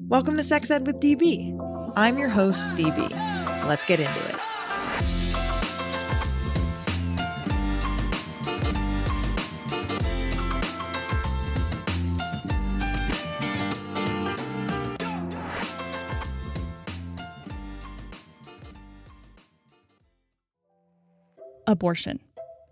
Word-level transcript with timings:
Welcome 0.00 0.36
to 0.38 0.42
Sex 0.42 0.72
Ed 0.72 0.88
with 0.88 0.98
DB. 0.98 1.56
I'm 1.94 2.18
your 2.18 2.28
host, 2.28 2.72
DB. 2.72 3.08
Let's 3.68 3.84
get 3.86 4.00
into 4.00 4.12
it. 4.12 4.40
Abortion. 21.68 22.18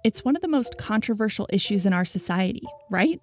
It's 0.02 0.24
one 0.24 0.34
of 0.34 0.42
the 0.42 0.48
most 0.48 0.76
controversial 0.76 1.48
issues 1.52 1.86
in 1.86 1.92
our 1.92 2.04
society, 2.04 2.64
right? 2.90 3.20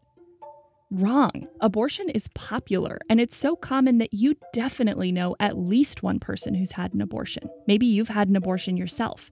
Wrong. 0.91 1.47
Abortion 1.61 2.09
is 2.09 2.29
popular, 2.29 2.97
and 3.09 3.21
it's 3.21 3.37
so 3.37 3.55
common 3.55 3.99
that 3.99 4.11
you 4.11 4.35
definitely 4.53 5.11
know 5.11 5.35
at 5.39 5.55
least 5.55 6.01
one 6.01 6.19
person 6.19 6.55
who's 6.55 6.71
had 6.71 6.95
an 6.95 7.01
abortion. 7.01 7.47
Maybe 7.67 7.85
you've 7.85 8.07
had 8.07 8.27
an 8.27 8.35
abortion 8.35 8.75
yourself. 8.75 9.29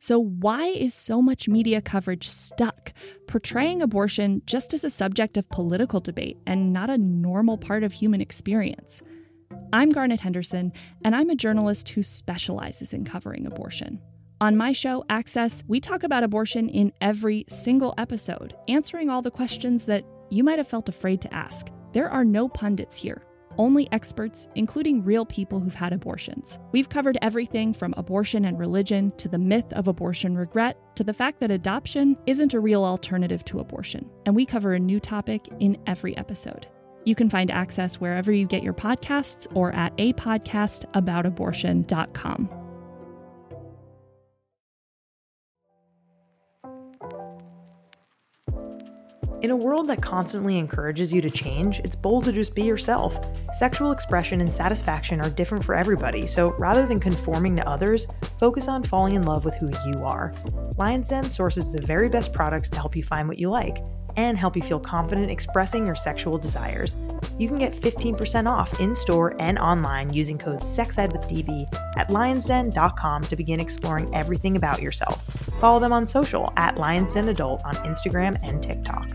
So, 0.00 0.18
why 0.18 0.66
is 0.66 0.94
so 0.94 1.22
much 1.22 1.48
media 1.48 1.80
coverage 1.80 2.28
stuck, 2.28 2.92
portraying 3.28 3.80
abortion 3.80 4.42
just 4.44 4.74
as 4.74 4.82
a 4.82 4.90
subject 4.90 5.36
of 5.36 5.48
political 5.50 6.00
debate 6.00 6.36
and 6.48 6.72
not 6.72 6.90
a 6.90 6.98
normal 6.98 7.58
part 7.58 7.84
of 7.84 7.92
human 7.92 8.20
experience? 8.20 9.00
I'm 9.72 9.90
Garnet 9.90 10.18
Henderson, 10.18 10.72
and 11.04 11.14
I'm 11.14 11.30
a 11.30 11.36
journalist 11.36 11.90
who 11.90 12.02
specializes 12.02 12.92
in 12.92 13.04
covering 13.04 13.46
abortion. 13.46 14.00
On 14.40 14.56
my 14.56 14.72
show, 14.72 15.04
Access, 15.08 15.62
we 15.68 15.78
talk 15.78 16.02
about 16.02 16.24
abortion 16.24 16.68
in 16.68 16.92
every 17.00 17.44
single 17.48 17.94
episode, 17.98 18.54
answering 18.66 19.10
all 19.10 19.22
the 19.22 19.30
questions 19.30 19.84
that 19.84 20.04
you 20.30 20.44
might 20.44 20.58
have 20.58 20.68
felt 20.68 20.88
afraid 20.88 21.20
to 21.22 21.34
ask. 21.34 21.68
There 21.92 22.10
are 22.10 22.24
no 22.24 22.48
pundits 22.48 22.96
here, 22.96 23.22
only 23.56 23.88
experts, 23.92 24.48
including 24.54 25.04
real 25.04 25.26
people 25.26 25.60
who've 25.60 25.74
had 25.74 25.92
abortions. 25.92 26.58
We've 26.72 26.88
covered 26.88 27.18
everything 27.22 27.72
from 27.72 27.94
abortion 27.96 28.44
and 28.44 28.58
religion 28.58 29.12
to 29.18 29.28
the 29.28 29.38
myth 29.38 29.72
of 29.72 29.88
abortion 29.88 30.36
regret 30.36 30.78
to 30.96 31.04
the 31.04 31.14
fact 31.14 31.40
that 31.40 31.50
adoption 31.50 32.16
isn't 32.26 32.54
a 32.54 32.60
real 32.60 32.84
alternative 32.84 33.44
to 33.46 33.60
abortion. 33.60 34.10
And 34.26 34.36
we 34.36 34.46
cover 34.46 34.74
a 34.74 34.78
new 34.78 35.00
topic 35.00 35.48
in 35.60 35.78
every 35.86 36.16
episode. 36.16 36.66
You 37.04 37.14
can 37.14 37.30
find 37.30 37.50
access 37.50 38.00
wherever 38.00 38.32
you 38.32 38.46
get 38.46 38.62
your 38.62 38.74
podcasts 38.74 39.46
or 39.54 39.72
at 39.72 39.92
a 39.98 40.12
In 49.40 49.52
a 49.52 49.56
world 49.56 49.86
that 49.88 50.02
constantly 50.02 50.58
encourages 50.58 51.12
you 51.12 51.20
to 51.20 51.30
change, 51.30 51.78
it's 51.80 51.94
bold 51.94 52.24
to 52.24 52.32
just 52.32 52.56
be 52.56 52.62
yourself. 52.64 53.20
Sexual 53.52 53.92
expression 53.92 54.40
and 54.40 54.52
satisfaction 54.52 55.20
are 55.20 55.30
different 55.30 55.62
for 55.62 55.76
everybody, 55.76 56.26
so 56.26 56.54
rather 56.58 56.86
than 56.86 56.98
conforming 56.98 57.54
to 57.54 57.68
others, 57.68 58.08
focus 58.36 58.66
on 58.66 58.82
falling 58.82 59.14
in 59.14 59.22
love 59.22 59.44
with 59.44 59.54
who 59.54 59.70
you 59.86 60.04
are. 60.04 60.34
Lion's 60.76 61.08
Den 61.08 61.30
sources 61.30 61.70
the 61.70 61.80
very 61.80 62.08
best 62.08 62.32
products 62.32 62.68
to 62.70 62.76
help 62.78 62.96
you 62.96 63.04
find 63.04 63.28
what 63.28 63.38
you 63.38 63.48
like 63.48 63.78
and 64.16 64.36
help 64.36 64.56
you 64.56 64.62
feel 64.62 64.80
confident 64.80 65.30
expressing 65.30 65.86
your 65.86 65.94
sexual 65.94 66.36
desires. 66.36 66.96
You 67.38 67.46
can 67.46 67.58
get 67.58 67.72
15% 67.72 68.50
off 68.50 68.80
in 68.80 68.96
store 68.96 69.36
and 69.38 69.58
online 69.58 70.12
using 70.12 70.36
code 70.36 70.62
SEXEDWITHDB 70.62 71.72
at 71.96 72.08
lionsden.com 72.08 73.22
to 73.24 73.36
begin 73.36 73.60
exploring 73.60 74.12
everything 74.12 74.56
about 74.56 74.82
yourself. 74.82 75.24
Follow 75.60 75.78
them 75.78 75.92
on 75.92 76.06
social 76.06 76.52
at 76.56 76.76
Lions 76.76 77.14
Den 77.14 77.28
Adult 77.28 77.62
on 77.64 77.76
Instagram 77.76 78.38
and 78.42 78.60
TikTok. 78.60 79.08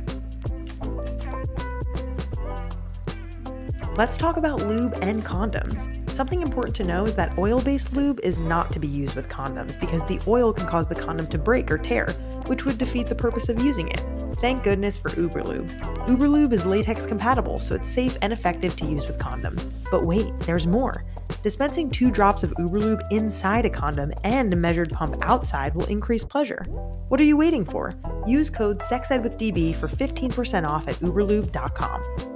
Let's 3.96 4.18
talk 4.18 4.38
about 4.38 4.66
lube 4.68 4.98
and 5.04 5.24
condoms. 5.24 6.10
Something 6.10 6.42
important 6.42 6.76
to 6.78 6.84
know 6.84 7.06
is 7.06 7.14
that 7.14 7.38
oil 7.38 7.62
based 7.62 7.94
lube 7.94 8.20
is 8.24 8.40
not 8.40 8.72
to 8.74 8.80
be 8.80 8.88
used 8.88 9.16
with 9.16 9.30
condoms 9.30 9.80
because 9.80 10.04
the 10.06 10.20
oil 10.28 10.52
can 10.52 10.66
cause 10.66 10.88
the 10.88 10.96
condom 10.96 11.28
to 11.28 11.38
break 11.38 11.70
or 11.70 11.78
tear, 11.78 12.12
which 12.48 12.66
would 12.66 12.80
defeat 12.80 13.06
the 13.06 13.14
purpose 13.14 13.50
of 13.50 13.62
using 13.62 13.90
it. 13.90 14.04
Thank 14.42 14.64
goodness 14.64 14.98
for 14.98 15.10
Uberlube. 15.12 15.70
Uberlube 16.08 16.54
is 16.54 16.66
latex 16.66 17.06
compatible, 17.06 17.60
so 17.60 17.76
it's 17.76 17.88
safe 17.88 18.18
and 18.24 18.34
effective 18.34 18.76
to 18.78 18.86
use 18.86 19.06
with 19.06 19.20
condoms. 19.20 19.72
But 19.92 20.08
wait, 20.08 20.38
there's 20.40 20.66
more. 20.66 21.06
Dispensing 21.44 21.92
two 21.92 22.10
drops 22.10 22.42
of 22.42 22.50
Uberlube 22.58 23.04
inside 23.12 23.66
a 23.66 23.70
condom 23.70 24.12
and 24.24 24.52
a 24.52 24.56
measured 24.56 24.90
pump 24.90 25.18
outside 25.22 25.76
will 25.76 25.86
increase 25.86 26.24
pleasure. 26.24 26.66
What 27.10 27.22
are 27.22 27.26
you 27.26 27.38
waiting 27.38 27.64
for? 27.64 27.94
Use 28.26 28.50
code 28.50 28.80
SEXEDWITHDB 28.80 29.76
for 29.76 29.88
15% 29.88 30.68
off 30.68 30.88
at 30.88 30.96
uberlube.com. 30.96 32.33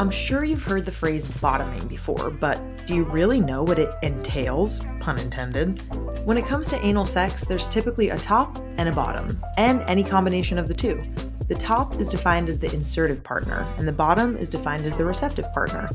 I'm 0.00 0.10
sure 0.10 0.44
you've 0.44 0.62
heard 0.62 0.86
the 0.86 0.92
phrase 0.92 1.28
bottoming 1.28 1.86
before, 1.86 2.30
but 2.30 2.58
do 2.86 2.94
you 2.94 3.04
really 3.04 3.38
know 3.38 3.62
what 3.62 3.78
it 3.78 3.90
entails? 4.02 4.80
Pun 4.98 5.18
intended. 5.18 5.82
When 6.24 6.38
it 6.38 6.46
comes 6.46 6.68
to 6.68 6.82
anal 6.82 7.04
sex, 7.04 7.44
there's 7.44 7.66
typically 7.66 8.08
a 8.08 8.18
top 8.18 8.58
and 8.78 8.88
a 8.88 8.92
bottom, 8.92 9.38
and 9.58 9.82
any 9.82 10.02
combination 10.02 10.56
of 10.56 10.68
the 10.68 10.74
two. 10.74 11.02
The 11.48 11.54
top 11.54 11.96
is 11.96 12.08
defined 12.08 12.48
as 12.48 12.58
the 12.58 12.72
insertive 12.72 13.22
partner, 13.22 13.66
and 13.76 13.86
the 13.86 13.92
bottom 13.92 14.38
is 14.38 14.48
defined 14.48 14.86
as 14.86 14.94
the 14.94 15.04
receptive 15.04 15.52
partner. 15.52 15.90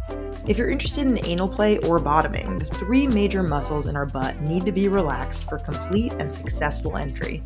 If 0.47 0.59
you're 0.59 0.69
interested 0.69 1.07
in 1.07 1.25
anal 1.25 1.49
play 1.49 1.79
or 1.79 1.97
bottoming, 1.97 2.59
the 2.59 2.65
three 2.65 3.07
major 3.07 3.41
muscles 3.41 3.87
in 3.87 3.95
our 3.95 4.05
butt 4.05 4.39
need 4.39 4.67
to 4.67 4.71
be 4.71 4.87
relaxed 4.87 5.49
for 5.49 5.57
complete 5.57 6.13
and 6.19 6.31
successful 6.31 6.95
entry. 6.95 7.41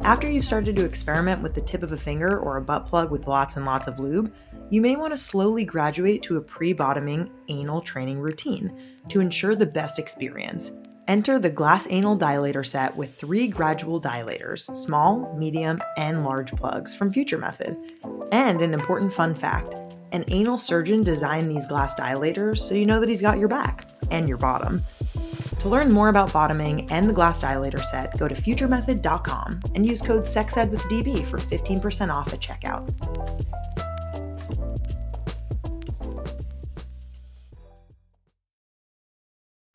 After 0.00 0.28
you've 0.28 0.44
started 0.44 0.74
to 0.76 0.84
experiment 0.84 1.42
with 1.42 1.54
the 1.54 1.60
tip 1.60 1.82
of 1.82 1.92
a 1.92 1.96
finger 1.96 2.38
or 2.38 2.56
a 2.56 2.62
butt 2.62 2.86
plug 2.86 3.12
with 3.12 3.28
lots 3.28 3.56
and 3.56 3.66
lots 3.66 3.86
of 3.86 4.00
lube, 4.00 4.32
you 4.70 4.80
may 4.80 4.96
want 4.96 5.12
to 5.12 5.16
slowly 5.16 5.64
graduate 5.64 6.22
to 6.22 6.36
a 6.36 6.40
pre 6.40 6.72
bottoming 6.72 7.30
anal 7.48 7.80
training 7.80 8.20
routine 8.20 8.72
to 9.08 9.20
ensure 9.20 9.54
the 9.54 9.66
best 9.66 9.98
experience. 9.98 10.72
Enter 11.08 11.40
the 11.40 11.50
glass 11.50 11.88
anal 11.90 12.16
dilator 12.16 12.64
set 12.64 12.96
with 12.96 13.16
three 13.16 13.48
gradual 13.48 14.00
dilators 14.00 14.74
small, 14.76 15.34
medium, 15.36 15.82
and 15.96 16.24
large 16.24 16.52
plugs 16.52 16.94
from 16.94 17.12
Future 17.12 17.38
Method. 17.38 17.76
And 18.30 18.62
an 18.62 18.72
important 18.72 19.12
fun 19.12 19.34
fact 19.34 19.74
an 20.12 20.24
anal 20.28 20.58
surgeon 20.58 21.04
designed 21.04 21.50
these 21.50 21.66
glass 21.66 21.94
dilators 21.94 22.58
so 22.58 22.74
you 22.74 22.86
know 22.86 23.00
that 23.00 23.08
he's 23.08 23.22
got 23.22 23.38
your 23.38 23.48
back 23.48 23.86
and 24.10 24.28
your 24.28 24.38
bottom. 24.38 24.82
To 25.60 25.68
learn 25.68 25.92
more 25.92 26.08
about 26.08 26.32
bottoming 26.32 26.90
and 26.90 27.08
the 27.08 27.12
glass 27.12 27.42
dilator 27.42 27.84
set, 27.84 28.16
go 28.18 28.26
to 28.26 28.34
futuremethod.com 28.34 29.60
and 29.74 29.86
use 29.86 30.00
code 30.00 30.24
SEXEDWITHDB 30.24 31.26
for 31.26 31.38
15% 31.38 32.12
off 32.12 32.32
at 32.32 32.40
checkout. 32.40 33.89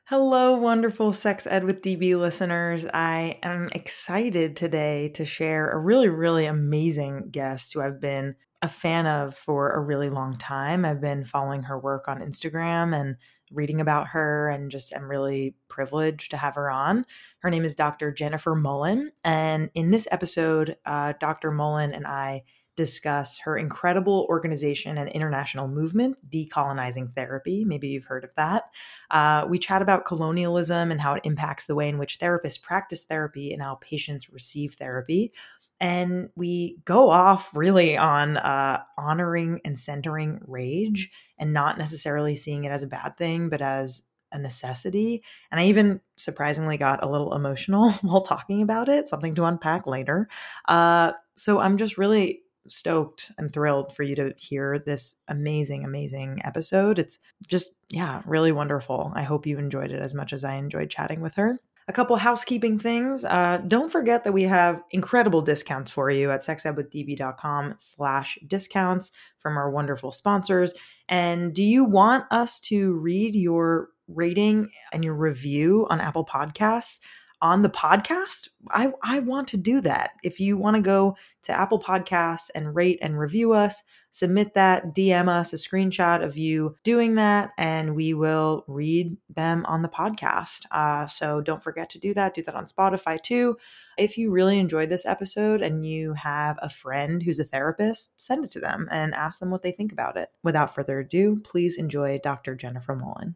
Hello, 0.10 0.56
wonderful 0.56 1.14
Sex 1.14 1.48
Ed 1.48 1.64
with 1.64 1.82
DB 1.82 2.16
listeners. 2.16 2.86
I 2.94 3.40
am 3.42 3.70
excited 3.72 4.56
today 4.56 5.10
to 5.16 5.26
share 5.26 5.72
a 5.72 5.80
really, 5.80 6.10
really 6.10 6.46
amazing 6.46 7.30
guest 7.32 7.74
who 7.74 7.82
I've 7.82 8.00
been 8.00 8.36
a 8.62 8.68
fan 8.68 9.08
of 9.08 9.34
for 9.34 9.72
a 9.72 9.82
really 9.82 10.12
long 10.12 10.38
time. 10.38 10.86
I've 10.86 11.02
been 11.02 11.26
following 11.26 11.64
her 11.64 11.80
work 11.80 12.08
on 12.08 12.20
Instagram 12.20 12.96
and 12.96 13.16
reading 13.50 13.82
about 13.82 14.10
her, 14.10 14.48
and 14.48 14.70
just 14.70 14.94
am 14.94 15.10
really 15.10 15.56
privileged 15.70 16.30
to 16.30 16.38
have 16.38 16.54
her 16.54 16.70
on. 16.70 17.08
Her 17.40 17.50
name 17.50 17.66
is 17.66 17.74
Dr. 17.74 18.12
Jennifer 18.12 18.56
Mullan. 18.56 19.08
And 19.24 19.72
in 19.74 19.90
this 19.90 20.08
episode, 20.12 20.78
uh, 20.86 21.14
Dr. 21.20 21.50
Mullan 21.50 21.96
and 21.96 22.06
I 22.06 22.44
discuss 22.76 23.40
her 23.40 23.58
incredible 23.58 24.26
organization 24.30 24.98
and 24.98 25.10
international 25.10 25.68
movement, 25.68 26.18
Decolonizing 26.30 27.14
Therapy. 27.14 27.64
Maybe 27.66 27.90
you've 27.90 28.06
heard 28.06 28.24
of 28.24 28.36
that. 28.36 28.66
Uh, 29.10 29.46
we 29.48 29.58
chat 29.58 29.82
about 29.82 30.06
colonialism 30.06 30.92
and 30.92 31.00
how 31.00 31.14
it 31.14 31.22
impacts 31.24 31.66
the 31.66 31.76
way 31.76 31.88
in 31.88 31.98
which 31.98 32.20
therapists 32.20 32.62
practice 32.62 33.06
therapy 33.06 33.54
and 33.54 33.62
how 33.62 33.76
patients 33.76 34.30
receive 34.30 34.74
therapy. 34.74 35.32
And 35.80 36.30
we 36.36 36.78
go 36.86 37.10
off 37.10 37.56
really 37.56 37.98
on 37.98 38.38
uh, 38.38 38.82
honoring 38.98 39.62
and 39.66 39.78
centering 39.78 40.40
rage 40.46 41.12
and 41.38 41.54
not 41.54 41.78
necessarily 41.78 42.36
seeing 42.36 42.64
it 42.64 42.72
as 42.72 42.84
a 42.84 42.88
bad 42.88 43.18
thing, 43.18 43.50
but 43.50 43.62
as 43.62 44.04
a 44.32 44.40
necessity. 44.40 45.24
And 45.52 45.60
I 45.60 45.68
even 45.68 46.02
surprisingly 46.16 46.78
got 46.78 47.04
a 47.04 47.10
little 47.10 47.34
emotional 47.34 47.92
while 48.02 48.22
talking 48.22 48.62
about 48.62 48.90
it, 48.90 49.10
something 49.10 49.36
to 49.36 49.46
unpack 49.46 49.86
later. 49.86 50.30
Uh, 50.68 51.14
so 51.36 51.60
I'm 51.60 51.78
just 51.78 51.98
really 51.98 52.42
stoked 52.68 53.32
and 53.38 53.52
thrilled 53.52 53.96
for 53.96 54.04
you 54.04 54.16
to 54.16 54.34
hear 54.38 54.80
this 54.80 55.16
amazing, 55.28 55.84
amazing 55.84 56.40
episode. 56.44 57.00
It's 57.00 57.20
just, 57.48 57.72
yeah, 57.90 58.22
really 58.26 58.52
wonderful. 58.52 59.12
I 59.16 59.24
hope 59.24 59.46
you 59.46 59.58
enjoyed 59.58 59.92
it 59.92 60.02
as 60.02 60.14
much 60.14 60.34
as 60.34 60.44
I 60.44 60.56
enjoyed 60.56 60.90
chatting 60.90 61.22
with 61.22 61.36
her. 61.36 61.60
A 61.88 61.94
couple 61.94 62.16
housekeeping 62.16 62.80
things. 62.80 63.24
Uh, 63.24 63.62
don't 63.68 63.92
forget 63.92 64.24
that 64.24 64.34
we 64.34 64.44
have 64.44 64.82
incredible 64.90 65.44
discounts 65.44 65.92
for 65.92 66.10
you 66.10 66.32
at 66.32 66.42
sexedwithdb.com 66.42 67.76
slash 67.78 68.40
discounts 68.48 69.12
from 69.38 69.56
our 69.56 69.70
wonderful 69.70 70.12
sponsors. 70.12 70.74
And 71.08 71.54
do 71.54 71.64
you 71.64 71.86
want 71.86 72.26
us 72.32 72.60
to 72.62 73.00
read 73.00 73.36
your 73.36 73.90
rating 74.08 74.72
and 74.92 75.04
your 75.04 75.14
review 75.14 75.86
on 75.92 76.02
Apple 76.02 76.26
Podcasts? 76.26 77.00
On 77.42 77.62
the 77.62 77.70
podcast, 77.70 78.50
I, 78.70 78.92
I 79.04 79.20
want 79.20 79.48
to 79.50 79.58
do 79.58 79.82
that. 79.82 80.12
If 80.24 80.40
you 80.40 80.58
want 80.58 80.78
to 80.78 80.82
go 80.82 81.16
to 81.44 81.52
Apple 81.52 81.80
Podcasts 81.80 82.50
and 82.56 82.74
rate 82.74 82.98
and 83.02 83.20
review 83.20 83.52
us, 83.52 83.84
submit 84.10 84.54
that, 84.54 84.96
DM 84.96 85.28
us 85.28 85.52
a 85.52 85.58
screenshot 85.58 86.24
of 86.24 86.38
you 86.38 86.76
doing 86.84 87.16
that, 87.16 87.52
and 87.58 87.96
we 87.96 88.14
will 88.14 88.64
read 88.68 89.18
them 89.36 89.66
on 89.68 89.82
the 89.82 89.90
podcast. 89.90 90.66
Uh, 90.72 91.06
so 91.06 91.42
don't 91.42 91.62
forget 91.62 91.90
to 91.90 92.00
do 92.00 92.14
that. 92.14 92.34
Do 92.34 92.42
that 92.44 92.56
on 92.56 92.66
Spotify 92.66 93.22
too. 93.22 93.58
If 93.98 94.18
you 94.18 94.32
really 94.32 94.58
enjoyed 94.58 94.90
this 94.90 95.06
episode 95.06 95.62
and 95.62 95.86
you 95.86 96.14
have 96.14 96.58
a 96.62 96.70
friend 96.70 97.22
who's 97.22 97.40
a 97.40 97.44
therapist, 97.44 98.20
send 98.22 98.46
it 98.46 98.52
to 98.52 98.60
them 98.60 98.88
and 98.90 99.14
ask 99.14 99.40
them 99.40 99.52
what 99.52 99.62
they 99.62 99.72
think 99.72 99.92
about 99.92 100.16
it. 100.16 100.30
Without 100.44 100.74
further 100.74 101.00
ado, 101.00 101.42
please 101.44 101.78
enjoy 101.78 102.20
Dr. 102.24 102.56
Jennifer 102.56 102.96
Mullan. 102.96 103.36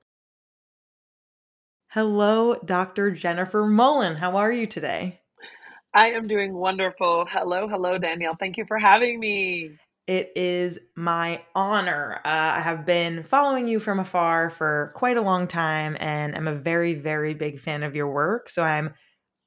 Hello, 1.91 2.53
Dr. 2.53 3.09
Jennifer 3.09 3.63
Mullan. 3.63 4.15
How 4.15 4.35
are 4.35 4.51
you 4.51 4.67
today? 4.67 5.21
I 5.91 6.11
am 6.11 6.27
doing 6.27 6.53
wonderful. 6.53 7.25
Hello, 7.27 7.67
hello, 7.67 7.97
Danielle. 7.97 8.35
Thank 8.39 8.57
you 8.57 8.65
for 8.67 8.77
having 8.77 9.19
me. 9.19 9.71
It 10.05 10.31
is 10.35 10.77
my 10.95 11.41
honor. 11.55 12.21
Uh, 12.23 12.57
I 12.57 12.61
have 12.61 12.85
been 12.85 13.23
following 13.23 13.67
you 13.67 13.79
from 13.79 13.99
afar 13.99 14.51
for 14.51 14.91
quite 14.93 15.17
a 15.17 15.21
long 15.21 15.47
time, 15.47 15.97
and 15.99 16.35
I'm 16.35 16.47
a 16.47 16.53
very, 16.53 16.93
very 16.93 17.33
big 17.33 17.59
fan 17.59 17.81
of 17.81 17.95
your 17.95 18.11
work. 18.11 18.49
So 18.49 18.61
I'm 18.61 18.93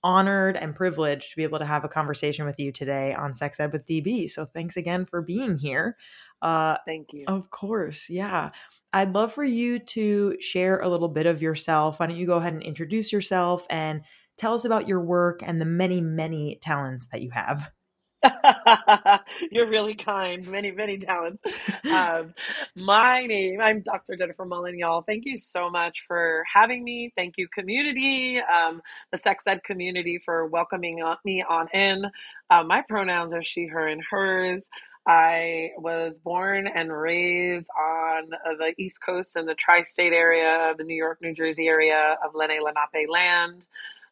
honored 0.02 0.56
and 0.56 0.74
privileged 0.74 1.30
to 1.30 1.36
be 1.36 1.44
able 1.44 1.60
to 1.60 1.64
have 1.64 1.84
a 1.84 1.88
conversation 1.88 2.44
with 2.44 2.58
you 2.58 2.72
today 2.72 3.14
on 3.14 3.36
Sex 3.36 3.60
Ed 3.60 3.72
with 3.72 3.86
DB. 3.86 4.28
So 4.28 4.46
thanks 4.46 4.76
again 4.76 5.06
for 5.06 5.22
being 5.22 5.58
here. 5.58 5.96
Uh, 6.40 6.76
Thank 6.86 7.12
you. 7.12 7.24
Of 7.28 7.50
course. 7.50 8.10
Yeah. 8.10 8.50
I'd 8.92 9.14
love 9.14 9.32
for 9.32 9.44
you 9.44 9.78
to 9.78 10.36
share 10.40 10.80
a 10.80 10.88
little 10.88 11.08
bit 11.08 11.26
of 11.26 11.42
yourself. 11.42 12.00
Why 12.00 12.06
don't 12.06 12.16
you 12.16 12.26
go 12.26 12.36
ahead 12.38 12.54
and 12.54 12.62
introduce 12.62 13.12
yourself 13.12 13.66
and 13.70 14.02
tell 14.38 14.54
us 14.54 14.64
about 14.64 14.88
your 14.88 15.00
work 15.00 15.40
and 15.44 15.60
the 15.60 15.66
many, 15.66 16.00
many 16.00 16.58
talents 16.62 17.08
that 17.12 17.22
you 17.22 17.30
have? 17.30 17.70
You're 19.50 19.68
really 19.68 19.94
kind. 19.94 20.46
Many, 20.48 20.70
many 20.72 20.98
talents. 20.98 21.42
Um, 21.90 22.34
my 22.76 23.26
name, 23.26 23.60
I'm 23.60 23.82
Dr. 23.82 24.16
Jennifer 24.16 24.46
Mullan, 24.46 24.78
y'all. 24.78 25.02
Thank 25.02 25.24
you 25.26 25.38
so 25.38 25.70
much 25.70 26.04
for 26.06 26.44
having 26.52 26.84
me. 26.84 27.12
Thank 27.16 27.34
you, 27.38 27.48
community, 27.48 28.40
um, 28.40 28.82
the 29.12 29.18
sex 29.18 29.44
ed 29.46 29.64
community, 29.64 30.20
for 30.24 30.46
welcoming 30.46 31.02
me 31.24 31.44
on 31.48 31.68
in. 31.74 32.04
Uh, 32.50 32.62
my 32.64 32.82
pronouns 32.88 33.32
are 33.32 33.42
she, 33.42 33.66
her, 33.66 33.88
and 33.88 34.02
hers. 34.10 34.62
I 35.06 35.70
was 35.78 36.18
born 36.20 36.68
and 36.68 36.92
raised 36.92 37.66
on 37.76 38.30
the 38.58 38.74
East 38.78 39.00
Coast 39.04 39.36
in 39.36 39.46
the 39.46 39.54
tri 39.54 39.82
state 39.82 40.12
area, 40.12 40.74
the 40.78 40.84
New 40.84 40.94
York, 40.96 41.18
New 41.22 41.34
Jersey 41.34 41.66
area 41.68 42.16
of 42.24 42.34
Lenni 42.34 42.60
Lenape 42.60 43.08
land. 43.10 43.62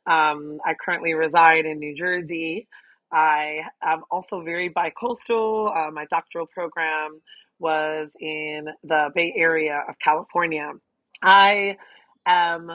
Um, 0.06 0.60
I 0.66 0.74
currently 0.74 1.14
reside 1.14 1.66
in 1.66 1.78
New 1.78 1.96
Jersey. 1.96 2.66
I 3.12 3.60
am 3.82 4.02
also 4.10 4.42
very 4.42 4.70
bicoastal. 4.70 5.76
Uh, 5.76 5.90
my 5.92 6.06
doctoral 6.06 6.46
program 6.46 7.20
was 7.60 8.10
in 8.20 8.68
the 8.82 9.10
Bay 9.14 9.32
Area 9.36 9.84
of 9.88 9.98
California. 10.00 10.72
I 11.22 11.76
am 12.26 12.72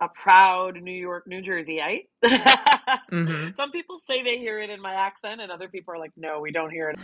a 0.00 0.08
proud 0.08 0.80
New 0.80 0.96
York, 0.96 1.26
New 1.26 1.42
Jerseyite. 1.42 2.06
mm-hmm. 2.24 3.48
Some 3.56 3.70
people 3.70 4.00
say 4.06 4.22
they 4.22 4.38
hear 4.38 4.58
it 4.58 4.70
in 4.70 4.80
my 4.80 4.94
accent, 4.94 5.40
and 5.40 5.52
other 5.52 5.68
people 5.68 5.94
are 5.94 5.98
like, 5.98 6.12
no, 6.16 6.40
we 6.40 6.52
don't 6.52 6.70
hear 6.70 6.90
it. 6.90 6.98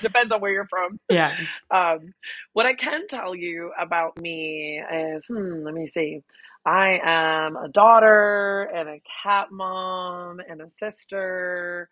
Depends 0.00 0.32
on 0.32 0.40
where 0.40 0.50
you're 0.50 0.68
from. 0.68 0.98
Yeah. 1.10 1.36
Um, 1.70 2.14
what 2.54 2.66
I 2.66 2.74
can 2.74 3.06
tell 3.06 3.34
you 3.34 3.72
about 3.78 4.18
me 4.20 4.80
is, 4.80 5.24
hmm, 5.26 5.62
let 5.62 5.74
me 5.74 5.86
see. 5.86 6.22
I 6.64 7.00
am 7.02 7.56
a 7.56 7.68
daughter 7.68 8.62
and 8.74 8.88
a 8.88 9.02
cat 9.22 9.48
mom 9.50 10.40
and 10.40 10.62
a 10.62 10.70
sister 10.70 11.88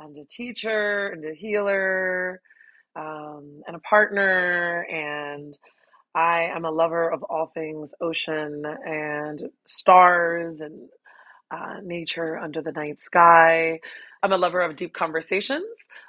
and 0.00 0.16
a 0.16 0.24
teacher 0.24 1.08
and 1.08 1.24
a 1.24 1.34
healer 1.34 2.40
um, 2.96 3.62
and 3.66 3.76
a 3.76 3.80
partner 3.80 4.86
and 4.90 5.56
I 6.14 6.42
am 6.54 6.64
a 6.64 6.70
lover 6.70 7.10
of 7.10 7.22
all 7.24 7.46
things 7.46 7.92
ocean 8.00 8.64
and 8.66 9.50
stars 9.66 10.60
and 10.60 10.88
uh, 11.50 11.76
nature 11.82 12.38
under 12.38 12.62
the 12.62 12.72
night 12.72 13.00
sky. 13.00 13.80
I'm 14.22 14.32
a 14.32 14.38
lover 14.38 14.60
of 14.60 14.76
deep 14.76 14.94
conversations, 14.94 15.66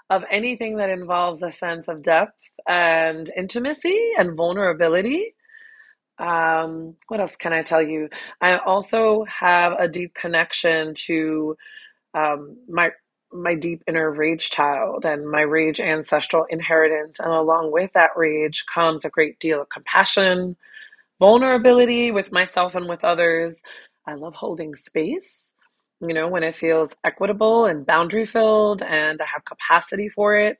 of 0.09 0.23
anything 0.31 0.77
that 0.77 0.89
involves 0.89 1.41
a 1.41 1.51
sense 1.51 1.88
of 1.88 2.03
depth 2.03 2.38
and 2.67 3.31
intimacy 3.35 4.11
and 4.17 4.35
vulnerability. 4.38 5.35
Um, 6.19 6.95
what 7.07 7.19
else 7.19 7.35
can 7.35 7.53
I 7.53 7.63
tell 7.63 7.81
you? 7.81 8.09
I 8.41 8.57
also 8.57 9.25
have 9.25 9.73
a 9.79 9.88
deep 9.88 10.13
connection 10.13 10.94
to 11.07 11.57
um, 12.13 12.57
my 12.69 12.91
my 13.33 13.56
deep 13.56 13.83
inner 13.88 14.12
rage 14.12 14.50
child 14.51 15.06
and 15.06 15.30
my 15.30 15.41
rage 15.41 15.80
ancestral 15.80 16.45
inheritance. 16.50 17.19
And 17.19 17.31
along 17.31 17.71
with 17.71 17.91
that 17.94 18.12
rage 18.15 18.65
comes 18.74 19.03
a 19.03 19.09
great 19.09 19.39
deal 19.39 19.62
of 19.62 19.69
compassion, 19.69 20.56
vulnerability 21.19 22.12
with 22.12 22.31
myself 22.31 22.75
and 22.75 22.88
with 22.88 23.03
others. 23.03 23.62
I 24.06 24.13
love 24.13 24.35
holding 24.35 24.75
space, 24.75 25.53
you 26.01 26.13
know, 26.13 26.27
when 26.27 26.44
it 26.44 26.56
feels 26.56 26.94
equitable 27.03 27.65
and 27.65 27.85
boundary 27.85 28.25
filled 28.25 28.83
and 28.83 29.21
I 29.21 29.25
have 29.25 29.45
capacity 29.45 30.09
for 30.09 30.35
it. 30.38 30.57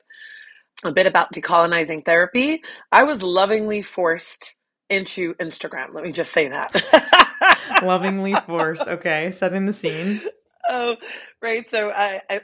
A 0.84 0.92
bit 0.92 1.06
about 1.06 1.32
decolonizing 1.32 2.04
therapy. 2.04 2.62
I 2.92 3.04
was 3.04 3.22
lovingly 3.22 3.82
forced 3.82 4.56
into 4.90 5.34
Instagram. 5.34 5.94
Let 5.94 6.04
me 6.04 6.12
just 6.12 6.32
say 6.32 6.48
that. 6.48 6.74
lovingly 7.82 8.34
forced. 8.46 8.86
Okay, 8.86 9.30
setting 9.30 9.66
the 9.66 9.72
scene. 9.72 10.20
Oh, 10.68 10.96
right. 11.42 11.68
So 11.70 11.90
I, 11.90 12.20
I, 12.30 12.40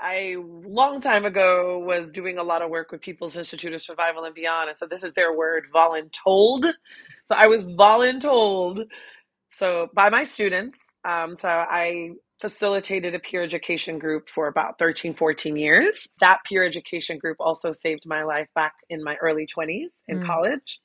I 0.00 0.36
long 0.38 1.00
time 1.00 1.24
ago 1.24 1.78
was 1.78 2.12
doing 2.12 2.38
a 2.38 2.42
lot 2.42 2.62
of 2.62 2.70
work 2.70 2.92
with 2.92 3.00
People's 3.00 3.36
Institute 3.36 3.72
of 3.72 3.80
Survival 3.80 4.24
and 4.24 4.34
Beyond, 4.34 4.70
and 4.70 4.78
so 4.78 4.86
this 4.86 5.02
is 5.02 5.14
their 5.14 5.36
word, 5.36 5.66
voluntold. 5.74 6.72
So 7.26 7.34
I 7.34 7.46
was 7.46 7.64
voluntold, 7.64 8.84
so 9.50 9.88
by 9.94 10.10
my 10.10 10.24
students. 10.24 10.78
Um, 11.04 11.36
so 11.36 11.48
I 11.48 12.12
facilitated 12.40 13.14
a 13.14 13.18
peer 13.18 13.42
education 13.42 13.98
group 13.98 14.28
for 14.28 14.48
about 14.48 14.78
13, 14.78 15.14
14 15.14 15.56
years. 15.56 16.08
That 16.20 16.40
peer 16.44 16.64
education 16.64 17.18
group 17.18 17.36
also 17.40 17.72
saved 17.72 18.06
my 18.06 18.24
life 18.24 18.48
back 18.54 18.74
in 18.90 19.02
my 19.02 19.16
early 19.16 19.46
20s 19.46 19.92
in 20.08 20.20
mm. 20.20 20.26
college. 20.26 20.80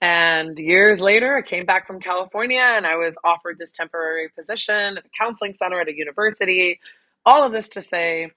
And 0.00 0.58
years 0.58 1.00
later, 1.00 1.36
I 1.36 1.42
came 1.42 1.66
back 1.66 1.86
from 1.86 2.00
California 2.00 2.62
and 2.62 2.86
I 2.86 2.96
was 2.96 3.14
offered 3.22 3.58
this 3.58 3.72
temporary 3.72 4.30
position 4.30 4.96
at 4.96 5.02
the 5.02 5.10
counseling 5.18 5.52
center 5.52 5.80
at 5.80 5.88
a 5.88 5.96
university. 5.96 6.80
All 7.26 7.44
of 7.44 7.52
this 7.52 7.68
to 7.70 7.82
say, 7.82 8.30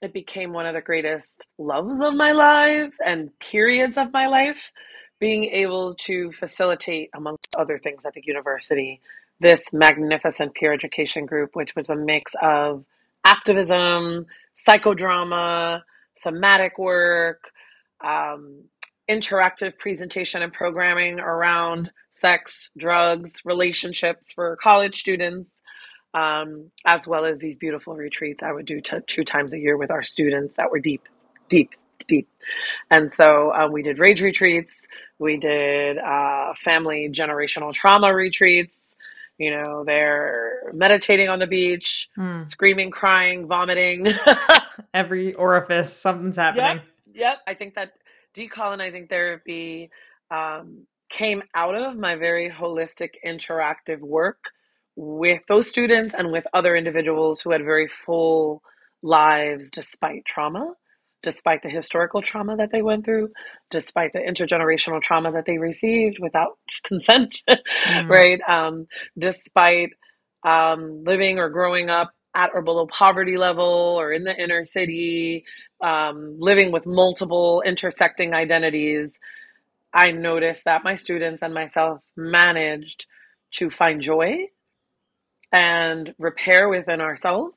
it 0.00 0.14
became 0.14 0.52
one 0.52 0.64
of 0.64 0.74
the 0.74 0.80
greatest 0.80 1.46
loves 1.58 2.00
of 2.00 2.14
my 2.14 2.32
life 2.32 2.96
and 3.04 3.38
periods 3.38 3.98
of 3.98 4.12
my 4.12 4.26
life. 4.26 4.72
Being 5.18 5.44
able 5.44 5.94
to 5.96 6.32
facilitate, 6.32 7.10
amongst 7.14 7.48
other 7.58 7.78
things 7.78 8.06
at 8.06 8.14
the 8.14 8.22
university, 8.24 9.02
this 9.38 9.62
magnificent 9.70 10.54
peer 10.54 10.72
education 10.72 11.26
group, 11.26 11.50
which 11.54 11.76
was 11.76 11.90
a 11.90 11.96
mix 11.96 12.32
of 12.40 12.86
activism, 13.24 14.24
psychodrama, 14.66 15.82
somatic 16.18 16.78
work, 16.78 17.50
um, 18.02 18.64
interactive 19.10 19.76
presentation 19.76 20.42
and 20.42 20.52
programming 20.52 21.18
around 21.18 21.90
sex, 22.12 22.70
drugs, 22.78 23.40
relationships 23.44 24.30
for 24.32 24.56
college 24.62 25.00
students, 25.00 25.50
um, 26.14 26.70
as 26.86 27.06
well 27.06 27.24
as 27.24 27.38
these 27.38 27.56
beautiful 27.56 27.94
retreats 27.94 28.42
I 28.42 28.52
would 28.52 28.66
do 28.66 28.80
t- 28.80 28.96
two 29.06 29.24
times 29.24 29.52
a 29.52 29.58
year 29.58 29.76
with 29.76 29.90
our 29.90 30.04
students 30.04 30.54
that 30.56 30.70
were 30.70 30.78
deep, 30.78 31.02
deep, 31.48 31.70
deep. 32.06 32.28
And 32.90 33.12
so 33.12 33.52
um, 33.52 33.72
we 33.72 33.82
did 33.82 33.98
rage 33.98 34.20
retreats, 34.20 34.74
we 35.18 35.36
did 35.36 35.98
uh, 35.98 36.54
family 36.54 37.10
generational 37.12 37.72
trauma 37.72 38.14
retreats. 38.14 38.74
You 39.38 39.52
know, 39.52 39.84
they're 39.86 40.70
meditating 40.74 41.30
on 41.30 41.38
the 41.38 41.46
beach, 41.46 42.10
mm. 42.18 42.46
screaming, 42.46 42.90
crying, 42.90 43.46
vomiting. 43.46 44.08
Every 44.94 45.32
orifice, 45.32 45.96
something's 45.96 46.36
happening. 46.36 46.82
Yep, 47.14 47.14
yep. 47.14 47.38
I 47.46 47.54
think 47.54 47.74
that 47.76 47.92
decolonizing 48.36 49.08
therapy 49.08 49.90
um, 50.30 50.86
came 51.10 51.42
out 51.54 51.74
of 51.74 51.96
my 51.96 52.14
very 52.14 52.50
holistic 52.50 53.10
interactive 53.26 54.00
work 54.00 54.38
with 54.96 55.40
those 55.48 55.68
students 55.68 56.14
and 56.16 56.30
with 56.30 56.44
other 56.52 56.76
individuals 56.76 57.40
who 57.40 57.50
had 57.50 57.62
very 57.62 57.88
full 57.88 58.62
lives 59.02 59.70
despite 59.70 60.24
trauma, 60.24 60.74
despite 61.22 61.62
the 61.62 61.68
historical 61.68 62.22
trauma 62.22 62.56
that 62.56 62.70
they 62.70 62.82
went 62.82 63.04
through, 63.04 63.28
despite 63.70 64.12
the 64.12 64.20
intergenerational 64.20 65.00
trauma 65.00 65.32
that 65.32 65.46
they 65.46 65.58
received 65.58 66.18
without 66.20 66.58
consent, 66.84 67.42
mm. 67.48 68.08
right? 68.08 68.40
Um, 68.48 68.86
despite 69.18 69.90
um, 70.46 71.04
living 71.04 71.38
or 71.38 71.50
growing 71.50 71.90
up 71.90 72.12
at 72.34 72.50
or 72.54 72.62
below 72.62 72.86
poverty 72.86 73.36
level 73.36 73.64
or 73.98 74.12
in 74.12 74.24
the 74.24 74.36
inner 74.36 74.64
city, 74.64 75.44
um, 75.82 76.36
living 76.38 76.72
with 76.72 76.86
multiple 76.86 77.62
intersecting 77.66 78.34
identities, 78.34 79.18
I 79.92 80.12
noticed 80.12 80.64
that 80.64 80.84
my 80.84 80.94
students 80.94 81.42
and 81.42 81.54
myself 81.54 82.00
managed 82.16 83.06
to 83.52 83.70
find 83.70 84.00
joy 84.00 84.46
and 85.52 86.14
repair 86.18 86.68
within 86.68 87.00
ourselves, 87.00 87.56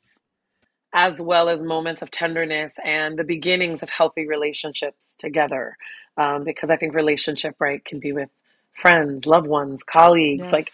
as 0.94 1.22
well 1.22 1.50
as 1.50 1.62
moments 1.62 2.02
of 2.02 2.12
tenderness 2.12 2.74
and 2.84 3.18
the 3.18 3.24
beginnings 3.24 3.84
of 3.84 3.90
healthy 3.90 4.28
relationships 4.28 5.16
together. 5.18 5.78
Um, 6.18 6.44
because 6.44 6.70
I 6.70 6.78
think 6.78 6.94
relationship, 6.94 7.56
right, 7.60 7.84
can 7.84 8.00
be 8.00 8.12
with 8.12 8.30
friends, 8.74 9.26
loved 9.26 9.48
ones, 9.48 9.84
colleagues, 9.84 10.52
Yes. 10.52 10.52
like, 10.52 10.72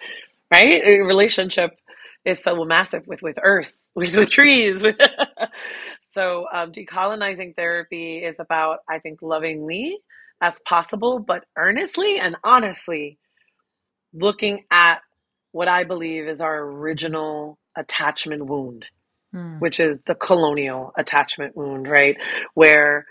right? 0.54 0.82
A 0.86 1.00
relationship 1.00 1.78
is 2.26 2.42
so 2.44 2.64
massive 2.66 3.08
with 3.08 3.22
with 3.22 3.38
earth, 3.42 3.76
with, 4.00 4.18
with 4.18 4.30
trees. 4.32 4.84
So 6.14 6.48
um, 6.54 6.74
decolonizing 6.74 7.56
therapy 7.56 8.18
is 8.20 8.38
about, 8.40 8.80
I 8.90 9.00
think, 9.00 9.22
lovingly 9.22 9.98
as 10.42 10.60
possible, 10.68 11.20
but 11.20 11.46
earnestly 11.58 12.20
and 12.20 12.36
honestly 12.44 13.20
looking 14.14 14.66
at 14.72 15.00
what 15.52 15.68
I 15.68 15.84
believe 15.86 16.28
is 16.28 16.42
our 16.42 16.60
original 16.64 17.60
attachment 17.78 18.46
wound, 18.46 18.86
Hmm. 19.34 19.60
which 19.60 19.80
is 19.80 20.00
the 20.08 20.16
colonial 20.16 20.94
attachment 20.98 21.56
wound, 21.56 21.88
right? 21.88 22.18
Where 22.56 23.06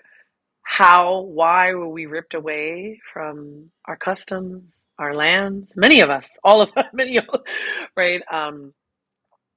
how, 0.63 1.23
why 1.23 1.75
were 1.75 1.89
we 1.89 2.07
ripped 2.07 2.35
away 2.35 3.01
from 3.13 3.71
our 3.87 3.97
customs, 3.97 4.75
our 4.99 5.15
lands? 5.15 5.73
Many 5.77 6.01
of 6.01 6.11
us, 6.11 6.27
all 6.45 6.63
of 6.63 6.71
us, 6.77 6.87
many 6.95 7.19
of 7.19 7.25
us, 7.33 7.41
right? 7.97 8.23
Um, 8.33 8.75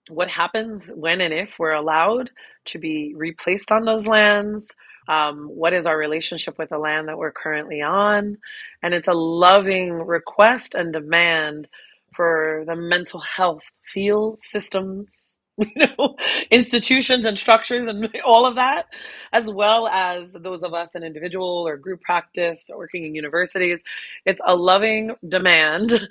what 0.10 0.30
happens 0.30 0.88
when 0.88 1.22
and 1.22 1.34
if 1.34 1.56
we're 1.60 1.72
allowed 1.72 2.30
to 2.66 2.80
be 2.80 3.14
replaced 3.16 3.72
on 3.72 3.86
those 3.86 4.08
lands? 4.08 4.70
Um, 5.08 5.48
what 5.48 5.74
is 5.74 5.86
our 5.86 5.98
relationship 5.98 6.58
with 6.58 6.70
the 6.70 6.78
land 6.78 7.08
that 7.08 7.18
we're 7.18 7.32
currently 7.32 7.82
on? 7.82 8.38
And 8.84 8.94
it's 8.94 9.08
a 9.08 9.14
loving 9.14 9.94
request 9.94 10.76
and 10.76 10.94
demand 10.94 11.68
for 12.16 12.64
the 12.68 12.76
mental 12.76 13.20
health 13.20 13.64
fields, 13.86 14.42
systems, 14.44 15.38
you 15.58 15.68
know, 15.76 16.16
institutions 16.50 17.26
and 17.26 17.38
structures 17.38 17.88
and 17.88 18.10
all 18.26 18.46
of 18.46 18.56
that, 18.56 18.86
as 19.34 19.50
well 19.50 19.88
as 19.88 20.32
those 20.34 20.64
of 20.64 20.74
us 20.74 20.90
in 20.96 21.04
individual 21.04 21.68
or 21.68 21.78
group 21.78 22.02
practice 22.02 22.66
or 22.70 22.78
working 22.78 23.06
in 23.06 23.16
universities. 23.16 23.82
It's 24.26 24.42
a 24.46 24.56
loving 24.56 25.16
demand 25.28 26.08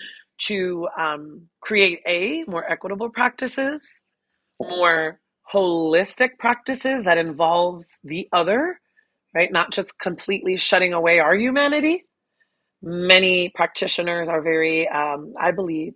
to 0.49 0.89
um, 0.99 1.49
create 1.63 2.01
a 2.07 2.45
more 2.49 2.71
equitable 2.71 3.11
practices, 3.11 3.83
more 4.61 5.21
holistic 5.55 6.39
practices 6.39 7.05
that 7.05 7.19
involves 7.19 7.89
the 8.05 8.29
other, 8.33 8.81
right? 9.35 9.53
Not 9.53 9.73
just 9.73 9.99
completely 9.99 10.57
shutting 10.57 10.93
away 10.95 11.21
our 11.21 11.37
humanity. 11.37 12.05
Many 12.83 13.51
practitioners 13.55 14.29
are 14.29 14.43
very, 14.43 14.89
um, 14.89 15.35
I 15.41 15.53
believe, 15.53 15.95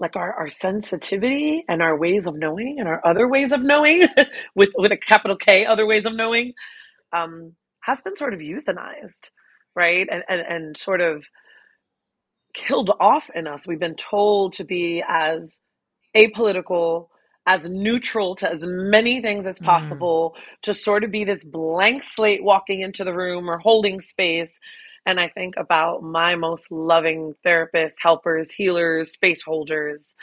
like 0.00 0.16
our, 0.16 0.32
our 0.34 0.48
sensitivity 0.48 1.64
and 1.68 1.82
our 1.82 1.98
ways 1.98 2.26
of 2.26 2.34
knowing 2.36 2.76
and 2.78 2.88
our 2.88 3.00
other 3.06 3.28
ways 3.28 3.52
of 3.52 3.62
knowing 3.62 4.06
with 4.56 4.70
with 4.76 4.92
a 4.92 4.96
capital 4.96 5.36
K, 5.36 5.66
other 5.66 5.86
ways 5.86 6.06
of 6.06 6.14
knowing, 6.14 6.52
um, 7.12 7.54
has 7.82 8.00
been 8.02 8.16
sort 8.16 8.34
of 8.34 8.40
euthanized, 8.40 9.30
right? 9.76 10.08
And, 10.10 10.24
and 10.28 10.40
and 10.42 10.76
sort 10.76 11.00
of 11.00 11.24
killed 12.54 12.92
off 13.00 13.30
in 13.34 13.46
us. 13.48 13.66
We've 13.66 13.80
been 13.80 13.96
told 13.96 14.54
to 14.54 14.64
be 14.64 15.04
as 15.08 15.58
apolitical, 16.16 17.08
as 17.46 17.68
neutral 17.68 18.36
to 18.36 18.50
as 18.50 18.60
many 18.62 19.20
things 19.22 19.46
as 19.46 19.60
Mm. 19.60 19.64
possible, 19.66 20.36
to 20.62 20.74
sort 20.74 21.04
of 21.04 21.10
be 21.10 21.24
this 21.24 21.44
blank 21.44 22.04
slate 22.04 22.44
walking 22.44 22.82
into 22.82 23.04
the 23.04 23.14
room 23.14 23.50
or 23.50 23.58
holding 23.58 24.00
space. 24.00 24.58
And 25.06 25.20
I 25.20 25.28
think 25.28 25.56
about 25.56 26.02
my 26.02 26.36
most 26.36 26.70
loving 26.72 27.34
therapists, 27.44 27.94
helpers, 28.00 28.50
healers, 28.52 29.12
space 29.12 29.42
holders. 29.42 30.14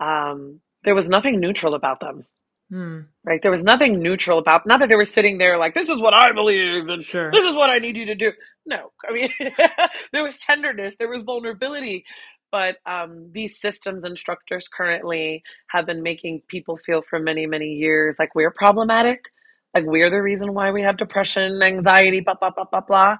Um, 0.00 0.60
there 0.84 0.94
was 0.94 1.08
nothing 1.08 1.40
neutral 1.40 1.74
about 1.74 2.00
them, 2.00 2.26
Hmm. 2.72 3.00
right? 3.24 3.42
There 3.42 3.50
was 3.50 3.64
nothing 3.64 4.00
neutral 4.00 4.38
about, 4.38 4.66
not 4.66 4.80
that 4.80 4.88
they 4.88 4.96
were 4.96 5.04
sitting 5.04 5.36
there 5.36 5.58
like, 5.58 5.74
this 5.74 5.90
is 5.90 6.00
what 6.00 6.14
I 6.14 6.32
believe 6.32 6.88
and 6.88 7.04
Sure. 7.04 7.30
this 7.30 7.44
is 7.44 7.54
what 7.54 7.68
I 7.68 7.78
need 7.78 7.98
you 7.98 8.06
to 8.06 8.14
do. 8.14 8.32
No, 8.64 8.92
I 9.06 9.12
mean, 9.12 9.30
there 10.12 10.22
was 10.22 10.38
tenderness, 10.38 10.96
there 10.98 11.10
was 11.10 11.22
vulnerability, 11.22 12.06
but 12.50 12.78
um, 12.86 13.30
these 13.32 13.60
systems 13.60 14.06
and 14.06 14.16
structures 14.18 14.68
currently 14.68 15.42
have 15.68 15.84
been 15.84 16.02
making 16.02 16.44
people 16.48 16.78
feel 16.78 17.02
for 17.02 17.18
many, 17.18 17.44
many 17.44 17.74
years 17.74 18.16
like 18.18 18.34
we're 18.34 18.50
problematic, 18.50 19.26
like 19.74 19.84
we're 19.86 20.10
the 20.10 20.22
reason 20.22 20.54
why 20.54 20.70
we 20.70 20.80
have 20.80 20.96
depression, 20.96 21.62
anxiety, 21.62 22.20
blah, 22.20 22.36
blah, 22.40 22.50
blah, 22.50 22.64
blah, 22.64 22.80
blah. 22.80 23.16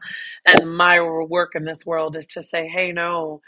And 0.47 0.75
my 0.75 0.99
work 1.03 1.51
in 1.57 1.67
this 1.67 1.85
world 1.85 2.17
is 2.17 2.27
to 2.29 2.43
say, 2.43 2.69
hey, 2.69 2.91
no, 2.91 3.43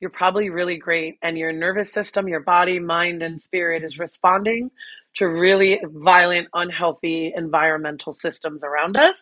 you're 0.00 0.10
probably 0.10 0.50
really 0.50 0.76
great. 0.76 1.16
And 1.22 1.38
your 1.38 1.52
nervous 1.52 1.92
system, 1.92 2.28
your 2.28 2.40
body, 2.42 2.80
mind, 2.80 3.22
and 3.22 3.40
spirit 3.40 3.84
is 3.84 3.98
responding 3.98 4.70
to 5.16 5.26
really 5.26 5.80
violent, 5.84 6.48
unhealthy 6.54 7.32
environmental 7.36 8.12
systems 8.12 8.64
around 8.64 8.96
us. 8.96 9.20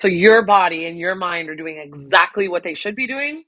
So 0.00 0.08
your 0.08 0.44
body 0.44 0.86
and 0.86 0.98
your 0.98 1.14
mind 1.14 1.48
are 1.48 1.56
doing 1.56 1.78
exactly 1.78 2.48
what 2.48 2.62
they 2.64 2.74
should 2.74 2.96
be 2.96 3.06
doing, 3.06 3.44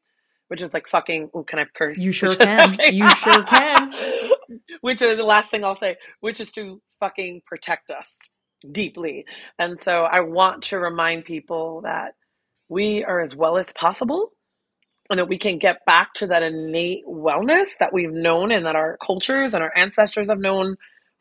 which 0.48 0.62
is 0.62 0.72
like 0.74 0.88
fucking. 0.88 1.30
Oh, 1.34 1.42
can 1.44 1.58
I 1.58 1.66
curse? 1.76 1.98
You 1.98 2.12
sure 2.12 2.30
Which 2.30 2.40
is- 2.40 2.46
can. 2.46 2.74
okay. 2.74 2.90
You 2.90 3.08
sure 3.08 3.42
can. 3.44 3.92
which 4.80 5.02
is 5.02 5.16
the 5.16 5.24
last 5.24 5.50
thing 5.50 5.64
I'll 5.64 5.74
say, 5.76 5.96
which 6.20 6.40
is 6.40 6.52
to 6.52 6.80
fucking 7.00 7.42
protect 7.46 7.90
us 7.90 8.16
deeply. 8.72 9.24
And 9.58 9.80
so 9.80 10.02
I 10.02 10.20
want 10.20 10.64
to 10.64 10.78
remind 10.78 11.24
people 11.24 11.82
that 11.82 12.14
we 12.68 13.04
are 13.04 13.20
as 13.20 13.34
well 13.34 13.58
as 13.58 13.68
possible 13.78 14.30
and 15.10 15.18
that 15.20 15.28
we 15.28 15.38
can 15.38 15.58
get 15.58 15.84
back 15.86 16.14
to 16.14 16.28
that 16.28 16.42
innate 16.42 17.04
wellness 17.06 17.68
that 17.80 17.92
we've 17.92 18.12
known 18.12 18.52
and 18.52 18.66
that 18.66 18.76
our 18.76 18.96
cultures 19.04 19.54
and 19.54 19.62
our 19.62 19.72
ancestors 19.76 20.28
have 20.28 20.38
known 20.40 20.76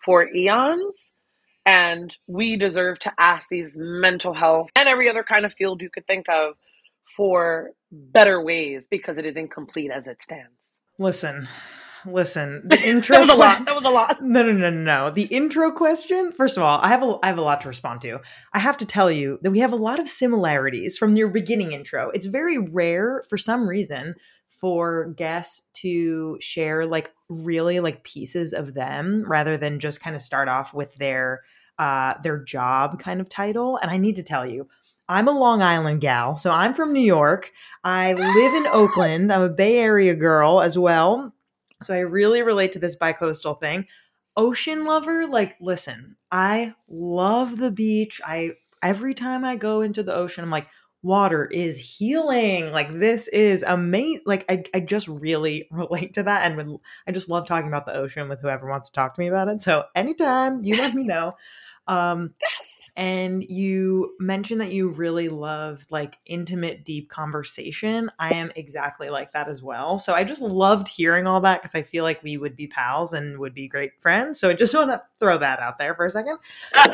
for 0.06 0.30
eons. 0.34 0.96
And 1.66 2.16
we 2.28 2.58
deserve 2.58 3.00
to 3.00 3.14
ask 3.18 3.50
these 3.50 3.74
mental 3.76 4.36
health 4.36 4.70
and 4.76 4.88
every 4.88 5.10
other 5.10 5.24
kind 5.24 5.46
of 5.46 5.54
field 5.54 5.82
you 5.82 5.90
could 5.90 6.06
think 6.06 6.30
of 6.30 6.54
for 7.18 7.72
better 7.92 8.42
ways 8.44 8.88
because 8.90 9.18
it 9.18 9.26
is 9.26 9.36
incomplete 9.36 9.90
as 9.92 10.06
it 10.06 10.22
stands. 10.22 10.52
Listen, 11.00 11.48
listen. 12.06 12.62
The 12.70 12.82
intro 12.82 13.16
That 13.16 13.22
was 13.22 13.30
a 13.30 13.36
lot. 13.36 13.66
That 13.66 13.76
was 13.76 13.86
a 13.86 13.90
lot. 13.90 14.24
No, 14.24 14.44
no, 14.44 14.52
no, 14.52 14.70
no, 14.70 15.06
no. 15.06 15.10
The 15.10 15.24
intro 15.24 15.72
question. 15.72 16.32
First 16.34 16.56
of 16.56 16.62
all, 16.62 16.80
I 16.80 16.90
have 16.90 17.02
a 17.02 17.18
I 17.24 17.28
have 17.28 17.40
a 17.40 17.42
lot 17.42 17.62
to 17.62 17.68
respond 17.68 18.02
to. 18.02 18.20
I 18.54 18.60
have 18.60 18.78
to 18.78 18.86
tell 18.86 19.12
you 19.12 19.40
that 19.42 19.52
we 19.52 19.60
have 19.60 19.74
a 19.74 19.78
lot 19.78 20.00
of 20.00 20.08
similarities 20.08 20.98
from 21.00 21.16
your 21.16 21.30
beginning 21.30 21.72
intro. 21.72 22.12
It's 22.12 22.28
very 22.28 22.58
rare 22.60 23.24
for 23.28 23.38
some 23.38 23.68
reason 23.68 24.16
for 24.60 25.14
guests 25.18 25.64
to 25.74 26.38
share 26.40 26.86
like 26.86 27.12
really 27.30 27.80
like 27.80 28.04
pieces 28.04 28.54
of 28.54 28.74
them 28.74 29.24
rather 29.28 29.58
than 29.58 29.80
just 29.80 30.02
kind 30.02 30.16
of 30.16 30.22
start 30.22 30.48
off 30.48 30.74
with 30.74 30.94
their 30.96 31.42
uh 31.80 32.14
their 32.24 32.44
job 32.44 33.00
kind 33.00 33.20
of 33.20 33.30
title. 33.30 33.78
And 33.78 33.92
I 33.92 33.98
need 33.98 34.16
to 34.18 34.24
tell 34.24 34.46
you, 34.46 34.68
I'm 35.08 35.28
a 35.28 35.38
Long 35.38 35.62
Island 35.62 36.02
gal. 36.02 36.38
So 36.38 36.52
I'm 36.52 36.74
from 36.74 36.94
New 36.94 37.00
York. 37.00 37.52
I 37.84 38.14
live 38.14 38.54
in 38.56 38.68
Oakland. 38.68 39.32
I'm 39.32 39.42
a 39.42 39.50
Bay 39.50 39.78
Area 39.78 40.16
girl 40.16 40.62
as 40.62 40.78
well. 40.78 41.34
So 41.84 41.94
I 41.94 42.00
really 42.00 42.42
relate 42.42 42.72
to 42.74 42.80
this 42.80 42.96
bicoastal 42.96 43.60
thing. 43.60 43.86
Ocean 44.38 44.86
lover, 44.86 45.28
like 45.28 45.56
listen, 45.62 46.16
I 46.32 46.74
love 46.90 47.58
the 47.58 47.72
beach. 47.72 48.20
I 48.26 48.54
every 48.82 49.14
time 49.14 49.44
I 49.44 49.56
go 49.56 49.82
into 49.82 50.04
the 50.04 50.16
ocean, 50.16 50.44
I'm 50.44 50.50
like, 50.50 50.68
water 51.06 51.46
is 51.46 51.78
healing. 51.78 52.72
Like 52.72 53.00
this 53.00 53.28
is 53.28 53.64
amazing. 53.64 54.24
Like 54.26 54.44
I, 54.50 54.64
I 54.74 54.80
just 54.80 55.08
really 55.08 55.68
relate 55.72 56.16
to 56.16 56.24
that. 56.24 56.46
And 56.46 56.58
would, 56.58 56.80
I 57.08 57.12
just 57.12 57.30
love 57.30 57.46
talking 57.46 57.68
about 57.68 57.86
the 57.86 57.96
ocean 57.96 58.28
with 58.28 58.42
whoever 58.42 58.68
wants 58.68 58.90
to 58.90 58.94
talk 58.94 59.14
to 59.16 59.22
me 59.22 59.28
about 59.28 59.48
it. 59.48 59.62
So 59.62 59.86
anytime 59.96 60.64
you 60.64 60.78
let 60.78 60.94
me 60.94 61.04
know. 61.04 61.34
Um 61.88 62.34
and 62.98 63.44
you 63.44 64.16
mentioned 64.20 64.62
that 64.62 64.72
you 64.72 64.90
really 64.90 65.28
loved 65.28 65.92
like 65.92 66.18
intimate 66.26 66.86
deep 66.86 67.10
conversation 67.10 68.10
i 68.20 68.34
am 68.34 68.52
exactly 68.56 69.10
like 69.10 69.34
that 69.34 69.50
as 69.50 69.62
well 69.62 70.00
so 70.00 70.14
i 70.14 70.24
just 70.24 70.42
loved 70.42 70.88
hearing 70.88 71.28
all 71.28 71.42
that 71.42 71.62
because 71.62 71.76
i 71.76 71.82
feel 71.82 72.04
like 72.04 72.24
we 72.24 72.38
would 72.38 72.56
be 72.56 72.68
pals 72.68 73.12
and 73.12 73.38
would 73.38 73.54
be 73.54 73.68
great 73.68 73.92
friends 74.02 74.40
so 74.40 74.50
i 74.50 74.54
just 74.54 74.74
want 74.74 74.90
to 74.90 75.02
throw 75.20 75.38
that 75.38 75.60
out 75.60 75.78
there 75.78 75.94
for 75.94 76.06
a 76.06 76.10
second 76.10 76.38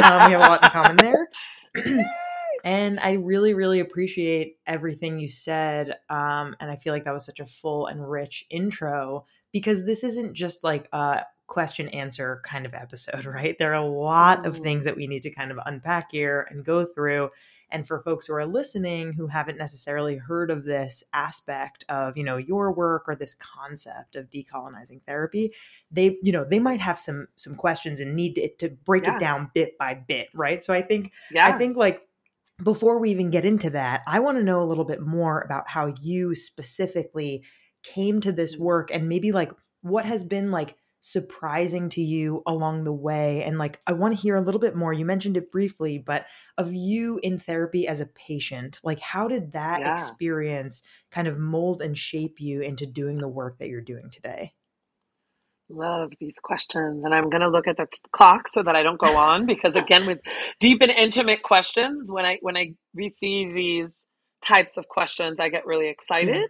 um, 0.03 0.27
we 0.27 0.33
have 0.33 0.41
a 0.41 0.49
lot 0.49 0.63
in 0.63 0.69
common 0.71 0.97
there 0.97 1.29
and 2.63 2.99
i 2.99 3.13
really 3.13 3.53
really 3.53 3.79
appreciate 3.79 4.57
everything 4.67 5.19
you 5.19 5.27
said 5.27 5.95
um, 6.09 6.55
and 6.59 6.69
i 6.71 6.75
feel 6.75 6.93
like 6.93 7.05
that 7.05 7.13
was 7.13 7.25
such 7.25 7.39
a 7.39 7.45
full 7.45 7.87
and 7.87 8.09
rich 8.09 8.45
intro 8.49 9.25
because 9.51 9.85
this 9.85 10.03
isn't 10.03 10.33
just 10.33 10.63
like 10.63 10.87
a 10.93 11.23
question 11.47 11.89
answer 11.89 12.41
kind 12.45 12.65
of 12.65 12.73
episode 12.73 13.25
right 13.37 13.57
there 13.57 13.71
are 13.73 13.83
a 13.83 13.87
lot 13.87 14.45
of 14.45 14.57
Mm. 14.57 14.63
things 14.63 14.85
that 14.85 14.95
we 14.95 15.07
need 15.07 15.21
to 15.23 15.31
kind 15.31 15.51
of 15.51 15.59
unpack 15.65 16.07
here 16.11 16.47
and 16.49 16.63
go 16.63 16.85
through 16.85 17.29
and 17.73 17.87
for 17.87 17.99
folks 18.01 18.25
who 18.27 18.33
are 18.33 18.45
listening 18.45 19.13
who 19.13 19.27
haven't 19.27 19.57
necessarily 19.57 20.17
heard 20.17 20.51
of 20.51 20.63
this 20.65 21.03
aspect 21.13 21.83
of 21.89 22.15
you 22.17 22.23
know 22.23 22.37
your 22.37 22.71
work 22.71 23.03
or 23.07 23.15
this 23.15 23.35
concept 23.35 24.15
of 24.15 24.29
decolonizing 24.29 25.01
therapy 25.07 25.53
they 25.89 26.17
you 26.21 26.31
know 26.31 26.45
they 26.45 26.59
might 26.59 26.79
have 26.81 26.97
some 26.97 27.27
some 27.35 27.55
questions 27.55 27.99
and 27.99 28.15
need 28.15 28.35
to, 28.35 28.47
to 28.55 28.69
break 28.69 29.03
Yeah. 29.05 29.15
it 29.15 29.19
down 29.19 29.51
bit 29.53 29.77
by 29.77 29.93
bit 29.95 30.29
right 30.33 30.63
so 30.63 30.73
i 30.73 30.81
think 30.81 31.11
Yeah. 31.31 31.47
I 31.47 31.57
think 31.57 31.75
like 31.75 32.01
before 32.63 32.99
we 32.99 33.11
even 33.11 33.29
get 33.29 33.45
into 33.45 33.69
that, 33.71 34.03
I 34.07 34.19
want 34.19 34.37
to 34.37 34.43
know 34.43 34.61
a 34.61 34.65
little 34.67 34.85
bit 34.85 35.01
more 35.01 35.41
about 35.41 35.69
how 35.69 35.93
you 36.01 36.35
specifically 36.35 37.45
came 37.83 38.21
to 38.21 38.31
this 38.31 38.57
Mm. 38.57 38.59
work 38.59 38.91
and 38.93 39.09
maybe 39.09 39.31
like 39.31 39.51
what 39.81 40.05
has 40.05 40.23
been 40.23 40.51
like 40.51 40.77
surprising 40.99 41.89
to 41.89 42.01
you 42.01 42.43
along 42.45 42.83
the 42.83 42.93
way? 42.93 43.43
And 43.43 43.57
like, 43.57 43.81
I 43.87 43.93
want 43.93 44.15
to 44.15 44.21
hear 44.21 44.35
a 44.35 44.41
little 44.41 44.61
bit 44.61 44.75
more. 44.75 44.93
You 44.93 45.03
mentioned 45.05 45.35
it 45.35 45.51
briefly, 45.51 45.97
but 45.97 46.27
of 46.59 46.71
you 46.73 47.19
in 47.23 47.39
therapy 47.39 47.87
as 47.87 47.99
a 47.99 48.05
patient, 48.05 48.79
like, 48.83 48.99
how 48.99 49.27
did 49.27 49.53
that 49.53 49.81
Yeah. 49.81 49.87
experience 49.87 50.83
kind 51.09 51.27
of 51.27 51.39
mold 51.39 51.81
and 51.81 51.97
shape 51.97 52.39
you 52.39 52.61
into 52.61 52.85
doing 52.85 53.19
the 53.19 53.27
work 53.27 53.57
that 53.57 53.69
you're 53.69 53.81
doing 53.81 54.11
today? 54.11 54.53
Love 55.71 56.11
these 56.19 56.35
questions. 56.43 57.03
And 57.05 57.13
I'm 57.13 57.29
going 57.29 57.41
to 57.41 57.49
look 57.49 57.67
at 57.67 57.77
the 57.77 57.85
t- 57.85 57.99
clock 58.11 58.47
so 58.49 58.63
that 58.63 58.75
I 58.75 58.83
don't 58.83 58.99
go 58.99 59.17
on 59.17 59.45
because 59.45 59.75
again 59.75 60.05
with 60.05 60.19
deep 60.59 60.81
and 60.81 60.91
intimate 60.91 61.43
questions, 61.43 62.09
when 62.09 62.25
I 62.25 62.39
when 62.41 62.57
I 62.57 62.73
receive 62.93 63.53
these 63.53 63.91
types 64.45 64.77
of 64.77 64.87
questions, 64.87 65.37
I 65.39 65.49
get 65.49 65.65
really 65.65 65.89
excited. 65.89 66.49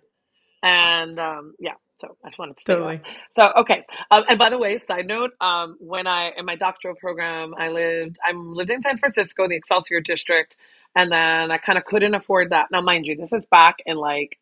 And 0.63 1.19
um 1.19 1.53
yeah, 1.59 1.73
so 1.99 2.17
I 2.25 2.29
just 2.29 2.39
wanted 2.39 2.57
to. 2.57 2.63
Totally. 2.65 3.01
So 3.39 3.51
okay. 3.61 3.83
Um, 4.11 4.23
and 4.29 4.39
by 4.39 4.49
the 4.49 4.57
way, 4.57 4.77
side 4.79 5.07
note, 5.07 5.31
um 5.41 5.77
when 5.79 6.07
I 6.07 6.31
in 6.37 6.45
my 6.45 6.55
doctoral 6.55 6.95
program, 6.95 7.53
I 7.57 7.69
lived 7.69 8.17
I'm 8.27 8.53
lived 8.55 8.71
in 8.71 8.81
San 8.81 8.97
Francisco, 8.97 9.47
the 9.47 9.55
Excelsior 9.55 10.01
district, 10.01 10.57
and 10.95 11.11
then 11.11 11.51
I 11.51 11.57
kind 11.57 11.77
of 11.77 11.85
couldn't 11.85 12.15
afford 12.15 12.51
that. 12.51 12.67
Now 12.71 12.81
mind 12.81 13.05
you, 13.05 13.15
this 13.15 13.33
is 13.33 13.45
back 13.47 13.77
in 13.85 13.97
like 13.97 14.37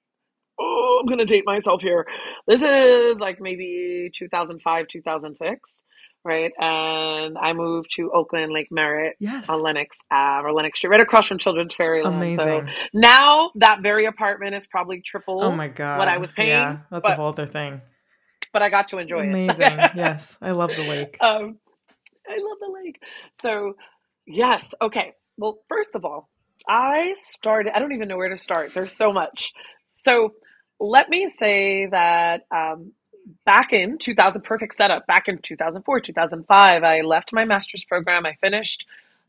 oh, 0.59 0.99
I'm 1.01 1.07
gonna 1.07 1.25
date 1.25 1.43
myself 1.45 1.81
here. 1.81 2.05
This 2.47 2.61
is 2.61 3.19
like 3.19 3.39
maybe 3.41 4.09
2005, 4.15 4.87
2006, 4.87 5.83
right? 6.25 6.51
And 6.59 7.37
I 7.37 7.53
moved 7.53 7.91
to 7.95 8.11
Oakland, 8.13 8.51
Lake 8.51 8.67
Merritt 8.71 9.15
Yes. 9.19 9.49
on 9.49 9.61
Lennox 9.61 9.97
Ave 10.11 10.45
or 10.47 10.51
Lennox 10.53 10.79
Street, 10.79 10.89
right 10.91 11.01
across 11.01 11.27
from 11.27 11.37
Children's 11.39 11.73
Fairyland. 11.73 12.15
Amazing. 12.15 12.67
So 12.67 12.73
now 12.93 13.51
that 13.55 13.81
very 13.81 14.05
apartment 14.05 14.55
is 14.55 14.67
probably 14.67 15.01
triple 15.01 15.43
oh 15.43 15.51
my 15.51 15.67
God. 15.69 15.99
what 15.99 16.07
I 16.07 16.17
was 16.17 16.33
paying, 16.33 16.49
Yeah, 16.49 16.77
that's 16.91 17.07
a 17.07 17.15
whole 17.15 17.29
other 17.29 17.45
thing. 17.45 17.81
but 18.53 18.61
I 18.61 18.69
got 18.69 18.89
to 18.89 18.97
enjoy 18.97 19.21
it. 19.21 19.29
Amazing. 19.29 19.77
yes. 19.95 20.37
I 20.41 20.51
love 20.51 20.71
the 20.75 20.83
lake. 20.83 21.17
um, 21.21 21.57
I 22.27 22.33
love 22.37 22.57
the 22.59 22.73
lake. 22.83 23.01
So, 23.41 23.73
yes. 24.27 24.67
Okay. 24.81 25.13
Well, 25.37 25.59
first 25.69 25.91
of 25.95 26.03
all, 26.05 26.29
I 26.67 27.15
started, 27.17 27.71
I 27.73 27.79
don't 27.79 27.93
even 27.93 28.07
know 28.07 28.17
where 28.17 28.29
to 28.29 28.37
start. 28.37 28.73
There's 28.73 28.91
so 28.95 29.11
much. 29.13 29.51
So, 30.05 30.31
let 30.79 31.09
me 31.09 31.29
say 31.37 31.87
that 31.87 32.45
um, 32.51 32.93
back 33.45 33.73
in 33.73 33.97
2000, 33.97 34.41
perfect 34.43 34.75
setup, 34.77 35.05
back 35.07 35.27
in 35.27 35.39
2004, 35.39 35.99
2005, 35.99 36.83
I 36.83 37.01
left 37.01 37.33
my 37.33 37.45
master's 37.45 37.83
program. 37.83 38.25
I 38.25 38.35
finished. 38.41 38.85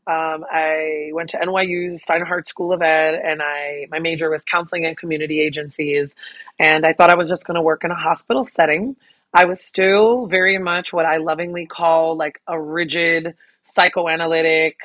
Um, 0.07 0.43
I 0.51 1.11
went 1.13 1.29
to 1.31 1.37
NYU 1.37 2.03
Steinhardt 2.03 2.47
School 2.47 2.73
of 2.73 2.81
Ed, 2.81 3.21
and 3.23 3.41
I 3.41 3.85
my 3.91 3.99
major 3.99 4.29
was 4.29 4.41
counseling 4.43 4.85
and 4.85 4.97
community 4.97 5.39
agencies. 5.39 6.15
And 6.59 6.85
I 6.85 6.93
thought 6.93 7.11
I 7.11 7.15
was 7.15 7.29
just 7.29 7.45
going 7.45 7.55
to 7.55 7.61
work 7.61 7.83
in 7.83 7.91
a 7.91 7.95
hospital 7.95 8.43
setting. 8.43 8.95
I 9.33 9.45
was 9.45 9.61
still 9.61 10.25
very 10.25 10.57
much 10.57 10.91
what 10.91 11.05
I 11.05 11.17
lovingly 11.17 11.65
call 11.67 12.17
like 12.17 12.41
a 12.47 12.59
rigid 12.59 13.35
psychoanalytic, 13.75 14.77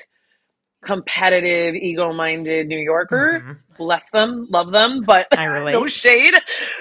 competitive, 0.87 1.75
ego-minded 1.75 2.69
New 2.69 2.79
Yorker. 2.79 3.43
Mhm. 3.45 3.59
Bless 3.77 4.05
them, 4.13 4.47
love 4.51 4.71
them, 4.71 5.03
but 5.05 5.27
I 5.37 5.45
relate. 5.59 5.73
no 5.73 5.87
shade. 5.87 6.35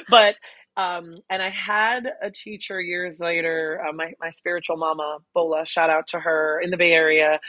But 0.10 0.36
um, 0.78 1.16
and 1.30 1.42
I 1.42 1.50
had 1.50 2.04
a 2.22 2.30
teacher 2.30 2.80
years 2.82 3.20
later, 3.20 3.82
uh, 3.88 3.94
my 3.94 4.14
my 4.22 4.30
spiritual 4.32 4.78
mama 4.78 5.18
Bola, 5.34 5.66
shout 5.66 5.90
out 5.90 6.08
to 6.10 6.20
her 6.20 6.60
in 6.62 6.70
the 6.70 6.78
Bay 6.78 6.92
Area, 6.92 7.40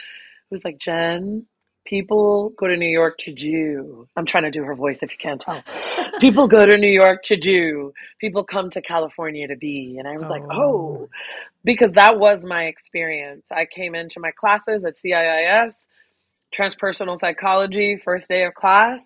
who 0.49 0.55
was 0.55 0.63
like, 0.65 0.77
Jen, 0.79 1.45
people 1.85 2.49
go 2.57 2.67
to 2.67 2.75
New 2.77 2.89
York 2.89 3.17
to 3.19 3.33
do. 3.33 4.07
I'm 4.17 4.25
trying 4.25 4.43
to 4.43 4.51
do 4.51 4.63
her 4.63 4.75
voice 4.75 4.99
if 5.03 5.11
you 5.11 5.17
can't 5.17 5.39
tell. 5.41 5.61
people 6.19 6.47
go 6.47 6.65
to 6.65 6.77
New 6.77 6.89
York 6.91 7.23
to 7.25 7.37
do. 7.37 7.93
People 8.19 8.43
come 8.43 8.69
to 8.71 8.81
California 8.81 9.47
to 9.47 9.55
be. 9.57 9.97
And 9.99 10.07
I 10.07 10.17
was 10.17 10.29
like, 10.29 10.43
Oh. 10.51 10.61
oh, 10.61 11.09
because 11.63 11.91
that 11.93 12.17
was 12.19 12.43
my 12.43 12.63
experience. 12.65 13.45
I 13.51 13.65
came 13.65 13.93
into 13.95 14.19
my 14.19 14.31
classes 14.31 14.83
at 14.85 14.95
CIIS, 14.95 15.85
transpersonal 16.55 17.19
psychology, 17.19 17.99
first 18.03 18.27
day 18.27 18.43
of 18.43 18.53
class, 18.53 18.99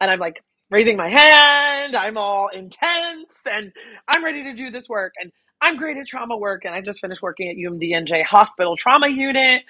and 0.00 0.10
I'm 0.10 0.18
like 0.18 0.42
raising 0.70 0.96
my 0.96 1.08
hand. 1.08 1.96
I'm 1.96 2.16
all 2.16 2.48
intense 2.48 3.30
and 3.50 3.72
I'm 4.06 4.24
ready 4.24 4.44
to 4.44 4.54
do 4.54 4.70
this 4.70 4.88
work. 4.88 5.14
And 5.20 5.32
I'm 5.60 5.76
great 5.76 5.96
at 5.96 6.06
trauma 6.06 6.36
work. 6.36 6.64
And 6.64 6.74
I 6.74 6.80
just 6.80 7.00
finished 7.00 7.22
working 7.22 7.48
at 7.48 7.56
UMDNJ 7.56 8.24
Hospital 8.24 8.76
Trauma 8.76 9.08
Unit. 9.08 9.62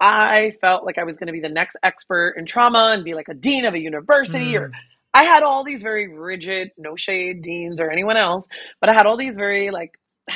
I 0.00 0.52
felt 0.60 0.84
like 0.84 0.98
I 0.98 1.04
was 1.04 1.16
going 1.16 1.28
to 1.28 1.32
be 1.32 1.40
the 1.40 1.48
next 1.48 1.76
expert 1.82 2.34
in 2.36 2.46
trauma 2.46 2.92
and 2.92 3.04
be 3.04 3.14
like 3.14 3.28
a 3.28 3.34
dean 3.34 3.64
of 3.64 3.74
a 3.74 3.78
university 3.78 4.56
or 4.56 4.68
Mm. 4.68 4.72
I 5.14 5.24
had 5.24 5.42
all 5.42 5.64
these 5.64 5.80
very 5.80 6.08
rigid, 6.14 6.72
no 6.76 6.94
shade 6.94 7.40
deans 7.40 7.80
or 7.80 7.90
anyone 7.90 8.18
else, 8.18 8.46
but 8.82 8.90
I 8.90 8.92
had 8.92 9.06
all 9.06 9.16
these 9.16 9.36
very 9.36 9.70
like, 9.70 9.92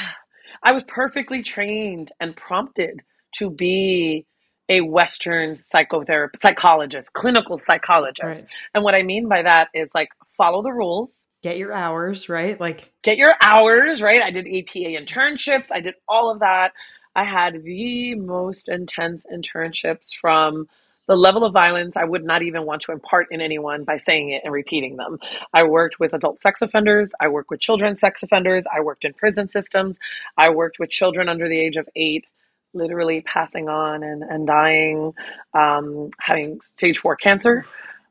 I 0.63 0.73
was 0.73 0.83
perfectly 0.85 1.43
trained 1.43 2.13
and 2.19 2.35
prompted 2.35 3.03
to 3.37 3.51
be 3.51 4.27
a 4.71 4.81
Western 4.81 5.57
psychotherapist, 5.75 6.41
psychologist, 6.41 7.13
clinical 7.13 7.59
psychologist. 7.59 8.25
Right. 8.25 8.45
And 8.73 8.85
what 8.85 8.95
I 8.95 9.03
mean 9.03 9.29
by 9.29 9.43
that 9.43 9.69
is 9.75 9.91
like 9.95 10.09
follow 10.39 10.63
the 10.63 10.73
rules, 10.73 11.27
Get 11.43 11.57
your 11.57 11.73
hours, 11.73 12.29
right? 12.29 12.61
Like, 12.61 12.93
get 13.03 13.17
your 13.17 13.33
hours, 13.41 14.03
right? 14.03 14.23
I 14.23 14.31
did 14.31 14.47
APA 14.47 14.79
internships, 14.79 15.69
I 15.73 15.81
did 15.81 15.95
all 16.07 16.31
of 16.31 16.41
that. 16.41 16.73
I 17.17 17.25
had 17.25 17.63
the 17.65 18.15
most 18.15 18.69
intense 18.69 19.25
internships 19.33 20.11
from 20.21 20.69
the 21.09 21.17
level 21.17 21.45
of 21.45 21.53
violence 21.53 21.97
I 21.97 22.05
would 22.05 22.25
not 22.25 22.43
even 22.43 22.67
want 22.67 22.83
to 22.83 22.93
impart 22.93 23.29
in 23.31 23.41
anyone 23.41 23.85
by 23.85 23.97
saying 23.97 24.31
it 24.31 24.43
and 24.45 24.53
repeating 24.53 24.97
them. 24.97 25.19
I 25.53 25.65
worked 25.65 25.99
with 25.99 26.13
adult 26.13 26.43
sex 26.43 26.63
offenders, 26.63 27.13
I 27.21 27.29
worked 27.29 27.51
with 27.51 27.61
children 27.61 27.97
sex 27.97 28.23
offenders, 28.23 28.65
I 28.73 28.81
worked 28.81 29.05
in 29.05 29.15
prison 29.15 29.49
systems, 29.49 29.99
I 30.37 30.51
worked 30.51 30.79
with 30.79 30.91
children 30.91 31.29
under 31.29 31.49
the 31.49 31.59
age 31.59 31.77
of 31.77 31.89
eight, 31.97 32.27
literally 32.73 33.21
passing 33.23 33.69
on 33.69 34.03
and, 34.03 34.23
and 34.23 34.47
dying, 34.47 35.13
um, 35.55 36.11
having 36.21 36.61
stage 36.61 36.99
four 36.99 37.17
cancer 37.17 37.65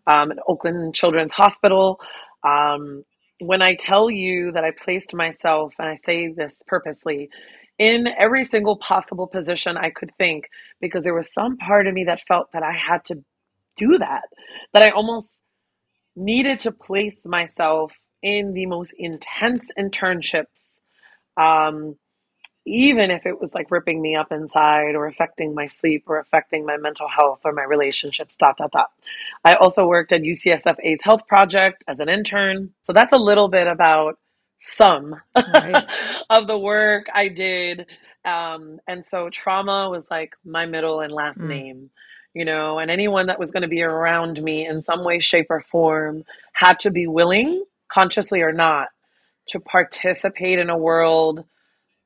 um, 0.07 0.31
at 0.31 0.37
Oakland 0.47 0.93
Children's 0.95 1.33
Hospital. 1.33 1.99
Um, 2.43 3.03
when 3.39 3.61
I 3.61 3.75
tell 3.75 4.09
you 4.09 4.51
that 4.51 4.63
I 4.63 4.71
placed 4.71 5.13
myself, 5.13 5.73
and 5.79 5.87
I 5.87 5.95
say 6.05 6.27
this 6.31 6.61
purposely, 6.67 7.29
in 7.77 8.07
every 8.19 8.43
single 8.43 8.77
possible 8.77 9.27
position 9.27 9.77
I 9.77 9.89
could 9.89 10.11
think, 10.17 10.49
because 10.81 11.03
there 11.03 11.13
was 11.13 11.33
some 11.33 11.57
part 11.57 11.87
of 11.87 11.93
me 11.93 12.03
that 12.05 12.21
felt 12.27 12.51
that 12.51 12.63
I 12.63 12.73
had 12.73 13.05
to 13.05 13.23
do 13.77 13.97
that, 13.97 14.23
that 14.73 14.83
I 14.83 14.89
almost 14.89 15.39
needed 16.15 16.59
to 16.61 16.71
place 16.73 17.15
myself 17.23 17.93
in 18.21 18.53
the 18.53 18.65
most 18.65 18.93
intense 18.97 19.71
internships, 19.79 20.79
um, 21.37 21.95
even 22.69 23.11
if 23.11 23.25
it 23.25 23.39
was 23.41 23.53
like 23.53 23.71
ripping 23.71 24.01
me 24.01 24.15
up 24.15 24.31
inside 24.31 24.95
or 24.95 25.07
affecting 25.07 25.55
my 25.55 25.67
sleep 25.67 26.03
or 26.07 26.19
affecting 26.19 26.65
my 26.65 26.77
mental 26.77 27.07
health 27.07 27.41
or 27.45 27.51
my 27.53 27.63
relationships, 27.63 28.37
dot, 28.37 28.57
dot, 28.57 28.71
dot. 28.71 28.91
I 29.43 29.55
also 29.55 29.87
worked 29.87 30.11
at 30.13 30.21
UCSF 30.21 30.77
AIDS 30.83 31.03
Health 31.03 31.27
Project 31.27 31.83
as 31.87 31.99
an 31.99 32.09
intern. 32.09 32.71
So 32.85 32.93
that's 32.93 33.13
a 33.13 33.17
little 33.17 33.49
bit 33.49 33.67
about 33.67 34.19
some 34.63 35.15
Right. 35.47 35.87
of 36.29 36.47
the 36.47 36.57
work 36.57 37.07
I 37.13 37.29
did. 37.29 37.87
Um, 38.25 38.79
and 38.87 39.05
so 39.05 39.29
trauma 39.29 39.89
was 39.89 40.05
like 40.11 40.35
my 40.45 40.65
middle 40.65 40.99
and 41.01 41.11
last 41.13 41.39
Mm. 41.39 41.47
name, 41.47 41.89
you 42.33 42.45
know, 42.45 42.79
and 42.79 42.91
anyone 42.91 43.27
that 43.27 43.39
was 43.39 43.51
going 43.51 43.63
to 43.63 43.67
be 43.69 43.81
around 43.81 44.41
me 44.43 44.67
in 44.67 44.83
some 44.83 45.03
way, 45.03 45.19
shape, 45.19 45.47
or 45.49 45.61
form 45.61 46.23
had 46.53 46.79
to 46.81 46.91
be 46.91 47.07
willing, 47.07 47.63
consciously 47.89 48.41
or 48.41 48.51
not, 48.51 48.89
to 49.49 49.59
participate 49.59 50.59
in 50.59 50.69
a 50.69 50.77
world 50.77 51.45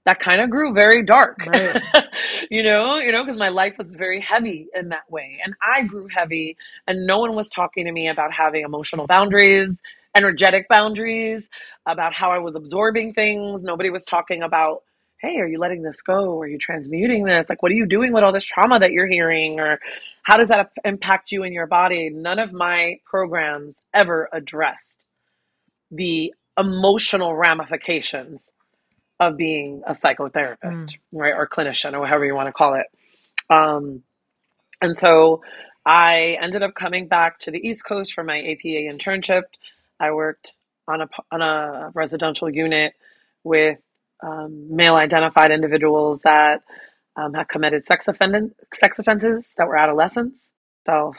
that 0.05 0.19
kind 0.19 0.41
of 0.41 0.49
grew 0.49 0.73
very 0.73 1.03
dark. 1.03 1.45
Right. 1.45 1.81
you 2.51 2.63
know, 2.63 2.97
you 2.97 3.11
know, 3.11 3.23
because 3.23 3.39
my 3.39 3.49
life 3.49 3.75
was 3.77 3.93
very 3.95 4.19
heavy 4.19 4.67
in 4.75 4.89
that 4.89 5.09
way. 5.09 5.39
And 5.43 5.53
I 5.61 5.83
grew 5.83 6.07
heavy 6.13 6.57
and 6.87 7.05
no 7.05 7.19
one 7.19 7.35
was 7.35 7.49
talking 7.49 7.85
to 7.85 7.91
me 7.91 8.09
about 8.09 8.33
having 8.33 8.63
emotional 8.63 9.07
boundaries, 9.07 9.77
energetic 10.15 10.67
boundaries, 10.67 11.43
about 11.85 12.13
how 12.13 12.31
I 12.31 12.39
was 12.39 12.55
absorbing 12.55 13.13
things. 13.13 13.63
Nobody 13.63 13.89
was 13.89 14.03
talking 14.03 14.43
about, 14.43 14.83
hey, 15.19 15.37
are 15.37 15.47
you 15.47 15.57
letting 15.57 15.83
this 15.83 16.01
go? 16.01 16.37
Are 16.39 16.47
you 16.47 16.57
transmuting 16.57 17.23
this? 17.23 17.45
Like, 17.47 17.63
what 17.63 17.71
are 17.71 17.75
you 17.75 17.85
doing 17.85 18.11
with 18.11 18.23
all 18.23 18.33
this 18.33 18.45
trauma 18.45 18.79
that 18.79 18.91
you're 18.91 19.07
hearing? 19.07 19.59
Or 19.59 19.79
how 20.23 20.35
does 20.35 20.49
that 20.49 20.71
impact 20.83 21.31
you 21.31 21.43
in 21.43 21.53
your 21.53 21.67
body? 21.67 22.09
None 22.09 22.39
of 22.39 22.51
my 22.51 22.95
programs 23.05 23.77
ever 23.93 24.27
addressed 24.33 25.05
the 25.91 26.33
emotional 26.57 27.35
ramifications 27.35 28.41
of 29.29 29.38
being 29.38 29.83
a 29.88 29.95
psychotherapist, 29.95 30.86
right? 31.12 31.33
Or 31.33 31.47
clinician, 31.47 31.93
or 31.99 32.07
however 32.07 32.25
you 32.25 32.36
want 32.36 32.47
to 32.47 32.53
call 32.53 32.75
it. 32.75 32.88
Um, 33.49 34.03
and 34.81 34.97
so 34.97 35.41
I 35.86 36.38
ended 36.41 36.63
up 36.63 36.75
coming 36.75 37.07
back 37.07 37.39
to 37.39 37.51
the 37.51 37.59
East 37.59 37.86
Coast 37.86 38.13
for 38.13 38.23
my 38.23 38.39
APA 38.39 38.65
internship. 38.65 39.43
I 39.99 40.12
worked 40.12 40.51
on 40.88 41.01
a 41.01 41.07
on 41.31 41.41
a 41.41 41.91
residential 41.95 42.49
unit 42.49 42.93
with 43.43 43.79
um, 44.21 44.75
male 44.75 44.95
identified 44.95 45.51
individuals 45.51 46.21
that 46.23 46.62
um, 47.15 47.33
had 47.33 47.47
committed 47.49 47.86
sex 47.86 48.07
offend 48.07 48.53
sex 48.73 48.99
offenses 48.99 49.53
that 49.57 49.67
were 49.67 49.77
adolescents. 49.77 50.49
So 50.86 51.13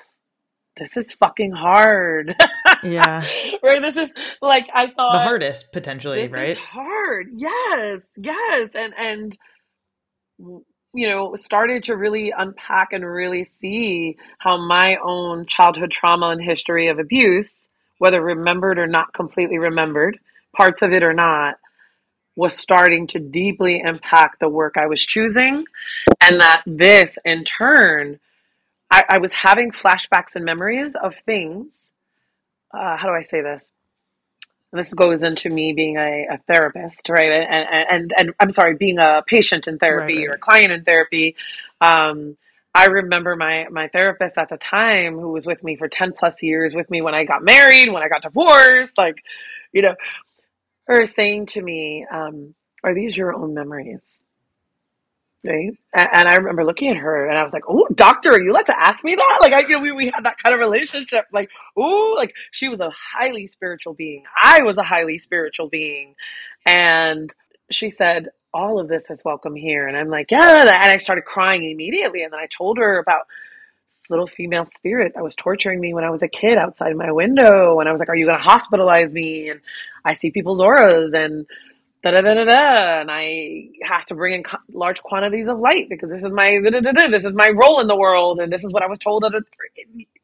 this 0.76 0.96
is 0.96 1.12
fucking 1.12 1.52
hard, 1.52 2.34
Yeah. 2.82 3.24
right? 3.62 3.80
This 3.80 3.96
is 3.96 4.10
like 4.42 4.66
I 4.74 4.86
thought 4.86 5.12
the 5.14 5.20
hardest, 5.20 5.72
potentially, 5.72 6.22
this 6.22 6.32
right? 6.32 6.48
is 6.50 6.58
hard. 6.58 7.28
Yes, 7.34 8.02
yes, 8.16 8.70
and 8.74 8.94
and 8.98 9.38
you 10.38 11.08
know, 11.08 11.34
started 11.34 11.84
to 11.84 11.96
really 11.96 12.32
unpack 12.36 12.92
and 12.92 13.04
really 13.04 13.44
see 13.44 14.16
how 14.38 14.56
my 14.56 14.96
own 15.04 15.44
childhood 15.46 15.90
trauma 15.90 16.28
and 16.28 16.42
history 16.42 16.88
of 16.88 16.98
abuse, 16.98 17.66
whether 17.98 18.20
remembered 18.22 18.78
or 18.78 18.86
not 18.86 19.12
completely 19.12 19.58
remembered, 19.58 20.18
parts 20.56 20.82
of 20.82 20.92
it 20.92 21.02
or 21.02 21.12
not, 21.12 21.56
was 22.36 22.56
starting 22.56 23.06
to 23.08 23.18
deeply 23.18 23.80
impact 23.84 24.38
the 24.40 24.48
work 24.48 24.74
I 24.76 24.86
was 24.86 25.04
choosing. 25.04 25.64
And 26.20 26.40
that 26.40 26.62
this, 26.66 27.16
in 27.24 27.44
turn, 27.44 28.20
I, 28.94 29.02
I 29.08 29.18
was 29.18 29.32
having 29.32 29.72
flashbacks 29.72 30.36
and 30.36 30.44
memories 30.44 30.92
of 31.02 31.16
things. 31.26 31.90
Uh, 32.72 32.96
how 32.96 33.08
do 33.08 33.12
I 33.12 33.22
say 33.22 33.42
this? 33.42 33.72
And 34.70 34.78
this 34.78 34.94
goes 34.94 35.24
into 35.24 35.50
me 35.50 35.72
being 35.72 35.96
a, 35.96 36.26
a 36.34 36.38
therapist, 36.46 37.08
right? 37.08 37.32
And, 37.32 37.86
and, 37.90 38.14
and 38.16 38.34
I'm 38.38 38.52
sorry, 38.52 38.76
being 38.76 39.00
a 39.00 39.22
patient 39.26 39.66
in 39.66 39.78
therapy 39.78 40.18
right, 40.18 40.28
right. 40.28 40.30
or 40.30 40.34
a 40.34 40.38
client 40.38 40.70
in 40.70 40.84
therapy. 40.84 41.34
Um, 41.80 42.36
I 42.72 42.86
remember 42.86 43.34
my 43.34 43.66
my 43.68 43.88
therapist 43.88 44.38
at 44.38 44.48
the 44.48 44.56
time 44.56 45.18
who 45.18 45.32
was 45.32 45.46
with 45.46 45.64
me 45.64 45.74
for 45.76 45.88
10 45.88 46.12
plus 46.12 46.40
years 46.40 46.72
with 46.72 46.88
me 46.88 47.02
when 47.02 47.14
I 47.14 47.24
got 47.24 47.42
married, 47.42 47.92
when 47.92 48.04
I 48.04 48.08
got 48.08 48.22
divorced, 48.22 48.96
like, 48.96 49.24
you 49.72 49.82
know, 49.82 49.94
her 50.86 51.04
saying 51.04 51.46
to 51.46 51.62
me, 51.62 52.06
um, 52.12 52.54
are 52.84 52.94
these 52.94 53.16
your 53.16 53.34
own 53.34 53.54
memories? 53.54 54.20
Right. 55.44 55.76
And, 55.92 56.26
I 56.26 56.36
remember 56.36 56.64
looking 56.64 56.88
at 56.88 56.96
her 56.96 57.28
and 57.28 57.38
I 57.38 57.44
was 57.44 57.52
like, 57.52 57.64
Oh, 57.68 57.86
doctor, 57.94 58.30
are 58.30 58.40
you 58.40 58.50
allowed 58.50 58.66
to 58.66 58.80
ask 58.80 59.04
me 59.04 59.14
that? 59.14 59.38
Like, 59.42 59.52
I, 59.52 59.60
you 59.60 59.68
know, 59.70 59.80
we, 59.80 59.92
we 59.92 60.06
had 60.06 60.24
that 60.24 60.38
kind 60.38 60.54
of 60.54 60.60
relationship. 60.60 61.26
Like, 61.32 61.50
oh, 61.76 62.14
like 62.16 62.34
she 62.50 62.68
was 62.68 62.80
a 62.80 62.90
highly 63.12 63.46
spiritual 63.46 63.92
being. 63.92 64.24
I 64.40 64.62
was 64.62 64.78
a 64.78 64.82
highly 64.82 65.18
spiritual 65.18 65.68
being. 65.68 66.14
And 66.64 67.34
she 67.70 67.90
said, 67.90 68.30
all 68.54 68.78
of 68.78 68.88
this 68.88 69.10
is 69.10 69.22
welcome 69.22 69.54
here. 69.54 69.86
And 69.86 69.96
I'm 69.96 70.08
like, 70.08 70.30
yeah. 70.30 70.60
And 70.60 70.70
I 70.70 70.96
started 70.96 71.24
crying 71.26 71.70
immediately. 71.70 72.22
And 72.22 72.32
then 72.32 72.40
I 72.40 72.46
told 72.46 72.78
her 72.78 72.98
about 72.98 73.26
this 73.90 74.08
little 74.08 74.28
female 74.28 74.64
spirit 74.64 75.12
that 75.14 75.24
was 75.24 75.36
torturing 75.36 75.80
me 75.80 75.92
when 75.92 76.04
I 76.04 76.10
was 76.10 76.22
a 76.22 76.28
kid 76.28 76.56
outside 76.56 76.96
my 76.96 77.12
window. 77.12 77.80
And 77.80 77.88
I 77.88 77.92
was 77.92 77.98
like, 77.98 78.08
are 78.08 78.16
you 78.16 78.26
going 78.26 78.38
to 78.38 78.44
hospitalize 78.44 79.12
me? 79.12 79.50
And 79.50 79.60
I 80.04 80.14
see 80.14 80.30
people's 80.30 80.60
auras 80.60 81.12
and 81.12 81.46
da 82.04 82.10
da 82.10 82.20
da 82.20 82.34
da 82.34 82.44
da, 82.44 83.00
and 83.00 83.10
I 83.10 83.68
have 83.82 84.04
to 84.06 84.14
bring 84.14 84.34
in 84.34 84.42
co- 84.44 84.58
large 84.72 85.02
quantities 85.02 85.48
of 85.48 85.58
light 85.58 85.88
because 85.88 86.10
this 86.10 86.22
is 86.22 86.30
my 86.30 86.60
this 86.62 87.24
is 87.24 87.32
my 87.32 87.48
role 87.48 87.80
in 87.80 87.86
the 87.88 87.96
world, 87.96 88.40
and 88.40 88.52
this 88.52 88.62
is 88.62 88.72
what 88.72 88.82
I 88.82 88.86
was 88.86 88.98
told 88.98 89.24
at 89.24 89.32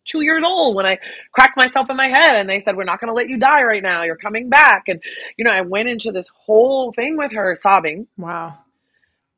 two 0.06 0.22
years 0.22 0.42
old 0.46 0.76
when 0.76 0.84
I 0.84 0.98
cracked 1.32 1.56
myself 1.56 1.88
in 1.88 1.96
my 1.96 2.08
head, 2.08 2.36
and 2.36 2.50
they 2.50 2.60
said 2.60 2.76
we're 2.76 2.84
not 2.84 3.00
going 3.00 3.08
to 3.08 3.14
let 3.14 3.28
you 3.30 3.38
die 3.38 3.62
right 3.62 3.82
now, 3.82 4.02
you're 4.02 4.16
coming 4.16 4.50
back, 4.50 4.88
and 4.88 5.02
you 5.38 5.44
know 5.44 5.50
I 5.52 5.62
went 5.62 5.88
into 5.88 6.12
this 6.12 6.28
whole 6.34 6.92
thing 6.92 7.16
with 7.16 7.32
her 7.32 7.56
sobbing. 7.56 8.06
Wow. 8.18 8.58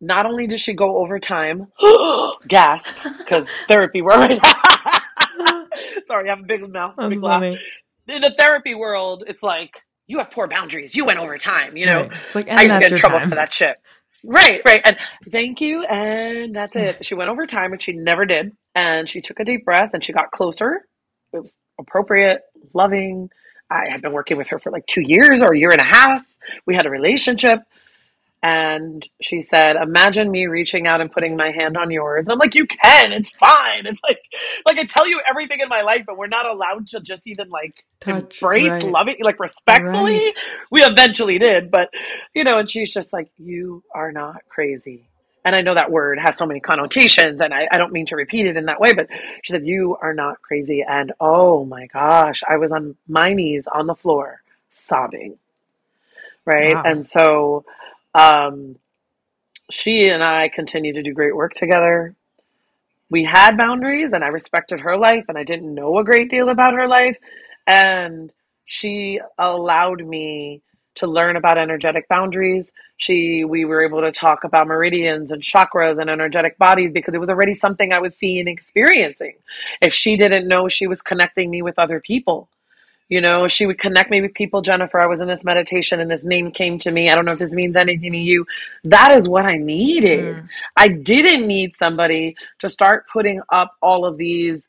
Not 0.00 0.26
only 0.26 0.48
did 0.48 0.58
she 0.58 0.74
go 0.74 0.96
over 0.98 1.20
time, 1.20 1.68
gasp, 2.48 2.92
because 3.18 3.48
therapy 3.68 4.02
world. 4.02 4.40
Sorry, 6.08 6.26
I 6.26 6.30
have 6.30 6.40
a 6.40 6.42
big 6.42 6.68
mouth, 6.68 6.94
That's 6.98 7.08
big 7.10 7.20
funny. 7.20 7.50
laugh. 7.52 7.60
In 8.08 8.20
the 8.22 8.34
therapy 8.36 8.74
world, 8.74 9.22
it's 9.28 9.44
like 9.44 9.80
you 10.12 10.18
have 10.18 10.30
poor 10.30 10.46
boundaries. 10.46 10.94
You 10.94 11.06
went 11.06 11.18
over 11.18 11.38
time. 11.38 11.74
You 11.78 11.86
know, 11.86 12.02
right. 12.02 12.12
it's 12.26 12.34
like, 12.34 12.50
I 12.50 12.62
used 12.62 12.74
to 12.74 12.80
get 12.80 12.92
in 12.92 12.98
trouble 12.98 13.18
time. 13.18 13.30
for 13.30 13.36
that 13.36 13.52
shit. 13.54 13.74
Right, 14.22 14.60
right. 14.66 14.82
And 14.84 14.98
thank 15.32 15.62
you. 15.62 15.84
And 15.84 16.54
that's 16.54 16.76
it. 16.76 17.06
She 17.06 17.14
went 17.14 17.30
over 17.30 17.46
time, 17.46 17.70
which 17.70 17.84
she 17.84 17.92
never 17.92 18.26
did. 18.26 18.52
And 18.74 19.08
she 19.08 19.22
took 19.22 19.40
a 19.40 19.44
deep 19.44 19.64
breath 19.64 19.90
and 19.94 20.04
she 20.04 20.12
got 20.12 20.30
closer. 20.30 20.86
It 21.32 21.40
was 21.40 21.54
appropriate, 21.80 22.42
loving. 22.74 23.30
I 23.70 23.88
had 23.88 24.02
been 24.02 24.12
working 24.12 24.36
with 24.36 24.48
her 24.48 24.58
for 24.58 24.70
like 24.70 24.84
two 24.86 25.00
years 25.00 25.40
or 25.40 25.54
a 25.54 25.58
year 25.58 25.70
and 25.70 25.80
a 25.80 25.84
half. 25.84 26.26
We 26.66 26.74
had 26.74 26.84
a 26.84 26.90
relationship. 26.90 27.60
And 28.42 29.06
she 29.20 29.42
said, 29.42 29.76
"Imagine 29.76 30.28
me 30.28 30.46
reaching 30.46 30.88
out 30.88 31.00
and 31.00 31.12
putting 31.12 31.36
my 31.36 31.52
hand 31.52 31.76
on 31.76 31.92
yours." 31.92 32.24
And 32.24 32.32
I'm 32.32 32.38
like, 32.38 32.56
"You 32.56 32.66
can. 32.66 33.12
It's 33.12 33.30
fine. 33.30 33.86
It's 33.86 34.00
like, 34.02 34.20
like 34.66 34.78
I 34.78 34.84
tell 34.84 35.06
you 35.06 35.20
everything 35.28 35.60
in 35.60 35.68
my 35.68 35.82
life, 35.82 36.02
but 36.06 36.18
we're 36.18 36.26
not 36.26 36.46
allowed 36.46 36.88
to 36.88 37.00
just 37.00 37.26
even 37.26 37.50
like 37.50 37.84
Touch, 38.00 38.42
embrace, 38.42 38.68
right. 38.68 38.82
love 38.82 39.06
it, 39.06 39.22
like 39.22 39.38
respectfully. 39.38 40.24
Right. 40.24 40.34
We 40.72 40.82
eventually 40.82 41.38
did, 41.38 41.70
but 41.70 41.90
you 42.34 42.42
know." 42.42 42.58
And 42.58 42.68
she's 42.68 42.92
just 42.92 43.12
like, 43.12 43.30
"You 43.38 43.84
are 43.94 44.10
not 44.10 44.42
crazy." 44.48 45.08
And 45.44 45.56
I 45.56 45.60
know 45.60 45.74
that 45.74 45.90
word 45.90 46.18
has 46.20 46.36
so 46.36 46.46
many 46.46 46.60
connotations, 46.60 47.40
and 47.40 47.52
I, 47.52 47.66
I 47.70 47.78
don't 47.78 47.92
mean 47.92 48.06
to 48.06 48.16
repeat 48.16 48.46
it 48.46 48.56
in 48.56 48.66
that 48.66 48.80
way, 48.80 48.92
but 48.92 49.08
she 49.42 49.52
said, 49.52 49.66
"You 49.66 49.96
are 50.00 50.14
not 50.14 50.42
crazy." 50.42 50.84
And 50.88 51.12
oh 51.20 51.64
my 51.64 51.86
gosh, 51.86 52.42
I 52.48 52.56
was 52.56 52.72
on 52.72 52.96
my 53.08 53.32
knees 53.34 53.64
on 53.72 53.86
the 53.86 53.94
floor, 53.94 54.42
sobbing. 54.74 55.38
Right, 56.44 56.74
wow. 56.74 56.82
and 56.84 57.08
so 57.08 57.64
um, 58.14 58.76
she 59.70 60.08
and 60.08 60.22
I 60.22 60.48
continue 60.48 60.92
to 60.94 61.02
do 61.02 61.12
great 61.12 61.34
work 61.34 61.54
together. 61.54 62.14
We 63.10 63.24
had 63.24 63.56
boundaries, 63.56 64.12
and 64.12 64.24
I 64.24 64.28
respected 64.28 64.80
her 64.80 64.96
life, 64.96 65.24
and 65.28 65.36
I 65.36 65.44
didn't 65.44 65.74
know 65.74 65.98
a 65.98 66.04
great 66.04 66.30
deal 66.30 66.48
about 66.48 66.74
her 66.74 66.88
life. 66.88 67.18
And 67.66 68.32
she 68.64 69.20
allowed 69.38 70.04
me 70.04 70.62
to 70.94 71.06
learn 71.06 71.36
about 71.36 71.58
energetic 71.58 72.08
boundaries. 72.08 72.70
She, 72.98 73.44
we 73.44 73.64
were 73.64 73.84
able 73.84 74.02
to 74.02 74.12
talk 74.12 74.44
about 74.44 74.66
meridians 74.66 75.30
and 75.30 75.42
chakras 75.42 76.00
and 76.00 76.10
energetic 76.10 76.58
bodies 76.58 76.90
because 76.92 77.14
it 77.14 77.20
was 77.20 77.30
already 77.30 77.54
something 77.54 77.92
I 77.92 77.98
was 77.98 78.14
seeing 78.14 78.40
and 78.40 78.48
experiencing. 78.48 79.36
If 79.80 79.94
she 79.94 80.16
didn't 80.16 80.48
know, 80.48 80.68
she 80.68 80.86
was 80.86 81.00
connecting 81.00 81.50
me 81.50 81.62
with 81.62 81.78
other 81.78 82.00
people. 82.00 82.48
You 83.12 83.20
know, 83.20 83.46
she 83.46 83.66
would 83.66 83.78
connect 83.78 84.10
me 84.10 84.22
with 84.22 84.32
people. 84.32 84.62
Jennifer, 84.62 84.98
I 84.98 85.04
was 85.04 85.20
in 85.20 85.28
this 85.28 85.44
meditation 85.44 86.00
and 86.00 86.10
this 86.10 86.24
name 86.24 86.50
came 86.50 86.78
to 86.78 86.90
me. 86.90 87.10
I 87.10 87.14
don't 87.14 87.26
know 87.26 87.34
if 87.34 87.38
this 87.38 87.52
means 87.52 87.76
anything 87.76 88.12
to 88.12 88.18
you. 88.18 88.46
That 88.84 89.18
is 89.18 89.28
what 89.28 89.44
I 89.44 89.58
needed. 89.58 90.36
Mm. 90.36 90.48
I 90.78 90.88
didn't 90.88 91.46
need 91.46 91.76
somebody 91.76 92.36
to 92.60 92.70
start 92.70 93.04
putting 93.12 93.42
up 93.52 93.76
all 93.82 94.06
of 94.06 94.16
these 94.16 94.66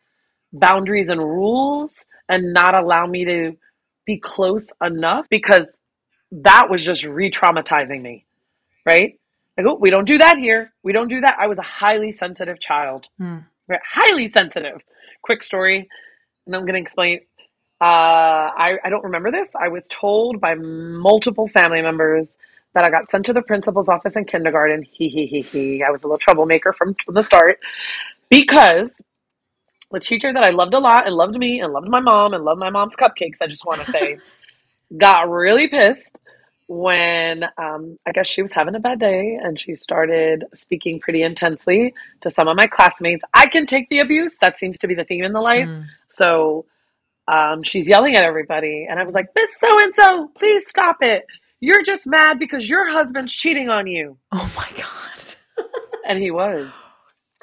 boundaries 0.52 1.08
and 1.08 1.22
rules 1.22 1.94
and 2.28 2.54
not 2.54 2.76
allow 2.76 3.06
me 3.06 3.24
to 3.24 3.56
be 4.06 4.18
close 4.18 4.68
enough 4.84 5.26
because 5.30 5.78
that 6.34 6.70
was 6.70 6.84
just 6.84 7.06
re 7.06 7.32
traumatizing 7.32 8.02
me. 8.02 8.26
Right? 8.86 9.18
Like, 9.58 9.68
oh, 9.68 9.76
we 9.76 9.90
don't 9.90 10.04
do 10.04 10.18
that 10.18 10.38
here. 10.38 10.74
We 10.84 10.92
don't 10.92 11.08
do 11.08 11.22
that. 11.22 11.38
I 11.40 11.48
was 11.48 11.60
a 11.60 11.70
highly 11.80 12.12
sensitive 12.12 12.60
child. 12.60 13.08
Mm. 13.22 13.46
Right? 13.70 13.80
Highly 13.90 14.28
sensitive. 14.28 14.82
Quick 15.22 15.44
story, 15.44 15.88
and 16.46 16.54
I'm 16.54 16.64
going 16.64 16.74
to 16.74 16.82
explain 16.82 17.22
uh, 17.84 18.50
I, 18.56 18.78
I 18.86 18.90
don't 18.90 19.04
remember 19.04 19.30
this. 19.30 19.50
I 19.62 19.68
was 19.68 19.90
told 19.90 20.40
by 20.40 20.56
multiple 20.56 21.50
family 21.50 21.82
members 21.82 22.30
that 22.74 22.86
I 22.86 22.90
got 22.90 23.12
sent 23.12 23.26
to 23.26 23.34
the 23.34 23.42
principal's 23.42 23.90
office 23.90 24.16
in 24.16 24.24
kindergarten. 24.24 24.84
He 24.84 25.10
he 25.10 25.26
he 25.26 25.42
he. 25.42 25.84
I 25.84 25.90
was 25.90 26.02
a 26.04 26.08
little 26.08 26.18
troublemaker 26.18 26.72
from, 26.72 26.96
from 27.04 27.16
the 27.16 27.24
start 27.24 27.60
because 28.30 29.02
the 29.92 30.00
teacher 30.00 30.32
that 30.32 30.46
I 30.46 30.52
loved 30.52 30.74
a 30.74 30.80
lot 30.80 31.08
and 31.08 31.16
loved 31.16 31.36
me 31.36 31.60
and 31.60 31.74
loved 31.74 31.90
my 31.90 32.00
mom 32.00 32.34
and 32.34 32.46
loved 32.46 32.62
my 32.62 32.70
mom's 32.70 32.96
cupcakes, 32.96 33.42
I 33.42 33.48
just 33.48 33.66
want 33.66 33.82
to 33.82 33.92
say, 33.92 34.18
got 34.98 35.30
really 35.30 35.68
pissed 35.68 36.22
when 36.68 37.44
um, 37.58 38.00
I 38.06 38.14
guess 38.14 38.28
she 38.28 38.42
was 38.42 38.54
having 38.54 38.76
a 38.76 38.80
bad 38.80 39.02
day 39.02 39.38
and 39.44 39.60
she 39.60 39.76
started 39.76 40.46
speaking 40.54 41.02
pretty 41.02 41.22
intensely 41.22 41.94
to 42.22 42.32
some 42.32 42.48
of 42.48 42.56
my 42.56 42.66
classmates. 42.66 43.26
I 43.34 43.48
can 43.48 43.66
take 43.66 43.90
the 43.90 44.00
abuse. 44.00 44.38
That 44.40 44.58
seems 44.58 44.80
to 44.80 44.88
be 44.88 44.96
the 44.96 45.04
theme 45.04 45.26
in 45.26 45.34
the 45.34 45.42
life. 45.42 45.68
Mm. 45.68 45.88
So 46.10 46.66
um, 47.28 47.64
she's 47.64 47.88
yelling 47.88 48.16
at 48.16 48.24
everybody. 48.24 48.88
And 48.90 49.00
I 49.00 49.04
was 49.04 49.14
like, 49.14 49.28
Miss 49.36 49.50
So 49.60 49.68
and 49.82 49.94
so, 49.96 50.32
please 50.38 50.68
stop 50.68 50.98
it. 51.02 51.26
You're 51.60 51.84
just 51.84 52.06
mad 52.06 52.40
because 52.40 52.68
your 52.68 52.90
husband's 52.90 53.34
cheating 53.34 53.70
on 53.70 53.88
you. 53.88 54.18
Oh 54.32 54.52
my 54.56 54.68
God. 54.76 55.66
and 56.08 56.22
he 56.22 56.32
was. 56.32 56.70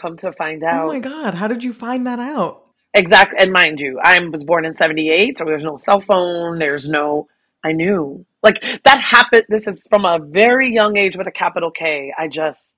Come 0.01 0.17
to 0.19 0.33
find 0.33 0.63
out. 0.63 0.85
Oh 0.85 0.89
my 0.89 0.99
God. 0.99 1.35
How 1.35 1.49
did 1.49 1.65
you 1.65 1.73
find 1.73 2.07
that 2.07 2.19
out? 2.19 2.65
Exactly. 2.93 3.39
And 3.41 3.53
mind 3.53 3.79
you, 3.79 3.99
I 4.03 4.19
was 4.19 4.45
born 4.45 4.65
in 4.65 4.75
78, 4.75 5.39
so 5.39 5.45
there's 5.45 5.65
no 5.65 5.77
cell 5.77 6.01
phone. 6.01 6.59
There's 6.59 6.89
no, 6.89 7.29
I 7.65 7.73
knew. 7.73 8.27
Like 8.43 8.61
that 8.85 9.01
happened. 9.01 9.45
This 9.49 9.67
is 9.67 9.87
from 9.89 10.05
a 10.05 10.19
very 10.21 10.73
young 10.73 10.97
age 10.97 11.17
with 11.17 11.27
a 11.27 11.33
capital 11.33 11.71
K. 11.71 12.13
I 12.19 12.29
just 12.29 12.75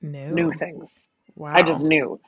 knew, 0.00 0.32
knew 0.32 0.52
things. 0.52 1.06
Wow. 1.34 1.52
I 1.54 1.62
just 1.62 1.84
knew. 1.84 2.20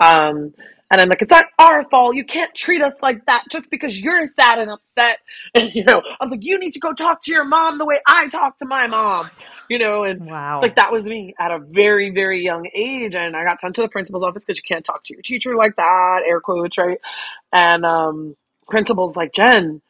Um, 0.00 0.54
and 0.90 1.00
I'm 1.00 1.08
like, 1.08 1.22
it's 1.22 1.30
not 1.30 1.46
our 1.58 1.88
fault. 1.88 2.14
You 2.14 2.24
can't 2.24 2.54
treat 2.54 2.80
us 2.80 3.02
like 3.02 3.26
that 3.26 3.42
just 3.50 3.68
because 3.68 4.00
you're 4.00 4.26
sad 4.26 4.58
and 4.60 4.70
upset. 4.70 5.18
And, 5.56 5.74
you 5.74 5.84
know, 5.84 6.02
I 6.20 6.24
was 6.24 6.30
like, 6.30 6.44
you 6.44 6.58
need 6.58 6.72
to 6.72 6.78
go 6.80 6.92
talk 6.92 7.22
to 7.22 7.32
your 7.32 7.44
mom 7.44 7.78
the 7.78 7.84
way 7.84 8.00
I 8.06 8.28
talk 8.28 8.58
to 8.58 8.64
my 8.64 8.86
mom, 8.86 9.30
you 9.70 9.78
know, 9.78 10.04
and 10.04 10.26
wow. 10.26 10.60
like 10.60 10.76
that 10.76 10.92
was 10.92 11.04
me 11.04 11.34
at 11.38 11.50
a 11.50 11.58
very, 11.58 12.10
very 12.10 12.44
young 12.44 12.68
age. 12.74 13.14
And 13.14 13.36
I 13.36 13.44
got 13.44 13.60
sent 13.60 13.74
to 13.76 13.82
the 13.82 13.88
principal's 13.88 14.22
office 14.22 14.44
because 14.44 14.58
you 14.58 14.62
can't 14.62 14.84
talk 14.84 15.04
to 15.04 15.14
your 15.14 15.22
teacher 15.22 15.56
like 15.56 15.76
that, 15.76 16.22
air 16.26 16.40
quotes, 16.40 16.78
right? 16.78 16.98
And, 17.52 17.84
um, 17.84 18.36
principal's 18.68 19.16
like, 19.16 19.32
Jen, 19.32 19.80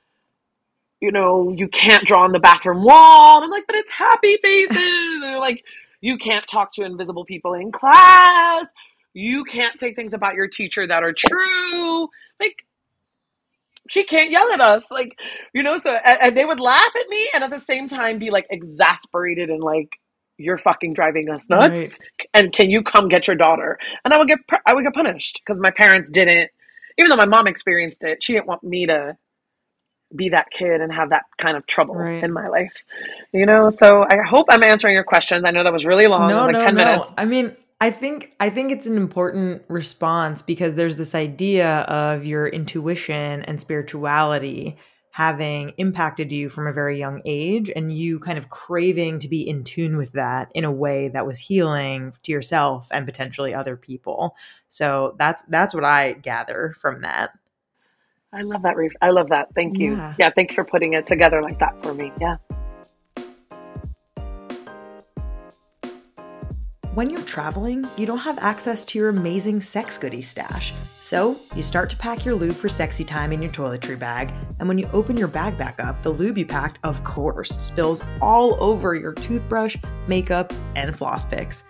you 1.00 1.12
know, 1.12 1.50
you 1.54 1.68
can't 1.68 2.06
draw 2.06 2.24
on 2.24 2.32
the 2.32 2.40
bathroom 2.40 2.82
wall. 2.82 3.36
And 3.36 3.44
I'm 3.44 3.50
like, 3.50 3.66
but 3.66 3.76
it's 3.76 3.92
happy 3.92 4.38
faces. 4.42 4.76
and 4.76 5.22
they're 5.22 5.38
like, 5.38 5.64
you 6.00 6.18
can't 6.18 6.46
talk 6.46 6.72
to 6.72 6.82
invisible 6.82 7.24
people 7.24 7.54
in 7.54 7.72
class 7.72 8.66
you 9.14 9.44
can't 9.44 9.78
say 9.78 9.94
things 9.94 10.12
about 10.12 10.34
your 10.34 10.48
teacher 10.48 10.86
that 10.86 11.02
are 11.02 11.14
true. 11.16 12.08
Like, 12.40 12.64
she 13.88 14.04
can't 14.04 14.30
yell 14.30 14.50
at 14.52 14.60
us. 14.60 14.90
Like, 14.90 15.18
you 15.52 15.62
know, 15.62 15.76
so, 15.78 15.92
and, 15.92 16.18
and 16.20 16.36
they 16.36 16.44
would 16.44 16.60
laugh 16.60 16.92
at 16.94 17.08
me 17.08 17.28
and 17.34 17.44
at 17.44 17.50
the 17.50 17.60
same 17.60 17.88
time 17.88 18.18
be 18.18 18.30
like 18.30 18.46
exasperated 18.50 19.50
and 19.50 19.62
like 19.62 19.98
you're 20.36 20.58
fucking 20.58 20.94
driving 20.94 21.30
us 21.30 21.48
nuts 21.48 21.74
right. 21.74 21.98
and 22.32 22.52
can 22.52 22.70
you 22.70 22.82
come 22.82 23.08
get 23.08 23.26
your 23.26 23.36
daughter 23.36 23.78
and 24.04 24.12
i 24.12 24.18
would 24.18 24.28
get 24.28 24.38
i 24.66 24.74
would 24.74 24.84
get 24.84 24.92
punished 24.92 25.40
because 25.44 25.60
my 25.60 25.70
parents 25.70 26.10
didn't 26.10 26.50
even 26.98 27.08
though 27.08 27.16
my 27.16 27.26
mom 27.26 27.46
experienced 27.46 28.02
it 28.02 28.22
she 28.22 28.32
didn't 28.32 28.46
want 28.46 28.62
me 28.62 28.86
to 28.86 29.16
be 30.14 30.28
that 30.28 30.50
kid 30.50 30.80
and 30.80 30.92
have 30.92 31.10
that 31.10 31.22
kind 31.38 31.56
of 31.56 31.66
trouble 31.66 31.94
right. 31.94 32.22
in 32.22 32.32
my 32.32 32.48
life 32.48 32.74
you 33.32 33.46
know 33.46 33.70
so 33.70 34.04
i 34.10 34.16
hope 34.26 34.46
i'm 34.50 34.62
answering 34.62 34.94
your 34.94 35.04
questions 35.04 35.44
i 35.44 35.50
know 35.50 35.62
that 35.62 35.72
was 35.72 35.84
really 35.84 36.06
long 36.06 36.28
no, 36.28 36.46
like 36.46 36.52
no, 36.54 36.64
10 36.64 36.74
no. 36.74 36.84
minutes 36.84 37.12
i 37.16 37.24
mean 37.24 37.56
I 37.80 37.90
think 37.90 38.32
I 38.40 38.50
think 38.50 38.72
it's 38.72 38.86
an 38.86 38.96
important 38.96 39.62
response 39.68 40.42
because 40.42 40.74
there's 40.74 40.96
this 40.96 41.14
idea 41.14 41.80
of 41.80 42.24
your 42.24 42.46
intuition 42.46 43.42
and 43.42 43.60
spirituality 43.60 44.76
having 45.10 45.68
impacted 45.76 46.32
you 46.32 46.48
from 46.48 46.66
a 46.66 46.72
very 46.72 46.98
young 46.98 47.22
age 47.24 47.70
and 47.76 47.92
you 47.92 48.18
kind 48.18 48.36
of 48.36 48.48
craving 48.48 49.16
to 49.20 49.28
be 49.28 49.48
in 49.48 49.62
tune 49.62 49.96
with 49.96 50.10
that 50.10 50.50
in 50.56 50.64
a 50.64 50.72
way 50.72 51.06
that 51.06 51.24
was 51.24 51.38
healing 51.38 52.12
to 52.22 52.32
yourself 52.32 52.88
and 52.90 53.06
potentially 53.06 53.54
other 53.54 53.76
people. 53.76 54.34
So 54.68 55.14
that's 55.18 55.44
that's 55.48 55.72
what 55.72 55.84
I 55.84 56.14
gather 56.14 56.74
from 56.80 57.02
that. 57.02 57.30
I 58.32 58.42
love 58.42 58.62
that. 58.62 58.74
I 59.00 59.10
love 59.10 59.28
that. 59.28 59.54
Thank 59.54 59.78
you. 59.78 59.94
Yeah. 59.94 60.14
yeah, 60.18 60.30
thanks 60.34 60.54
for 60.54 60.64
putting 60.64 60.94
it 60.94 61.06
together 61.06 61.40
like 61.40 61.60
that 61.60 61.80
for 61.84 61.94
me. 61.94 62.12
Yeah. 62.20 62.36
When 66.94 67.10
you're 67.10 67.22
traveling, 67.22 67.84
you 67.96 68.06
don't 68.06 68.18
have 68.18 68.38
access 68.38 68.84
to 68.84 69.00
your 69.00 69.08
amazing 69.08 69.60
sex 69.62 69.98
goodie 69.98 70.22
stash. 70.22 70.72
So, 71.00 71.36
you 71.56 71.62
start 71.64 71.90
to 71.90 71.96
pack 71.96 72.24
your 72.24 72.36
lube 72.36 72.54
for 72.54 72.68
sexy 72.68 73.02
time 73.02 73.32
in 73.32 73.42
your 73.42 73.50
toiletry 73.50 73.98
bag, 73.98 74.32
and 74.60 74.68
when 74.68 74.78
you 74.78 74.88
open 74.92 75.16
your 75.16 75.26
bag 75.26 75.58
back 75.58 75.80
up, 75.80 76.04
the 76.04 76.10
lube 76.10 76.38
you 76.38 76.46
packed, 76.46 76.78
of 76.84 77.02
course, 77.02 77.50
spills 77.50 78.00
all 78.22 78.56
over 78.62 78.94
your 78.94 79.12
toothbrush, 79.12 79.76
makeup, 80.06 80.52
and 80.76 80.96
floss 80.96 81.24
picks. 81.24 81.64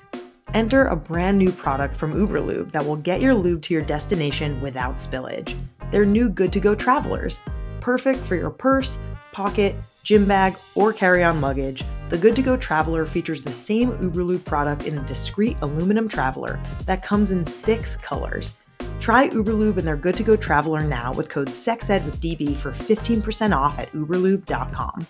Enter 0.52 0.88
a 0.88 0.96
brand 0.96 1.38
new 1.38 1.52
product 1.52 1.96
from 1.96 2.12
Uberlube 2.12 2.70
that 2.72 2.84
will 2.84 2.96
get 2.96 3.22
your 3.22 3.34
lube 3.34 3.62
to 3.62 3.72
your 3.72 3.82
destination 3.82 4.60
without 4.60 4.96
spillage. 4.98 5.58
They're 5.90 6.04
new 6.04 6.28
good 6.28 6.52
to 6.52 6.60
go 6.60 6.74
travelers, 6.74 7.40
perfect 7.80 8.22
for 8.22 8.36
your 8.36 8.50
purse, 8.50 8.98
pocket, 9.32 9.74
gym 10.04 10.26
bag, 10.26 10.56
or 10.76 10.92
carry 10.92 11.24
on 11.24 11.40
luggage, 11.40 11.82
the 12.10 12.18
Good 12.18 12.36
to 12.36 12.42
Go 12.42 12.56
Traveler 12.56 13.06
features 13.06 13.42
the 13.42 13.52
same 13.52 13.90
Uberlube 13.92 14.44
product 14.44 14.84
in 14.84 14.98
a 14.98 15.06
discreet 15.06 15.56
aluminum 15.62 16.08
traveler 16.08 16.60
that 16.84 17.02
comes 17.02 17.32
in 17.32 17.44
six 17.44 17.96
colors. 17.96 18.52
Try 19.00 19.28
Uberlube 19.30 19.78
and 19.78 19.88
their 19.88 19.96
Good 19.96 20.16
to 20.18 20.22
Go 20.22 20.36
Traveler 20.36 20.82
now 20.82 21.12
with 21.12 21.28
code 21.28 21.48
SEXED 21.48 22.04
with 22.04 22.20
DB 22.20 22.54
for 22.54 22.70
15% 22.70 23.56
off 23.56 23.78
at 23.78 23.90
uberlube.com. 23.92 25.06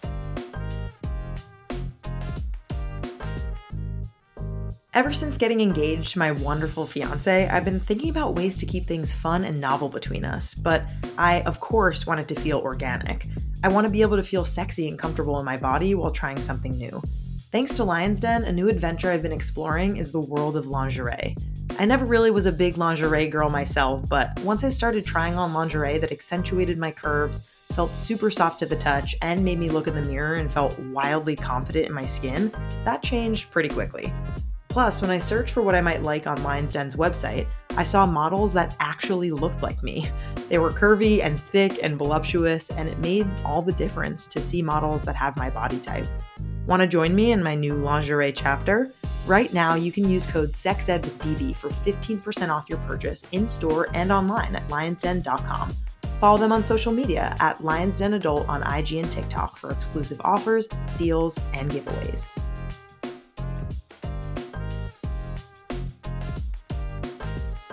Ever 4.94 5.12
since 5.12 5.37
getting 5.37 5.61
engaged 5.61 6.12
to 6.12 6.20
my 6.20 6.30
wonderful 6.30 6.87
fiance, 6.87 7.48
I've 7.48 7.64
been 7.64 7.80
thinking 7.80 8.11
about 8.11 8.37
ways 8.37 8.57
to 8.59 8.66
keep 8.66 8.87
things 8.87 9.12
fun 9.12 9.44
and 9.44 9.61
novel 9.61 9.88
between 9.88 10.24
us, 10.24 10.54
but 10.54 10.85
I, 11.18 11.40
of 11.42 11.59
course, 11.59 12.07
want 12.07 12.20
it 12.20 12.28
to 12.28 12.37
feel 12.37 12.61
organic. 12.61 13.26
I 13.64 13.68
want 13.68 13.87
to 13.87 13.90
be 13.90 14.03
able 14.03 14.18
to 14.18 14.22
feel 14.22 14.44
sexy 14.44 14.88
and 14.88 14.98
comfortable 14.98 15.38
in 15.38 15.46
my 15.46 15.57
body 15.57 15.94
while 15.94 16.11
trying 16.11 16.38
something 16.42 16.77
new. 16.77 17.00
Thanks 17.50 17.72
to 17.72 17.85
Lion's 17.85 18.20
Den, 18.20 18.44
a 18.44 18.53
new 18.53 18.68
adventure 18.68 19.11
I've 19.11 19.22
been 19.22 19.33
exploring 19.33 19.96
is 19.96 20.12
the 20.12 20.20
world 20.20 20.59
of 20.59 20.66
lingerie. 20.66 21.35
I 21.79 21.87
never 21.87 22.05
really 22.05 22.31
was 22.31 22.44
a 22.44 22.53
big 22.53 22.77
lingerie 22.77 23.27
girl 23.27 23.48
myself, 23.48 24.07
but 24.07 24.38
once 24.40 24.64
I 24.64 24.68
started 24.68 25.07
trying 25.07 25.38
on 25.38 25.55
lingerie 25.55 25.96
that 25.96 26.12
accentuated 26.12 26.77
my 26.77 26.90
curves, 26.90 27.40
felt 27.72 27.90
super 27.92 28.31
soft 28.31 28.59
to 28.59 28.66
the 28.66 28.77
touch, 28.77 29.16
and 29.22 29.42
made 29.42 29.59
me 29.59 29.70
look 29.70 29.87
in 29.87 29.94
the 29.94 30.03
mirror 30.03 30.35
and 30.35 30.53
felt 30.53 30.79
wildly 30.79 31.35
confident 31.35 31.87
in 31.87 31.94
my 31.94 32.05
skin, 32.05 32.53
that 32.85 33.03
changed 33.03 33.50
pretty 33.50 33.70
quickly. 33.70 34.12
Plus, 34.74 35.00
when 35.00 35.12
I 35.12 35.20
searched 35.20 35.54
for 35.54 35.62
what 35.62 35.76
I 35.76 35.80
might 35.80 36.02
like 36.02 36.26
on 36.26 36.42
Lion's 36.42 36.72
Den's 36.72 36.96
website, 36.96 37.46
I 37.76 37.84
saw 37.84 38.06
models 38.06 38.52
that 38.54 38.74
actually 38.80 39.30
looked 39.30 39.62
like 39.62 39.80
me. 39.84 40.10
They 40.48 40.58
were 40.58 40.72
curvy 40.72 41.22
and 41.22 41.40
thick 41.52 41.78
and 41.80 41.96
voluptuous, 41.96 42.70
and 42.70 42.88
it 42.88 42.98
made 42.98 43.24
all 43.44 43.62
the 43.62 43.70
difference 43.70 44.26
to 44.26 44.40
see 44.40 44.62
models 44.62 45.04
that 45.04 45.14
have 45.14 45.37
my 45.37 45.48
body 45.48 45.78
type. 45.78 46.08
Want 46.66 46.82
to 46.82 46.88
join 46.88 47.14
me 47.14 47.30
in 47.30 47.40
my 47.40 47.54
new 47.54 47.74
lingerie 47.74 48.32
chapter? 48.32 48.90
Right 49.28 49.52
now, 49.52 49.74
you 49.74 49.92
can 49.92 50.10
use 50.10 50.26
code 50.26 50.56
SEXED 50.56 51.04
with 51.04 51.20
DB 51.20 51.54
for 51.54 51.68
15% 51.68 52.48
off 52.48 52.68
your 52.68 52.78
purchase 52.78 53.24
in 53.30 53.48
store 53.48 53.87
and 53.94 54.10
online 54.10 54.56
at 54.56 54.68
lionsden.com. 54.68 55.72
Follow 56.18 56.38
them 56.38 56.50
on 56.50 56.64
social 56.64 56.90
media 56.90 57.37
at 57.38 57.62
Lions 57.62 58.00
Den 58.00 58.14
Adult 58.14 58.48
on 58.48 58.64
IG 58.76 58.94
and 58.94 59.12
TikTok 59.12 59.56
for 59.56 59.70
exclusive 59.70 60.20
offers, 60.24 60.68
deals, 60.98 61.38
and 61.52 61.70
giveaways. 61.70 62.26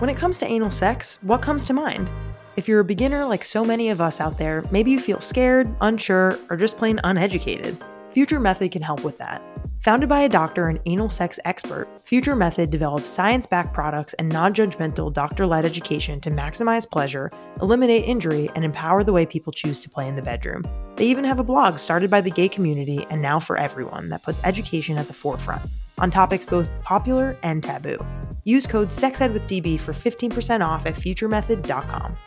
When 0.02 0.10
it 0.10 0.18
comes 0.18 0.40
to 0.40 0.48
anal 0.48 0.72
sex, 0.72 1.20
what 1.22 1.44
comes 1.44 1.64
to 1.66 1.74
mind? 1.74 2.10
If 2.56 2.68
you're 2.68 2.80
a 2.80 2.84
beginner 2.84 3.24
like 3.24 3.44
so 3.44 3.64
many 3.64 3.92
of 3.92 4.02
us 4.02 4.20
out 4.20 4.40
there, 4.40 4.66
maybe 4.72 4.90
you 4.90 5.00
feel 5.00 5.20
scared, 5.20 5.72
unsure, 5.80 6.40
or 6.50 6.58
just 6.58 6.78
plain 6.78 7.00
uneducated. 7.04 7.78
Future 8.10 8.40
Method 8.40 8.72
can 8.72 8.82
help 8.82 9.04
with 9.04 9.20
that. 9.20 9.44
Founded 9.82 10.10
by 10.10 10.22
a 10.22 10.28
doctor 10.28 10.70
and 10.70 10.80
anal 10.88 11.12
sex 11.12 11.40
expert, 11.46 11.88
Future 12.04 12.36
Method 12.36 12.72
develops 12.72 13.12
science 13.12 13.46
backed 13.46 13.76
products 13.76 14.16
and 14.16 14.28
non 14.28 14.56
judgmental 14.56 15.14
doctor 15.14 15.46
led 15.46 15.68
education 15.68 16.20
to 16.22 16.32
maximize 16.32 16.90
pleasure, 16.90 17.30
eliminate 17.62 18.04
injury, 18.04 18.50
and 18.56 18.66
empower 18.66 19.04
the 19.04 19.14
way 19.14 19.28
people 19.28 19.54
choose 19.54 19.80
to 19.82 19.90
play 19.90 20.08
in 20.08 20.16
the 20.16 20.24
bedroom. 20.24 20.66
They 20.96 21.06
even 21.06 21.26
have 21.26 21.40
a 21.40 21.44
blog 21.44 21.78
started 21.78 22.10
by 22.10 22.22
the 22.22 22.32
gay 22.32 22.50
community 22.50 23.06
and 23.12 23.22
now 23.22 23.40
for 23.40 23.56
everyone 23.56 24.10
that 24.10 24.24
puts 24.24 24.44
education 24.44 24.98
at 24.98 25.08
the 25.08 25.14
forefront 25.14 25.70
on 26.02 26.12
topics 26.12 26.46
both 26.46 26.70
popular 26.84 27.38
and 27.44 27.64
taboo. 27.64 27.98
Use 28.44 28.68
code 28.68 28.90
SEXEDWithDB 28.90 29.80
for 29.80 29.94
15% 29.94 30.66
off 30.66 30.86
at 30.86 30.96
futuremethod.com. 30.96 32.18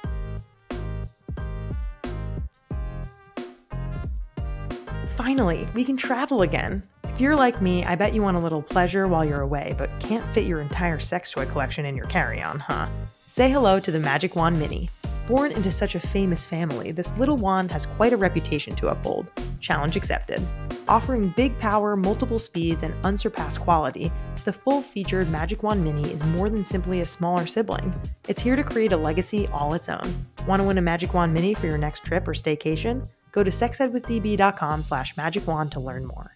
Finally, 5.06 5.68
we 5.74 5.84
can 5.84 5.96
travel 5.96 6.42
again. 6.42 6.82
If 7.04 7.20
you're 7.20 7.36
like 7.36 7.62
me, 7.62 7.84
I 7.84 7.94
bet 7.94 8.14
you 8.14 8.22
want 8.22 8.36
a 8.36 8.40
little 8.40 8.62
pleasure 8.62 9.06
while 9.06 9.24
you're 9.24 9.40
away, 9.40 9.74
but 9.78 9.90
can't 10.00 10.26
fit 10.28 10.46
your 10.46 10.60
entire 10.60 10.98
sex 10.98 11.30
toy 11.30 11.46
collection 11.46 11.84
in 11.84 11.96
your 11.96 12.06
carry 12.06 12.42
on, 12.42 12.58
huh? 12.58 12.88
Say 13.26 13.50
hello 13.50 13.78
to 13.78 13.90
the 13.90 14.00
Magic 14.00 14.34
Wand 14.34 14.58
Mini. 14.58 14.90
Born 15.26 15.52
into 15.52 15.70
such 15.70 15.94
a 15.94 16.00
famous 16.00 16.44
family, 16.44 16.92
this 16.92 17.10
little 17.16 17.38
wand 17.38 17.70
has 17.70 17.86
quite 17.86 18.12
a 18.12 18.16
reputation 18.16 18.76
to 18.76 18.88
uphold. 18.88 19.30
Challenge 19.58 19.96
accepted. 19.96 20.46
Offering 20.86 21.32
big 21.34 21.58
power, 21.58 21.96
multiple 21.96 22.38
speeds, 22.38 22.82
and 22.82 22.94
unsurpassed 23.06 23.60
quality, 23.60 24.12
the 24.44 24.52
full 24.52 24.82
featured 24.82 25.30
Magic 25.30 25.62
Wand 25.62 25.82
Mini 25.82 26.10
is 26.12 26.22
more 26.22 26.50
than 26.50 26.62
simply 26.62 27.00
a 27.00 27.06
smaller 27.06 27.46
sibling. 27.46 27.94
It's 28.28 28.42
here 28.42 28.54
to 28.54 28.62
create 28.62 28.92
a 28.92 28.98
legacy 28.98 29.48
all 29.48 29.72
its 29.72 29.88
own. 29.88 30.26
Want 30.46 30.60
to 30.60 30.64
win 30.64 30.76
a 30.76 30.82
Magic 30.82 31.14
Wand 31.14 31.32
Mini 31.32 31.54
for 31.54 31.68
your 31.68 31.78
next 31.78 32.04
trip 32.04 32.28
or 32.28 32.34
staycation? 32.34 33.08
Go 33.32 33.42
to 33.42 33.50
sexedwithdb.com 33.50 34.82
slash 34.82 35.14
magicwand 35.14 35.70
to 35.70 35.80
learn 35.80 36.04
more. 36.04 36.33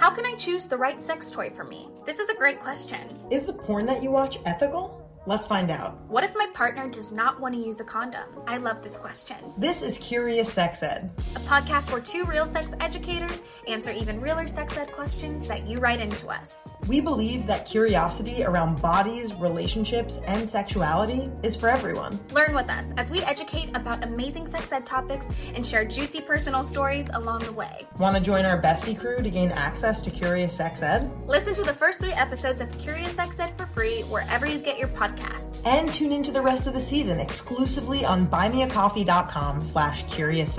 How 0.00 0.08
can 0.08 0.24
I 0.24 0.32
choose 0.36 0.64
the 0.64 0.78
right 0.78 1.02
sex 1.02 1.30
toy 1.30 1.50
for 1.50 1.62
me? 1.62 1.90
This 2.06 2.18
is 2.18 2.30
a 2.30 2.34
great 2.34 2.58
question. 2.58 3.20
Is 3.30 3.42
the 3.42 3.52
porn 3.52 3.84
that 3.84 4.02
you 4.02 4.10
watch 4.10 4.38
ethical? 4.46 5.06
Let's 5.26 5.46
find 5.46 5.70
out. 5.70 6.00
What 6.08 6.24
if 6.24 6.34
my 6.34 6.46
partner 6.54 6.88
does 6.88 7.12
not 7.12 7.38
want 7.38 7.54
to 7.54 7.60
use 7.60 7.80
a 7.80 7.84
condom? 7.84 8.26
I 8.46 8.56
love 8.56 8.82
this 8.82 8.96
question. 8.96 9.36
This 9.58 9.82
is 9.82 9.98
Curious 9.98 10.50
Sex 10.50 10.82
Ed, 10.82 11.10
a 11.36 11.40
podcast 11.40 11.92
where 11.92 12.00
two 12.00 12.24
real 12.24 12.46
sex 12.46 12.70
educators 12.80 13.42
answer 13.68 13.90
even 13.90 14.22
realer 14.22 14.46
sex 14.46 14.74
ed 14.78 14.90
questions 14.90 15.46
that 15.48 15.66
you 15.66 15.76
write 15.76 16.00
into 16.00 16.28
us. 16.28 16.50
We 16.86 17.00
believe 17.00 17.46
that 17.46 17.66
curiosity 17.66 18.44
around 18.44 18.80
bodies, 18.80 19.34
relationships, 19.34 20.20
and 20.26 20.48
sexuality 20.48 21.30
is 21.42 21.56
for 21.56 21.68
everyone. 21.68 22.18
Learn 22.32 22.54
with 22.54 22.68
us 22.68 22.86
as 22.96 23.10
we 23.10 23.22
educate 23.22 23.76
about 23.76 24.02
amazing 24.04 24.46
sex 24.46 24.72
ed 24.72 24.86
topics 24.86 25.26
and 25.54 25.64
share 25.64 25.84
juicy 25.84 26.20
personal 26.20 26.64
stories 26.64 27.08
along 27.12 27.44
the 27.44 27.52
way. 27.52 27.86
Want 27.98 28.16
to 28.16 28.22
join 28.22 28.44
our 28.44 28.60
bestie 28.60 28.98
crew 28.98 29.22
to 29.22 29.30
gain 29.30 29.52
access 29.52 30.00
to 30.02 30.10
Curious 30.10 30.54
Sex 30.54 30.82
Ed? 30.82 31.10
Listen 31.26 31.54
to 31.54 31.62
the 31.62 31.74
first 31.74 32.00
three 32.00 32.12
episodes 32.12 32.60
of 32.60 32.76
Curious 32.78 33.14
Sex 33.14 33.38
Ed 33.38 33.56
for 33.56 33.66
free 33.66 34.02
wherever 34.02 34.46
you 34.46 34.58
get 34.58 34.78
your 34.78 34.88
podcast. 34.88 35.58
And 35.64 35.92
tune 35.92 36.12
into 36.12 36.32
the 36.32 36.42
rest 36.42 36.66
of 36.66 36.74
the 36.74 36.80
season 36.80 37.20
exclusively 37.20 38.04
on 38.04 38.26
buymeacoffee.com 38.26 39.62
slash 39.62 40.04
curious 40.04 40.52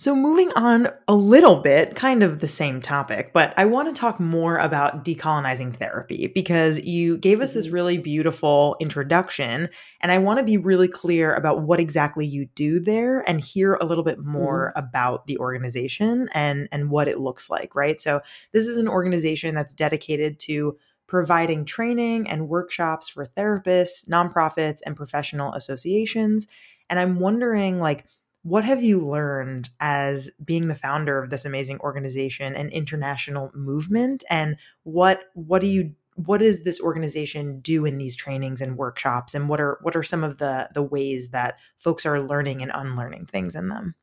So, 0.00 0.14
moving 0.14 0.52
on 0.52 0.86
a 1.08 1.16
little 1.16 1.56
bit, 1.56 1.96
kind 1.96 2.22
of 2.22 2.38
the 2.38 2.46
same 2.46 2.80
topic, 2.80 3.32
but 3.32 3.52
I 3.56 3.64
want 3.64 3.88
to 3.88 4.00
talk 4.00 4.20
more 4.20 4.56
about 4.56 5.04
decolonizing 5.04 5.74
therapy 5.74 6.28
because 6.28 6.78
you 6.78 7.16
gave 7.18 7.40
us 7.40 7.52
this 7.52 7.66
mm-hmm. 7.66 7.74
really 7.74 7.98
beautiful 7.98 8.76
introduction. 8.78 9.68
And 10.00 10.12
I 10.12 10.18
want 10.18 10.38
to 10.38 10.44
be 10.44 10.56
really 10.56 10.86
clear 10.86 11.34
about 11.34 11.62
what 11.62 11.80
exactly 11.80 12.24
you 12.24 12.46
do 12.54 12.78
there 12.78 13.28
and 13.28 13.40
hear 13.40 13.74
a 13.74 13.84
little 13.84 14.04
bit 14.04 14.20
more 14.20 14.72
mm-hmm. 14.76 14.86
about 14.86 15.26
the 15.26 15.36
organization 15.38 16.28
and, 16.32 16.68
and 16.70 16.92
what 16.92 17.08
it 17.08 17.18
looks 17.18 17.50
like, 17.50 17.74
right? 17.74 18.00
So, 18.00 18.20
this 18.52 18.68
is 18.68 18.76
an 18.76 18.86
organization 18.86 19.56
that's 19.56 19.74
dedicated 19.74 20.38
to 20.42 20.78
providing 21.08 21.64
training 21.64 22.28
and 22.28 22.48
workshops 22.48 23.08
for 23.08 23.26
therapists, 23.26 24.08
nonprofits, 24.08 24.78
and 24.86 24.94
professional 24.94 25.54
associations. 25.54 26.46
And 26.88 27.00
I'm 27.00 27.18
wondering, 27.18 27.80
like, 27.80 28.04
what 28.48 28.64
have 28.64 28.82
you 28.82 28.98
learned 28.98 29.68
as 29.78 30.30
being 30.42 30.68
the 30.68 30.74
founder 30.74 31.22
of 31.22 31.28
this 31.28 31.44
amazing 31.44 31.78
organization 31.80 32.56
and 32.56 32.70
international 32.72 33.50
movement? 33.54 34.24
And 34.30 34.56
what 34.84 35.20
what 35.34 35.60
do 35.60 35.66
you 35.66 35.94
what 36.14 36.38
does 36.38 36.62
this 36.64 36.80
organization 36.80 37.60
do 37.60 37.84
in 37.84 37.98
these 37.98 38.16
trainings 38.16 38.62
and 38.62 38.78
workshops? 38.78 39.34
And 39.34 39.50
what 39.50 39.60
are 39.60 39.78
what 39.82 39.94
are 39.94 40.02
some 40.02 40.24
of 40.24 40.38
the 40.38 40.70
the 40.72 40.82
ways 40.82 41.28
that 41.30 41.58
folks 41.76 42.06
are 42.06 42.20
learning 42.22 42.62
and 42.62 42.72
unlearning 42.74 43.26
things 43.26 43.54
in 43.54 43.68
them? 43.68 43.94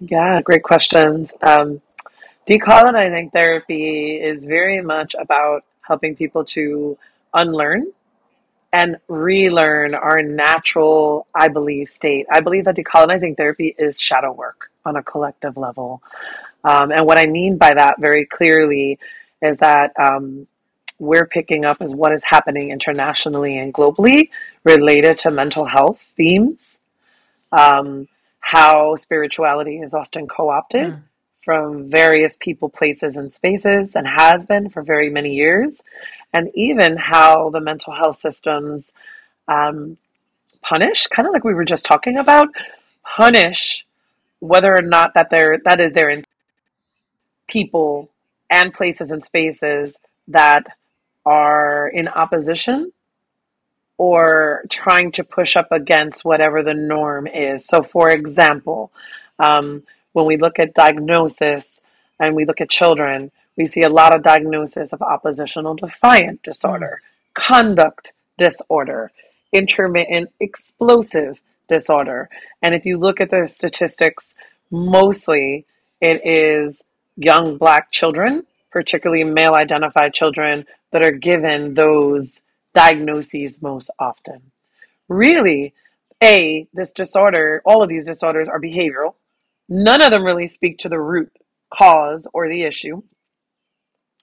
Yeah, 0.00 0.40
great 0.40 0.62
questions. 0.62 1.30
Um, 1.42 1.82
decolonizing 2.48 3.30
therapy 3.32 4.16
is 4.16 4.46
very 4.46 4.80
much 4.80 5.14
about 5.18 5.64
helping 5.82 6.16
people 6.16 6.46
to 6.46 6.96
unlearn 7.34 7.92
and 8.74 8.96
relearn 9.06 9.94
our 9.94 10.20
natural, 10.20 11.28
I 11.32 11.46
believe, 11.46 11.88
state. 11.88 12.26
I 12.28 12.40
believe 12.40 12.64
that 12.64 12.74
decolonizing 12.74 13.36
therapy 13.36 13.72
is 13.78 14.00
shadow 14.00 14.32
work 14.32 14.68
on 14.84 14.96
a 14.96 15.02
collective 15.02 15.56
level. 15.56 16.02
Um, 16.64 16.90
and 16.90 17.06
what 17.06 17.16
I 17.16 17.26
mean 17.26 17.56
by 17.56 17.72
that 17.72 18.00
very 18.00 18.26
clearly 18.26 18.98
is 19.40 19.58
that 19.58 19.92
um, 19.96 20.48
we're 20.98 21.26
picking 21.26 21.64
up 21.64 21.80
is 21.80 21.94
what 21.94 22.12
is 22.12 22.24
happening 22.24 22.70
internationally 22.72 23.56
and 23.58 23.72
globally 23.72 24.30
related 24.64 25.20
to 25.20 25.30
mental 25.30 25.66
health 25.66 26.04
themes, 26.16 26.76
um, 27.52 28.08
how 28.40 28.96
spirituality 28.96 29.78
is 29.78 29.94
often 29.94 30.26
co 30.26 30.50
opted. 30.50 30.94
Mm. 30.94 31.02
From 31.44 31.90
various 31.90 32.36
people, 32.40 32.68
places, 32.68 33.16
and 33.16 33.32
spaces, 33.32 33.94
and 33.94 34.06
has 34.06 34.46
been 34.46 34.70
for 34.70 34.82
very 34.82 35.10
many 35.10 35.34
years 35.34 35.80
and 36.32 36.50
even 36.54 36.96
how 36.96 37.50
the 37.50 37.60
mental 37.60 37.92
health 37.92 38.18
systems 38.18 38.92
um, 39.46 39.96
punish, 40.62 41.06
kind 41.06 41.28
of 41.28 41.32
like 41.32 41.44
we 41.44 41.54
were 41.54 41.64
just 41.64 41.86
talking 41.86 42.18
about, 42.18 42.48
punish 43.04 43.86
whether 44.40 44.74
or 44.74 44.82
not 44.82 45.12
that 45.14 45.28
they're 45.30 45.58
that 45.64 45.80
is 45.80 45.92
their 45.94 46.10
in- 46.10 46.24
people 47.48 48.10
and 48.50 48.74
places 48.74 49.10
and 49.10 49.22
spaces 49.22 49.96
that 50.28 50.66
are 51.24 51.88
in 51.88 52.08
opposition 52.08 52.92
or 53.96 54.64
trying 54.70 55.12
to 55.12 55.24
push 55.24 55.56
up 55.56 55.70
against 55.70 56.24
whatever 56.24 56.62
the 56.62 56.74
norm 56.74 57.26
is. 57.26 57.64
So, 57.64 57.82
for 57.82 58.10
example, 58.10 58.90
um, 59.38 59.84
when 60.14 60.24
we 60.26 60.38
look 60.38 60.58
at 60.58 60.72
diagnosis 60.72 61.80
and 62.18 62.34
we 62.34 62.46
look 62.46 62.60
at 62.62 62.70
children, 62.70 63.30
we 63.56 63.66
see 63.66 63.82
a 63.82 63.88
lot 63.88 64.14
of 64.14 64.22
diagnosis 64.22 64.92
of 64.92 65.02
oppositional 65.02 65.74
defiant 65.74 66.42
disorder, 66.42 67.02
mm. 67.02 67.34
conduct 67.34 68.12
disorder, 68.38 69.10
intermittent 69.52 70.30
explosive 70.40 71.40
disorder. 71.68 72.28
And 72.62 72.74
if 72.74 72.84
you 72.86 72.96
look 72.96 73.20
at 73.20 73.30
the 73.30 73.46
statistics, 73.48 74.34
mostly 74.70 75.66
it 76.00 76.24
is 76.24 76.80
young 77.16 77.58
black 77.58 77.90
children, 77.90 78.44
particularly 78.70 79.24
male 79.24 79.54
identified 79.54 80.14
children, 80.14 80.64
that 80.92 81.04
are 81.04 81.12
given 81.12 81.74
those 81.74 82.40
diagnoses 82.74 83.60
most 83.60 83.90
often. 83.98 84.52
Really, 85.08 85.74
A, 86.22 86.68
this 86.72 86.92
disorder, 86.92 87.62
all 87.64 87.82
of 87.82 87.88
these 87.88 88.04
disorders 88.04 88.48
are 88.48 88.60
behavioral. 88.60 89.14
None 89.68 90.02
of 90.02 90.12
them 90.12 90.24
really 90.24 90.46
speak 90.46 90.78
to 90.78 90.88
the 90.88 91.00
root 91.00 91.32
cause 91.72 92.26
or 92.32 92.48
the 92.48 92.62
issue. 92.62 93.02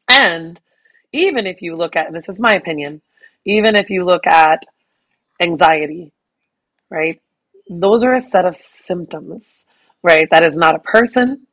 And 0.09 0.59
even 1.11 1.47
if 1.47 1.61
you 1.61 1.75
look 1.75 1.95
at, 1.95 2.07
and 2.07 2.15
this 2.15 2.29
is 2.29 2.39
my 2.39 2.53
opinion, 2.53 3.01
even 3.45 3.75
if 3.75 3.89
you 3.89 4.05
look 4.05 4.27
at 4.27 4.63
anxiety, 5.41 6.11
right? 6.89 7.21
Those 7.69 8.03
are 8.03 8.13
a 8.13 8.21
set 8.21 8.45
of 8.45 8.55
symptoms, 8.55 9.45
right? 10.03 10.27
That 10.29 10.45
is 10.45 10.55
not 10.55 10.75
a 10.75 10.79
person, 10.79 11.47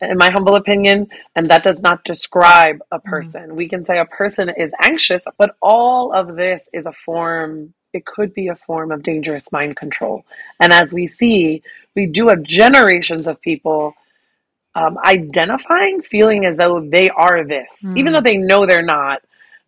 in 0.00 0.16
my 0.16 0.30
humble 0.30 0.56
opinion, 0.56 1.08
and 1.34 1.50
that 1.50 1.62
does 1.62 1.82
not 1.82 2.04
describe 2.04 2.80
a 2.90 2.98
mm-hmm. 2.98 3.08
person. 3.08 3.42
Mm-hmm. 3.48 3.56
We 3.56 3.68
can 3.68 3.84
say 3.84 3.98
a 3.98 4.04
person 4.04 4.48
is 4.48 4.70
anxious, 4.80 5.24
but 5.36 5.56
all 5.60 6.12
of 6.12 6.36
this 6.36 6.62
is 6.72 6.86
a 6.86 6.92
form, 6.92 7.74
it 7.92 8.06
could 8.06 8.32
be 8.32 8.48
a 8.48 8.56
form 8.56 8.92
of 8.92 9.02
dangerous 9.02 9.50
mind 9.50 9.76
control. 9.76 10.24
And 10.60 10.72
as 10.72 10.92
we 10.92 11.06
see, 11.06 11.62
we 11.98 12.06
do 12.06 12.28
have 12.28 12.44
generations 12.44 13.26
of 13.26 13.40
people 13.40 13.92
um, 14.76 14.96
identifying, 14.98 16.00
feeling 16.00 16.46
as 16.46 16.56
though 16.56 16.80
they 16.80 17.10
are 17.10 17.44
this, 17.44 17.68
mm. 17.82 17.98
even 17.98 18.12
though 18.12 18.20
they 18.20 18.36
know 18.36 18.66
they're 18.66 18.84
not. 18.84 19.20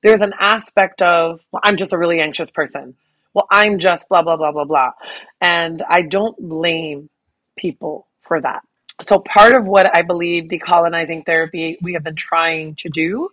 There's 0.05 0.21
an 0.21 0.35
aspect 0.39 1.03
of, 1.03 1.41
well, 1.51 1.61
I'm 1.65 1.77
just 1.77 1.93
a 1.93 1.99
really 1.99 2.21
anxious 2.21 2.49
person. 2.49 2.95
Well, 3.35 3.49
I'm 3.51 3.81
just 3.81 4.09
blah, 4.09 4.23
blah, 4.23 4.37
blah, 4.37 4.53
blah, 4.53 4.65
blah. 4.65 4.93
And 5.41 5.83
I 5.89 6.03
don't 6.03 6.39
blame 6.39 7.11
people 7.57 8.07
for 8.23 8.41
that. 8.41 8.63
So, 9.03 9.19
part 9.19 9.57
of 9.57 9.67
what 9.67 9.87
I 9.93 10.03
believe 10.03 10.45
decolonizing 10.45 11.27
therapy 11.27 11.79
we 11.83 11.95
have 11.95 12.05
been 12.05 12.15
trying 12.15 12.77
to 12.77 12.89
do 12.89 13.31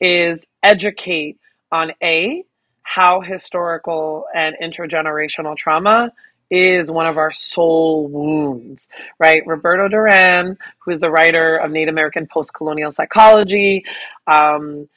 is 0.00 0.44
educate 0.64 1.38
on 1.70 1.92
A, 2.02 2.42
how 2.82 3.20
historical 3.20 4.24
and 4.34 4.56
intergenerational 4.60 5.56
trauma 5.56 6.10
is 6.50 6.90
one 6.90 7.06
of 7.06 7.16
our 7.16 7.32
soul 7.32 8.08
wounds, 8.08 8.88
right? 9.18 9.42
Roberto 9.46 9.88
Duran, 9.88 10.58
who 10.80 10.90
is 10.90 11.00
the 11.00 11.10
writer 11.10 11.56
of 11.56 11.70
Native 11.70 11.92
American 11.92 12.26
post 12.26 12.52
colonial 12.52 12.92
psychology, 12.92 13.84
um, 14.26 14.88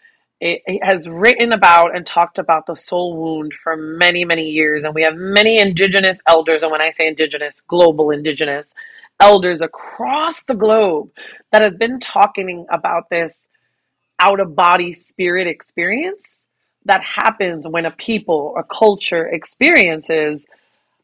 it, 0.41 0.61
it 0.65 0.83
has 0.83 1.07
written 1.07 1.53
about 1.53 1.95
and 1.95 2.05
talked 2.05 2.37
about 2.37 2.65
the 2.65 2.75
soul 2.75 3.15
wound 3.15 3.53
for 3.53 3.77
many, 3.77 4.25
many 4.25 4.49
years. 4.49 4.83
And 4.83 4.93
we 4.93 5.03
have 5.03 5.15
many 5.15 5.59
indigenous 5.59 6.19
elders, 6.27 6.63
and 6.63 6.71
when 6.71 6.81
I 6.81 6.91
say 6.91 7.07
indigenous, 7.07 7.61
global 7.61 8.11
indigenous 8.11 8.67
elders 9.19 9.61
across 9.61 10.41
the 10.43 10.55
globe 10.55 11.11
that 11.51 11.61
have 11.61 11.77
been 11.77 11.99
talking 11.99 12.65
about 12.69 13.09
this 13.09 13.37
out 14.19 14.39
of 14.39 14.55
body 14.55 14.91
spirit 14.91 15.47
experience 15.47 16.41
that 16.85 17.01
happens 17.03 17.65
when 17.67 17.85
a 17.85 17.91
people 17.91 18.53
or 18.55 18.63
culture 18.63 19.27
experiences 19.27 20.45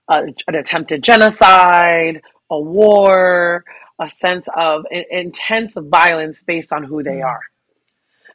an 0.09 0.55
attempted 0.55 1.03
genocide, 1.03 2.21
a 2.49 2.59
war, 2.59 3.63
a 4.01 4.09
sense 4.09 4.47
of 4.55 4.85
intense 5.11 5.75
violence 5.77 6.43
based 6.45 6.71
on 6.71 6.83
who 6.83 7.03
they 7.03 7.17
mm. 7.17 7.25
are. 7.25 7.41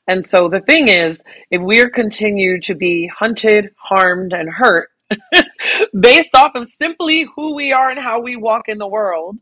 And 0.06 0.26
so 0.26 0.48
the 0.48 0.60
thing 0.60 0.88
is, 0.88 1.18
if 1.50 1.62
we're 1.62 1.88
continued 1.88 2.62
to 2.64 2.74
be 2.74 3.06
hunted, 3.06 3.70
harmed, 3.76 4.32
and 4.34 4.50
hurt 4.50 4.90
based 5.98 6.34
off 6.34 6.52
of 6.54 6.66
simply 6.66 7.26
who 7.34 7.54
we 7.54 7.72
are 7.72 7.90
and 7.90 7.98
how 7.98 8.20
we 8.20 8.36
walk 8.36 8.68
in 8.68 8.78
the 8.78 8.86
world, 8.86 9.38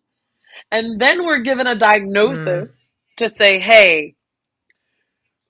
and 0.71 1.01
then 1.01 1.25
we're 1.25 1.41
given 1.41 1.67
a 1.67 1.75
diagnosis 1.75 2.47
mm. 2.47 3.17
to 3.17 3.29
say, 3.29 3.59
hey, 3.59 4.15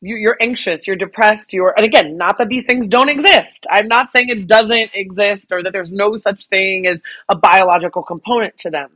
you, 0.03 0.29
are 0.29 0.43
anxious, 0.43 0.87
you're 0.87 0.97
depressed, 0.97 1.53
you're, 1.53 1.73
and 1.77 1.87
again, 1.87 2.17
not 2.17 2.37
that 2.39 2.49
these 2.49 2.65
things 2.65 2.89
don't 2.89 3.09
exist. 3.09 3.67
I'm 3.71 3.87
not 3.87 4.11
saying 4.13 4.29
it 4.29 4.47
doesn't 4.47 4.91
exist 4.95 5.53
or 5.53 5.63
that 5.63 5.73
there's 5.73 5.93
no 5.93 6.17
such 6.17 6.47
thing 6.47 6.87
as 6.87 7.01
a 7.29 7.37
biological 7.37 8.03
component 8.03 8.59
to 8.59 8.71
them. 8.71 8.91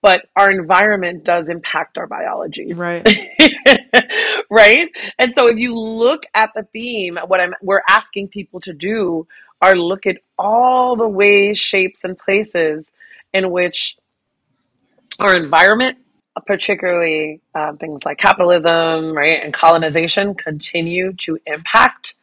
But 0.00 0.26
our 0.36 0.50
environment 0.50 1.24
does 1.24 1.48
impact 1.48 1.96
our 1.96 2.06
biology. 2.06 2.74
Right. 2.74 3.06
right? 4.50 4.88
And 5.18 5.34
so 5.34 5.46
if 5.46 5.58
you 5.58 5.74
look 5.78 6.24
at 6.34 6.50
the 6.54 6.64
theme, 6.72 7.18
what 7.26 7.40
I'm 7.40 7.54
we're 7.62 7.82
asking 7.88 8.28
people 8.28 8.60
to 8.60 8.74
do 8.74 9.26
are 9.62 9.74
look 9.74 10.06
at 10.06 10.18
all 10.38 10.96
the 10.96 11.08
ways, 11.08 11.58
shapes, 11.58 12.04
and 12.04 12.18
places 12.18 12.86
in 13.32 13.50
which 13.50 13.96
our 15.18 15.34
environment 15.34 15.98
particularly 16.40 17.40
um, 17.54 17.78
things 17.78 18.00
like 18.04 18.18
capitalism, 18.18 19.16
right, 19.16 19.40
and 19.42 19.54
colonization 19.54 20.34
continue 20.34 21.12
to 21.20 21.38
impact 21.46 22.14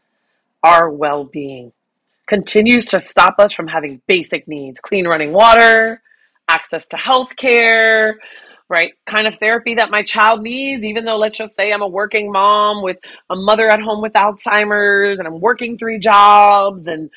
our 0.63 0.89
well 0.89 1.23
being, 1.23 1.71
continues 2.27 2.87
to 2.87 2.99
stop 2.99 3.35
us 3.39 3.53
from 3.53 3.67
having 3.67 4.01
basic 4.07 4.47
needs 4.47 4.79
clean 4.79 5.07
running 5.07 5.31
water, 5.31 6.01
access 6.47 6.87
to 6.89 6.97
health 6.97 7.29
care, 7.35 8.19
right, 8.69 8.93
kind 9.05 9.27
of 9.27 9.37
therapy 9.37 9.75
that 9.75 9.89
my 9.89 10.03
child 10.03 10.41
needs, 10.41 10.83
even 10.83 11.05
though 11.05 11.17
let's 11.17 11.37
just 11.37 11.55
say 11.55 11.71
I'm 11.71 11.81
a 11.81 11.87
working 11.87 12.31
mom 12.31 12.83
with 12.83 12.97
a 13.29 13.35
mother 13.35 13.69
at 13.69 13.81
home 13.81 14.01
with 14.01 14.13
Alzheimer's 14.13 15.19
and 15.19 15.27
I'm 15.27 15.39
working 15.39 15.77
three 15.77 15.99
jobs 15.99 16.87
and 16.87 17.09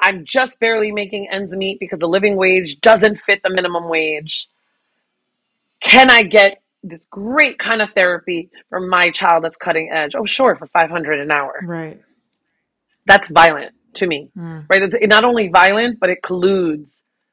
I'm 0.00 0.24
just 0.24 0.60
barely 0.60 0.92
making 0.92 1.28
ends 1.30 1.52
meet 1.52 1.80
because 1.80 1.98
the 1.98 2.08
living 2.08 2.36
wage 2.36 2.80
doesn't 2.80 3.16
fit 3.16 3.42
the 3.42 3.50
minimum 3.50 3.88
wage 3.88 4.48
can 5.80 6.10
I 6.10 6.22
get 6.22 6.62
this 6.82 7.06
great 7.10 7.58
kind 7.58 7.82
of 7.82 7.90
therapy 7.94 8.50
for 8.68 8.80
my 8.80 9.10
child 9.10 9.44
that's 9.44 9.56
cutting 9.56 9.90
edge? 9.92 10.12
Oh, 10.14 10.24
sure, 10.24 10.56
for 10.56 10.66
500 10.66 11.20
an 11.20 11.30
hour. 11.30 11.60
Right. 11.62 12.00
That's 13.06 13.28
violent 13.28 13.72
to 13.94 14.06
me, 14.06 14.30
mm. 14.36 14.66
right? 14.68 14.82
It's 14.82 14.96
not 15.02 15.24
only 15.24 15.48
violent, 15.48 16.00
but 16.00 16.10
it 16.10 16.18
colludes 16.22 16.90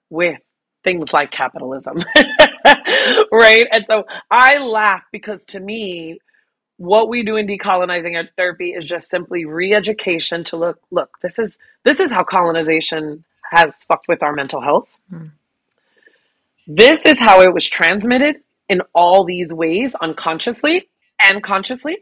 with 0.10 0.39
things 0.84 1.14
like 1.14 1.32
capitalism, 1.32 2.04
right? 3.32 3.66
And 3.72 3.86
so 3.88 4.04
I 4.30 4.58
laugh 4.60 5.04
because 5.12 5.46
to 5.46 5.60
me, 5.60 6.20
what 6.78 7.10
we 7.10 7.24
do 7.24 7.38
in 7.38 7.48
decolonizing 7.48 8.16
our 8.16 8.28
therapy 8.36 8.72
is 8.72 8.86
just 8.86 9.10
simply 9.10 9.46
re-education 9.46 10.44
to 10.44 10.58
look 10.58 10.80
look 10.91 11.18
this 11.22 11.38
is 11.38 11.58
this 11.86 12.00
is 12.00 12.12
how 12.12 12.24
colonization 12.24 13.24
has 13.52 13.84
fucked 13.84 14.08
with 14.08 14.24
our 14.24 14.34
mental 14.34 14.60
health 14.60 14.89
hmm. 15.10 15.28
This 16.68 17.05
is 17.05 17.20
how 17.20 17.41
it 17.41 17.53
was 17.53 17.68
transmitted 17.68 18.38
in 18.70 18.82
all 18.93 19.26
these 19.26 19.53
ways 19.53 19.93
unconsciously 20.01 20.88
and 21.20 21.43
consciously 21.43 21.97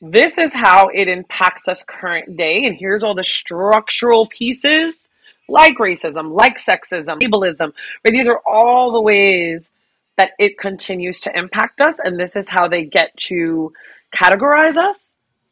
this 0.00 0.36
is 0.36 0.52
how 0.52 0.88
it 0.88 1.06
impacts 1.08 1.68
us 1.68 1.84
current 1.86 2.36
day 2.36 2.64
and 2.64 2.76
here's 2.76 3.02
all 3.02 3.14
the 3.14 3.22
structural 3.22 4.26
pieces 4.26 5.08
like 5.48 5.76
racism 5.78 6.32
like 6.32 6.58
sexism 6.58 7.20
ableism 7.20 7.72
right 8.04 8.12
these 8.12 8.28
are 8.28 8.40
all 8.46 8.92
the 8.92 9.00
ways 9.00 9.70
that 10.16 10.32
it 10.38 10.58
continues 10.58 11.20
to 11.20 11.36
impact 11.36 11.80
us. 11.80 11.98
And 12.02 12.18
this 12.18 12.36
is 12.36 12.48
how 12.48 12.68
they 12.68 12.84
get 12.84 13.16
to 13.28 13.72
categorize 14.14 14.76
us 14.76 14.98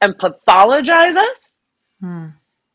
and 0.00 0.14
pathologize 0.18 1.16
us. 1.16 1.38
Hmm. 2.00 2.26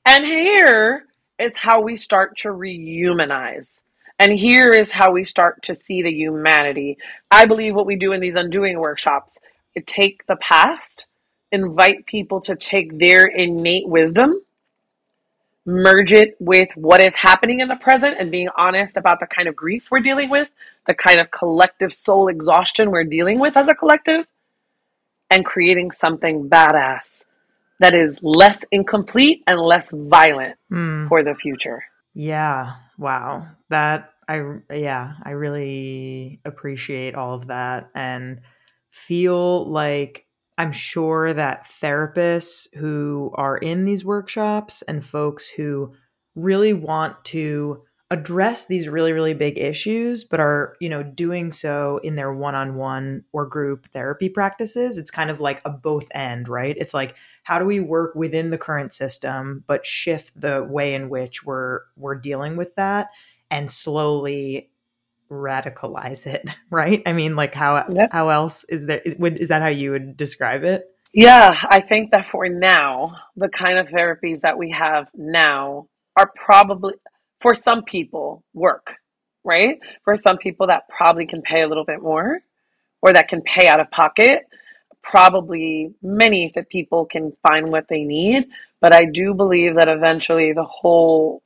And 0.05 0.25
here 0.25 1.05
is 1.39 1.53
how 1.55 1.81
we 1.81 1.97
start 1.97 2.37
to 2.39 2.49
rehumanize. 2.49 3.81
And 4.19 4.37
here 4.37 4.69
is 4.69 4.91
how 4.91 5.11
we 5.11 5.23
start 5.23 5.63
to 5.63 5.75
see 5.75 6.01
the 6.01 6.11
humanity. 6.11 6.97
I 7.29 7.45
believe 7.45 7.75
what 7.75 7.85
we 7.85 7.97
do 7.97 8.13
in 8.13 8.21
these 8.21 8.35
undoing 8.35 8.79
workshops, 8.79 9.37
it 9.73 9.85
take 9.85 10.25
the 10.25 10.37
past, 10.37 11.05
invite 11.51 12.05
people 12.05 12.39
to 12.41 12.55
take 12.55 12.97
their 12.97 13.25
innate 13.25 13.87
wisdom 13.87 14.41
merge 15.65 16.11
it 16.11 16.35
with 16.39 16.69
what 16.75 17.01
is 17.01 17.15
happening 17.15 17.59
in 17.59 17.67
the 17.67 17.75
present 17.75 18.15
and 18.19 18.31
being 18.31 18.49
honest 18.55 18.95
about 18.97 19.19
the 19.19 19.25
kind 19.25 19.47
of 19.47 19.55
grief 19.55 19.87
we're 19.89 19.99
dealing 19.99 20.29
with, 20.29 20.47
the 20.85 20.93
kind 20.93 21.19
of 21.19 21.31
collective 21.31 21.91
soul 21.91 22.27
exhaustion 22.27 22.91
we're 22.91 23.03
dealing 23.03 23.39
with 23.39 23.57
as 23.57 23.67
a 23.67 23.73
collective, 23.73 24.25
and 25.31 25.43
creating 25.43 25.89
something 25.91 26.47
badass 26.47 27.23
that 27.79 27.95
is 27.95 28.19
less 28.21 28.63
incomplete 28.71 29.43
and 29.47 29.59
less 29.59 29.89
violent 29.91 30.55
mm. 30.71 31.09
for 31.09 31.23
the 31.23 31.33
future. 31.33 31.83
Yeah. 32.13 32.75
Wow. 32.97 33.47
That 33.69 34.11
I 34.27 34.41
yeah, 34.71 35.13
I 35.23 35.31
really 35.31 36.39
appreciate 36.45 37.15
all 37.15 37.33
of 37.35 37.47
that 37.47 37.89
and 37.93 38.41
feel 38.89 39.69
like 39.69 40.25
I'm 40.57 40.71
sure 40.71 41.33
that 41.33 41.65
therapists 41.81 42.67
who 42.75 43.31
are 43.35 43.57
in 43.57 43.85
these 43.85 44.05
workshops 44.05 44.81
and 44.83 45.03
folks 45.05 45.47
who 45.49 45.93
really 46.35 46.73
want 46.73 47.23
to 47.25 47.83
address 48.11 48.67
these 48.67 48.87
really 48.87 49.11
really 49.13 49.33
big 49.33 49.57
issues 49.57 50.23
but 50.23 50.39
are 50.39 50.75
you 50.79 50.87
know 50.87 51.01
doing 51.01 51.51
so 51.51 51.99
in 52.03 52.15
their 52.15 52.31
one-on-one 52.31 53.23
or 53.33 53.47
group 53.47 53.87
therapy 53.91 54.29
practices 54.29 54.99
it's 54.99 55.09
kind 55.09 55.31
of 55.31 55.39
like 55.39 55.59
a 55.65 55.71
both 55.71 56.07
end 56.13 56.47
right 56.47 56.75
it's 56.77 56.93
like 56.93 57.15
how 57.45 57.59
do 57.59 57.65
we 57.65 57.79
work 57.79 58.13
within 58.15 58.49
the 58.49 58.57
current 58.57 58.93
system 58.93 59.63
but 59.67 59.85
shift 59.85 60.39
the 60.39 60.63
way 60.69 60.93
in 60.93 61.09
which 61.09 61.43
we're 61.43 61.81
we're 61.95 62.15
dealing 62.15 62.57
with 62.57 62.75
that 62.75 63.09
and 63.49 63.71
slowly 63.71 64.69
radicalize 65.29 66.27
it, 66.27 66.49
right? 66.69 67.01
I 67.05 67.13
mean, 67.13 67.35
like 67.35 67.53
how 67.53 67.85
yep. 67.89 68.11
how 68.11 68.29
else 68.29 68.63
is 68.65 68.85
there? 68.85 69.01
Is, 69.05 69.15
would, 69.17 69.37
is 69.37 69.49
that 69.49 69.61
how 69.61 69.67
you 69.67 69.91
would 69.91 70.17
describe 70.17 70.63
it? 70.63 70.85
Yeah, 71.13 71.55
I 71.69 71.79
think 71.79 72.11
that 72.11 72.27
for 72.27 72.49
now, 72.49 73.15
the 73.37 73.47
kind 73.47 73.77
of 73.77 73.87
therapies 73.87 74.41
that 74.41 74.57
we 74.57 74.71
have 74.71 75.07
now 75.15 75.87
are 76.17 76.31
probably 76.35 76.93
for 77.39 77.55
some 77.55 77.83
people 77.83 78.43
work, 78.53 78.95
right? 79.43 79.79
For 80.03 80.15
some 80.15 80.37
people 80.37 80.67
that 80.67 80.83
probably 80.89 81.25
can 81.25 81.41
pay 81.41 81.61
a 81.61 81.67
little 81.67 81.85
bit 81.85 82.01
more 82.01 82.39
or 83.01 83.13
that 83.13 83.29
can 83.29 83.41
pay 83.41 83.67
out 83.67 83.79
of 83.79 83.89
pocket. 83.91 84.41
Probably 85.09 85.93
many 86.01 86.51
that 86.55 86.69
people 86.69 87.05
can 87.05 87.33
find 87.47 87.71
what 87.71 87.87
they 87.87 88.03
need, 88.03 88.47
but 88.81 88.93
I 88.93 89.05
do 89.05 89.33
believe 89.33 89.75
that 89.75 89.87
eventually 89.87 90.53
the 90.53 90.63
whole 90.63 91.41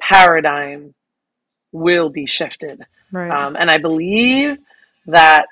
paradigm 0.00 0.94
will 1.72 2.08
be 2.08 2.26
shifted. 2.26 2.86
Right. 3.12 3.30
Um, 3.30 3.56
and 3.56 3.70
I 3.70 3.78
believe 3.78 4.58
that 5.06 5.46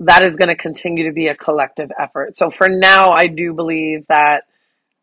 that 0.00 0.24
is 0.24 0.36
going 0.36 0.48
to 0.48 0.56
continue 0.56 1.06
to 1.06 1.12
be 1.12 1.28
a 1.28 1.34
collective 1.34 1.90
effort. 1.98 2.38
So 2.38 2.50
for 2.50 2.68
now, 2.68 3.10
I 3.10 3.26
do 3.26 3.52
believe 3.52 4.06
that 4.08 4.44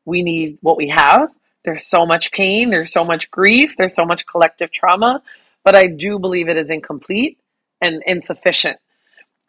we 0.06 0.24
need 0.24 0.58
what 0.62 0.78
we 0.78 0.88
have. 0.88 1.30
There's 1.64 1.86
so 1.86 2.06
much 2.06 2.32
pain, 2.32 2.70
there's 2.70 2.94
so 2.94 3.04
much 3.04 3.30
grief, 3.30 3.76
there's 3.78 3.94
so 3.94 4.06
much 4.06 4.26
collective 4.26 4.72
trauma, 4.72 5.22
but 5.64 5.76
I 5.76 5.88
do 5.88 6.18
believe 6.18 6.48
it 6.48 6.58
is 6.58 6.70
incomplete 6.70 7.38
and 7.82 8.02
insufficient. 8.08 8.80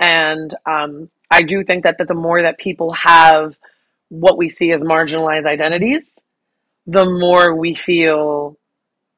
And 0.00 0.54
um, 0.66 1.10
I 1.30 1.42
do 1.42 1.62
think 1.64 1.84
that, 1.84 1.98
that 1.98 2.08
the 2.08 2.14
more 2.14 2.42
that 2.42 2.58
people 2.58 2.92
have 2.92 3.56
what 4.08 4.38
we 4.38 4.48
see 4.48 4.72
as 4.72 4.80
marginalized 4.80 5.46
identities, 5.46 6.04
the 6.86 7.04
more 7.04 7.54
we 7.54 7.74
feel 7.74 8.58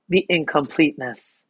the 0.09 0.27
incompleteness 0.29 1.41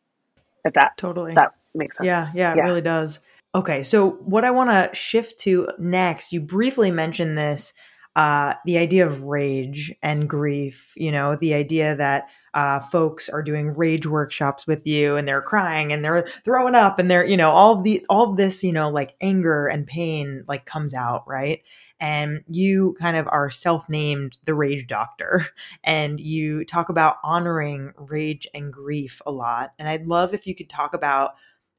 if 0.65 0.75
that 0.75 0.97
totally 0.97 1.35
that 1.35 1.55
makes 1.75 1.97
sense. 1.97 2.07
Yeah, 2.07 2.31
yeah, 2.35 2.55
yeah. 2.55 2.63
it 2.63 2.65
really 2.67 2.83
does. 2.83 3.21
Okay, 3.55 3.83
so 3.83 4.11
what 4.11 4.45
I 4.45 4.53
want 4.53 4.71
to 4.71 4.95
shift 4.95 5.41
to 5.41 5.69
next, 5.79 6.33
you 6.33 6.41
briefly 6.41 6.91
mentioned 6.91 7.37
this, 7.37 7.73
uh, 8.15 8.55
the 8.65 8.79
idea 8.79 9.07
of 9.07 9.25
rage 9.25 9.93
and 10.03 10.29
grief. 10.29 10.93
You 10.97 11.11
know, 11.11 11.35
the 11.35 11.55
idea 11.55 11.97
that 11.97 12.29
uh, 12.55 12.81
folks 12.81 13.29
are 13.29 13.43
doing 13.43 13.75
rage 13.75 14.07
workshops 14.07 14.67
with 14.67 14.87
you 14.87 15.17
and 15.17 15.27
they're 15.27 15.43
crying 15.43 15.93
and 15.93 16.05
they're 16.05 16.23
throwing 16.45 16.75
up 16.75 16.99
and 16.99 17.11
they're 17.11 17.25
you 17.25 17.37
know 17.37 17.51
all 17.51 17.81
the 17.81 18.05
all 18.09 18.35
this 18.35 18.65
you 18.65 18.73
know 18.73 18.91
like 18.91 19.15
anger 19.21 19.67
and 19.67 19.87
pain 19.87 20.45
like 20.49 20.67
comes 20.67 20.95
out 20.95 21.25
right? 21.27 21.63
And 22.03 22.43
you 22.49 22.97
kind 22.99 23.17
of 23.19 23.29
are 23.29 23.51
self-named 23.51 24.39
the 24.47 24.55
rage 24.55 24.87
doctor 24.87 25.47
and 25.85 26.19
you 26.19 26.65
talk 26.65 26.89
about 26.89 27.17
honoring 27.23 27.93
rage 27.97 28.49
and 28.55 28.73
grief 28.73 29.21
a 29.27 29.31
lot. 29.31 29.73
And 29.79 29.89
i'd 29.89 30.07
love 30.07 30.35
if 30.35 30.47
you 30.47 30.55
could 30.55 30.71
talk 30.71 30.95
about 30.95 31.33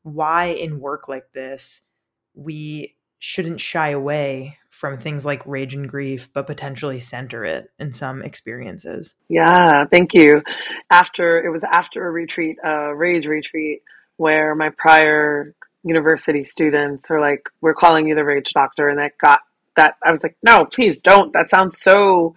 why 0.04 0.46
in 0.46 0.80
work 0.80 1.08
like 1.08 1.32
this 1.34 1.82
we 2.34 2.96
shouldn't 3.20 3.60
shy 3.60 3.90
away 3.90 4.58
from 4.72 4.98
things 4.98 5.26
like 5.26 5.46
rage 5.46 5.76
and 5.76 5.88
grief 5.88 6.30
but 6.34 6.48
potentially 6.48 7.00
center 7.00 7.46
it 7.46 7.70
in 7.80 7.94
some 7.94 8.24
experiences 8.24 9.14
yeah 9.30 9.86
thank 9.86 10.14
you 10.14 10.42
after 10.92 11.44
it 11.44 11.50
was 11.50 11.64
after 11.72 12.08
a 12.08 12.12
retreat 12.12 12.58
a 12.64 12.96
rage 12.96 13.28
retreat 13.28 13.84
where 14.18 14.56
my 14.56 14.70
prior 14.78 15.54
university 15.84 16.44
students 16.44 17.10
were 17.10 17.20
like 17.20 17.44
we're 17.62 17.74
calling 17.74 18.08
you 18.08 18.16
the 18.16 18.24
rage 18.24 18.52
doctor 18.54 18.90
and 18.90 18.98
that 18.98 19.12
got 19.18 19.42
that 19.76 19.96
I 20.04 20.12
was 20.12 20.22
like, 20.24 20.36
no, 20.44 20.66
please 20.66 21.02
don't. 21.02 21.34
That 21.34 21.50
sounds 21.50 21.80
so 21.82 22.36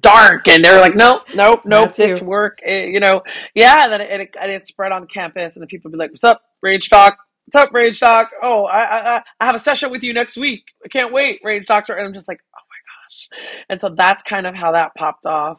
dark. 0.00 0.48
And 0.48 0.64
they're 0.64 0.80
like, 0.80 0.94
nope, 0.94 1.22
nope, 1.34 1.60
nope. 1.64 1.94
This 1.94 2.20
work, 2.20 2.58
eh, 2.64 2.84
you 2.86 3.00
know, 3.00 3.22
yeah. 3.54 3.84
and 3.84 3.92
Then 3.92 4.00
it, 4.00 4.20
it, 4.20 4.50
it 4.50 4.66
spread 4.66 4.92
on 4.92 5.06
campus, 5.06 5.54
and 5.54 5.62
the 5.62 5.66
people 5.66 5.90
would 5.90 5.96
be 5.96 5.98
like, 5.98 6.10
"What's 6.10 6.24
up, 6.24 6.42
Rage 6.62 6.88
Doc? 6.88 7.18
What's 7.48 7.64
up, 7.64 7.72
Rage 7.74 8.00
Doc? 8.00 8.30
Oh, 8.42 8.64
I, 8.64 9.16
I 9.18 9.22
I 9.38 9.46
have 9.46 9.54
a 9.54 9.60
session 9.60 9.92
with 9.92 10.02
you 10.02 10.12
next 10.12 10.36
week. 10.36 10.64
I 10.84 10.88
can't 10.88 11.12
wait, 11.12 11.40
Rage 11.44 11.66
Doctor." 11.66 11.94
And 11.94 12.04
I'm 12.04 12.12
just 12.12 12.26
like, 12.26 12.40
oh 12.52 12.58
my 12.58 13.38
gosh. 13.38 13.64
And 13.68 13.80
so 13.80 13.90
that's 13.96 14.22
kind 14.24 14.48
of 14.48 14.56
how 14.56 14.72
that 14.72 14.96
popped 14.96 15.26
off. 15.26 15.58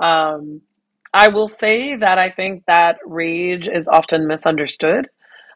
Um, 0.00 0.62
I 1.14 1.28
will 1.28 1.46
say 1.48 1.94
that 1.94 2.18
I 2.18 2.30
think 2.30 2.64
that 2.66 2.98
rage 3.06 3.68
is 3.68 3.86
often 3.86 4.26
misunderstood. 4.26 5.08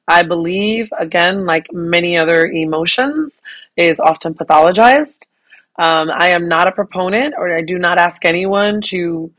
I 0.07 0.23
believe, 0.23 0.91
again, 0.97 1.45
like 1.45 1.67
many 1.73 2.17
other 2.17 2.47
emotions, 2.47 3.33
is 3.77 3.99
often 3.99 4.35
pathologized. 4.35 5.23
Um, 5.77 6.09
I 6.17 6.29
am 6.29 6.47
not 6.49 6.69
a 6.69 6.73
proponent, 6.73 7.35
or 7.37 7.57
I 7.57 7.63
do 7.63 7.79
not 7.79 7.99
ask 7.99 8.25
anyone 8.25 8.81
to 8.83 9.33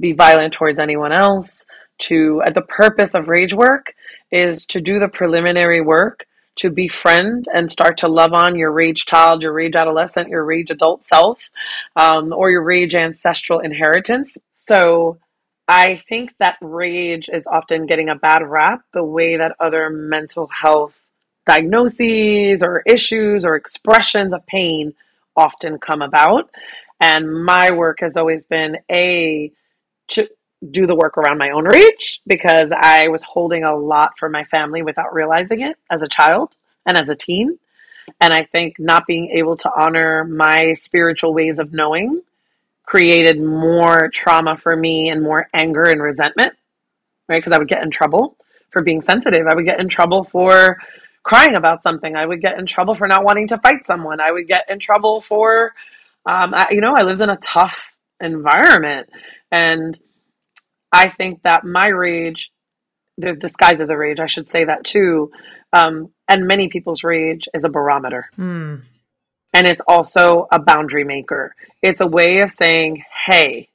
be 0.00 0.12
violent 0.12 0.54
towards 0.54 0.78
anyone 0.78 1.12
else. 1.12 1.66
To 2.02 2.42
uh, 2.46 2.50
the 2.50 2.62
purpose 2.62 3.14
of 3.14 3.28
rage 3.28 3.52
work 3.52 3.94
is 4.30 4.66
to 4.66 4.80
do 4.80 4.98
the 4.98 5.08
preliminary 5.08 5.80
work 5.80 6.26
to 6.56 6.70
befriend 6.70 7.46
and 7.52 7.70
start 7.70 7.98
to 7.98 8.08
love 8.08 8.32
on 8.32 8.56
your 8.56 8.72
rage 8.72 9.06
child, 9.06 9.42
your 9.42 9.52
rage 9.52 9.76
adolescent, 9.76 10.28
your 10.28 10.44
rage 10.44 10.70
adult 10.70 11.04
self, 11.04 11.50
um, 11.96 12.32
or 12.32 12.50
your 12.50 12.62
rage 12.62 12.94
ancestral 12.94 13.60
inheritance. 13.60 14.36
So 14.66 15.18
I 15.68 16.02
think 16.08 16.30
that 16.38 16.56
rage 16.60 17.28
is 17.32 17.46
often 17.46 17.86
getting 17.86 18.08
a 18.08 18.16
bad 18.16 18.42
rap 18.42 18.82
the 18.92 19.04
way 19.04 19.36
that 19.36 19.56
other 19.60 19.90
mental 19.90 20.46
health 20.48 20.94
diagnoses 21.46 22.62
or 22.62 22.82
issues 22.86 23.44
or 23.44 23.54
expressions 23.54 24.32
of 24.32 24.44
pain 24.46 24.94
often 25.36 25.78
come 25.78 26.02
about. 26.02 26.50
And 27.00 27.44
my 27.44 27.70
work 27.70 27.98
has 28.00 28.16
always 28.16 28.44
been 28.46 28.78
a 28.90 29.52
to 30.08 30.28
do 30.70 30.86
the 30.86 30.94
work 30.94 31.16
around 31.16 31.38
my 31.38 31.50
own 31.50 31.64
reach 31.64 32.20
because 32.26 32.70
I 32.74 33.08
was 33.08 33.22
holding 33.22 33.64
a 33.64 33.76
lot 33.76 34.18
for 34.18 34.28
my 34.28 34.44
family 34.44 34.82
without 34.82 35.14
realizing 35.14 35.60
it 35.60 35.76
as 35.90 36.02
a 36.02 36.08
child 36.08 36.52
and 36.84 36.96
as 36.96 37.08
a 37.08 37.14
teen. 37.14 37.58
And 38.20 38.32
I 38.32 38.44
think 38.44 38.76
not 38.78 39.06
being 39.06 39.30
able 39.30 39.56
to 39.58 39.70
honor 39.76 40.24
my 40.24 40.74
spiritual 40.74 41.34
ways 41.34 41.58
of 41.58 41.72
knowing 41.72 42.22
created 42.84 43.40
more 43.40 44.08
trauma 44.12 44.56
for 44.56 44.74
me 44.74 45.10
and 45.10 45.22
more 45.22 45.46
anger 45.52 45.84
and 45.84 46.02
resentment, 46.02 46.54
right? 47.28 47.36
Because 47.36 47.52
I 47.52 47.58
would 47.58 47.68
get 47.68 47.82
in 47.82 47.90
trouble 47.90 48.36
for 48.70 48.82
being 48.82 49.02
sensitive. 49.02 49.46
I 49.46 49.54
would 49.54 49.66
get 49.66 49.78
in 49.78 49.88
trouble 49.88 50.24
for 50.24 50.78
crying 51.22 51.54
about 51.54 51.82
something. 51.82 52.16
I 52.16 52.24
would 52.24 52.40
get 52.40 52.58
in 52.58 52.66
trouble 52.66 52.94
for 52.94 53.06
not 53.06 53.24
wanting 53.24 53.48
to 53.48 53.58
fight 53.58 53.86
someone. 53.86 54.20
I 54.20 54.32
would 54.32 54.48
get 54.48 54.64
in 54.70 54.78
trouble 54.78 55.20
for, 55.20 55.74
um, 56.24 56.54
I, 56.54 56.68
you 56.70 56.80
know, 56.80 56.94
I 56.96 57.02
lived 57.02 57.20
in 57.20 57.28
a 57.28 57.36
tough 57.36 57.76
environment. 58.20 59.10
And 59.52 59.98
I 60.92 61.10
think 61.10 61.42
that 61.42 61.64
my 61.64 61.88
rage, 61.88 62.50
there's 63.16 63.38
disguises 63.38 63.90
of 63.90 63.96
rage, 63.96 64.20
I 64.20 64.26
should 64.26 64.50
say 64.50 64.64
that 64.64 64.84
too. 64.84 65.30
Um, 65.72 66.10
and 66.28 66.46
many 66.46 66.68
people's 66.68 67.04
rage 67.04 67.48
is 67.54 67.64
a 67.64 67.68
barometer. 67.68 68.30
Hmm. 68.36 68.76
And 69.54 69.66
it's 69.66 69.80
also 69.86 70.46
a 70.52 70.58
boundary 70.58 71.04
maker. 71.04 71.54
It's 71.82 72.00
a 72.00 72.06
way 72.06 72.40
of 72.40 72.50
saying, 72.50 73.02
hey, 73.26 73.68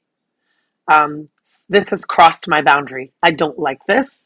um, 0.88 1.28
this 1.68 1.88
has 1.88 2.04
crossed 2.04 2.48
my 2.48 2.62
boundary. 2.62 3.12
I 3.22 3.30
don't 3.30 3.58
like 3.58 3.84
this. 3.86 4.22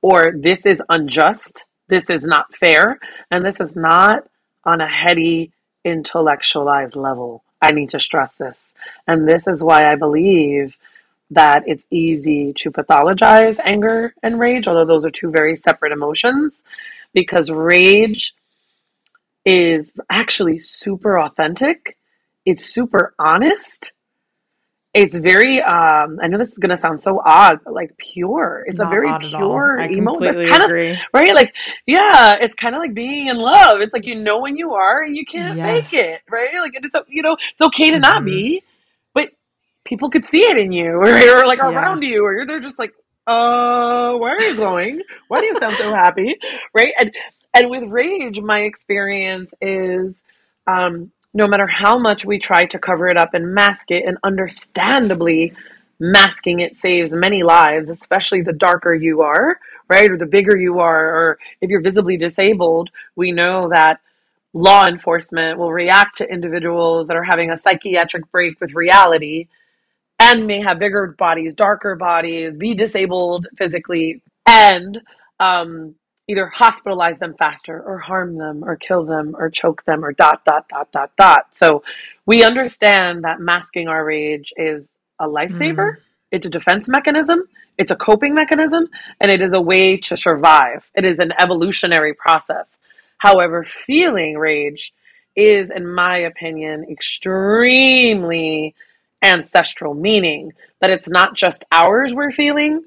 Or 0.00 0.32
this 0.36 0.64
is 0.64 0.80
unjust. 0.88 1.64
This 1.88 2.08
is 2.08 2.24
not 2.24 2.54
fair. 2.54 2.98
And 3.30 3.44
this 3.44 3.60
is 3.60 3.76
not 3.76 4.28
on 4.64 4.80
a 4.80 4.88
heady, 4.88 5.52
intellectualized 5.84 6.96
level. 6.96 7.42
I 7.60 7.72
need 7.72 7.90
to 7.90 8.00
stress 8.00 8.32
this. 8.34 8.72
And 9.06 9.28
this 9.28 9.46
is 9.46 9.62
why 9.62 9.90
I 9.90 9.96
believe 9.96 10.76
that 11.30 11.62
it's 11.66 11.84
easy 11.90 12.52
to 12.54 12.70
pathologize 12.70 13.58
anger 13.64 14.14
and 14.22 14.38
rage, 14.40 14.66
although 14.66 14.86
those 14.86 15.04
are 15.04 15.10
two 15.10 15.30
very 15.30 15.56
separate 15.56 15.92
emotions, 15.92 16.62
because 17.12 17.50
rage 17.50 18.34
is 19.44 19.92
actually 20.10 20.58
super 20.58 21.18
authentic. 21.20 21.96
It's 22.44 22.66
super 22.66 23.14
honest. 23.18 23.92
It's 24.94 25.16
very 25.16 25.60
um 25.62 26.18
I 26.22 26.26
know 26.28 26.38
this 26.38 26.50
is 26.50 26.58
gonna 26.58 26.78
sound 26.78 27.00
so 27.02 27.20
odd, 27.24 27.60
but 27.64 27.74
like 27.74 27.96
pure. 27.98 28.64
It's 28.66 28.78
Not 28.78 28.86
a 28.88 28.90
very 28.90 29.08
odd 29.08 29.24
at 29.24 29.34
all. 29.34 29.48
pure 29.50 29.80
I 29.80 29.88
emo. 29.88 30.12
completely 30.12 30.46
That's 30.46 30.48
kind 30.48 30.62
of 30.64 30.70
right? 31.12 31.34
Like, 31.34 31.54
yeah, 31.86 32.36
it's 32.40 32.54
kind 32.54 32.74
of 32.74 32.80
like 32.80 32.94
being 32.94 33.26
in 33.26 33.36
love. 33.36 33.80
It's 33.80 33.92
like 33.92 34.06
you 34.06 34.14
know 34.14 34.40
when 34.40 34.56
you 34.56 34.72
are 34.72 35.02
and 35.02 35.14
you 35.14 35.26
can't 35.26 35.56
Yes. 35.56 35.90
fake 35.90 36.00
it, 36.00 36.22
right? 36.30 36.58
Like 36.60 36.72
it's 36.74 36.96
you 37.08 37.22
know 37.22 37.36
it's 37.52 37.62
okay 37.62 37.90
to 37.90 37.98
not 37.98 38.22
Mhm. 38.22 38.26
be, 38.26 38.62
people 39.88 40.10
could 40.10 40.24
see 40.24 40.40
it 40.42 40.60
in 40.60 40.72
you, 40.72 40.86
or, 40.92 41.08
or 41.08 41.46
like 41.46 41.58
Yeah. 41.58 41.70
around 41.70 42.02
you, 42.02 42.24
or 42.24 42.46
they're 42.46 42.60
just 42.60 42.78
like, 42.78 42.92
uh, 43.26 44.12
why 44.16 44.30
are 44.30 44.40
you 44.42 44.56
glowing? 44.56 45.02
Why 45.28 45.40
do 45.40 45.46
you 45.46 45.56
sound 45.56 45.76
so 45.76 45.92
happy, 45.94 46.36
right? 46.74 46.92
And 46.98 47.14
and 47.54 47.70
with 47.70 47.84
rage, 47.84 48.38
my 48.40 48.60
experience 48.60 49.50
is, 49.60 50.16
um, 50.66 51.10
no 51.34 51.46
matter 51.48 51.66
how 51.66 51.98
much 51.98 52.24
we 52.24 52.38
try 52.38 52.66
to 52.66 52.78
cover 52.78 53.08
it 53.08 53.16
up 53.16 53.34
and 53.34 53.54
mask 53.54 53.90
it, 53.90 54.04
and 54.06 54.18
understandably, 54.24 55.52
masking 55.98 56.60
it 56.60 56.76
saves 56.76 57.12
many 57.12 57.42
lives, 57.42 57.88
especially 57.88 58.42
the 58.42 58.52
darker 58.52 58.94
you 58.94 59.22
are, 59.22 59.58
right, 59.88 60.10
or 60.10 60.16
the 60.18 60.26
bigger 60.26 60.56
you 60.56 60.78
are, 60.78 61.06
or 61.16 61.38
if 61.60 61.70
you're 61.70 61.80
visibly 61.80 62.16
disabled, 62.16 62.90
we 63.16 63.32
know 63.32 63.68
that 63.70 64.00
law 64.54 64.86
enforcement 64.86 65.58
will 65.58 65.72
react 65.72 66.18
to 66.18 66.28
individuals 66.28 67.06
that 67.08 67.16
are 67.16 67.24
having 67.24 67.50
a 67.50 67.58
psychiatric 67.58 68.30
break 68.32 68.60
with 68.60 68.72
reality 68.74 69.48
and 70.18 70.46
may 70.46 70.60
have 70.60 70.78
bigger 70.78 71.14
bodies, 71.18 71.54
darker 71.54 71.94
bodies, 71.96 72.54
be 72.56 72.74
disabled 72.74 73.46
physically, 73.56 74.22
and 74.46 75.00
um, 75.40 75.94
either 76.26 76.52
hospitalize 76.54 77.18
them 77.18 77.34
faster 77.38 77.82
or 77.82 77.98
harm 77.98 78.36
them 78.36 78.62
or 78.64 78.76
kill 78.76 79.04
them 79.04 79.34
or 79.38 79.48
choke 79.48 79.84
them 79.84 80.04
or 80.04 80.12
dot, 80.12 80.44
dot, 80.44 80.68
dot, 80.68 80.90
dot, 80.92 81.10
dot. 81.16 81.46
So 81.52 81.82
we 82.26 82.44
understand 82.44 83.24
that 83.24 83.40
masking 83.40 83.88
our 83.88 84.04
rage 84.04 84.52
is 84.56 84.84
a 85.18 85.26
lifesaver, 85.26 85.96
it's 86.30 86.46
a 86.46 86.50
defense 86.50 86.86
mechanism, 86.86 87.44
it's 87.78 87.90
a 87.90 87.96
coping 87.96 88.34
mechanism, 88.34 88.88
and 89.20 89.30
it 89.30 89.40
is 89.40 89.52
a 89.54 89.60
way 89.60 89.96
to 89.96 90.16
survive. 90.16 90.84
It 90.94 91.04
is 91.04 91.18
an 91.18 91.32
evolutionary 91.38 92.12
process. 92.14 92.66
However, 93.18 93.64
feeling 93.86 94.36
rage 94.36 94.92
is, 95.36 95.70
in 95.70 95.86
my 95.86 96.18
opinion, 96.18 96.84
extremely 96.90 98.74
ancestral, 99.22 99.94
meaning 99.94 100.52
that 100.80 100.90
it's 100.90 101.08
not 101.08 101.34
just 101.36 101.64
ours 101.72 102.14
we're 102.14 102.32
feeling, 102.32 102.84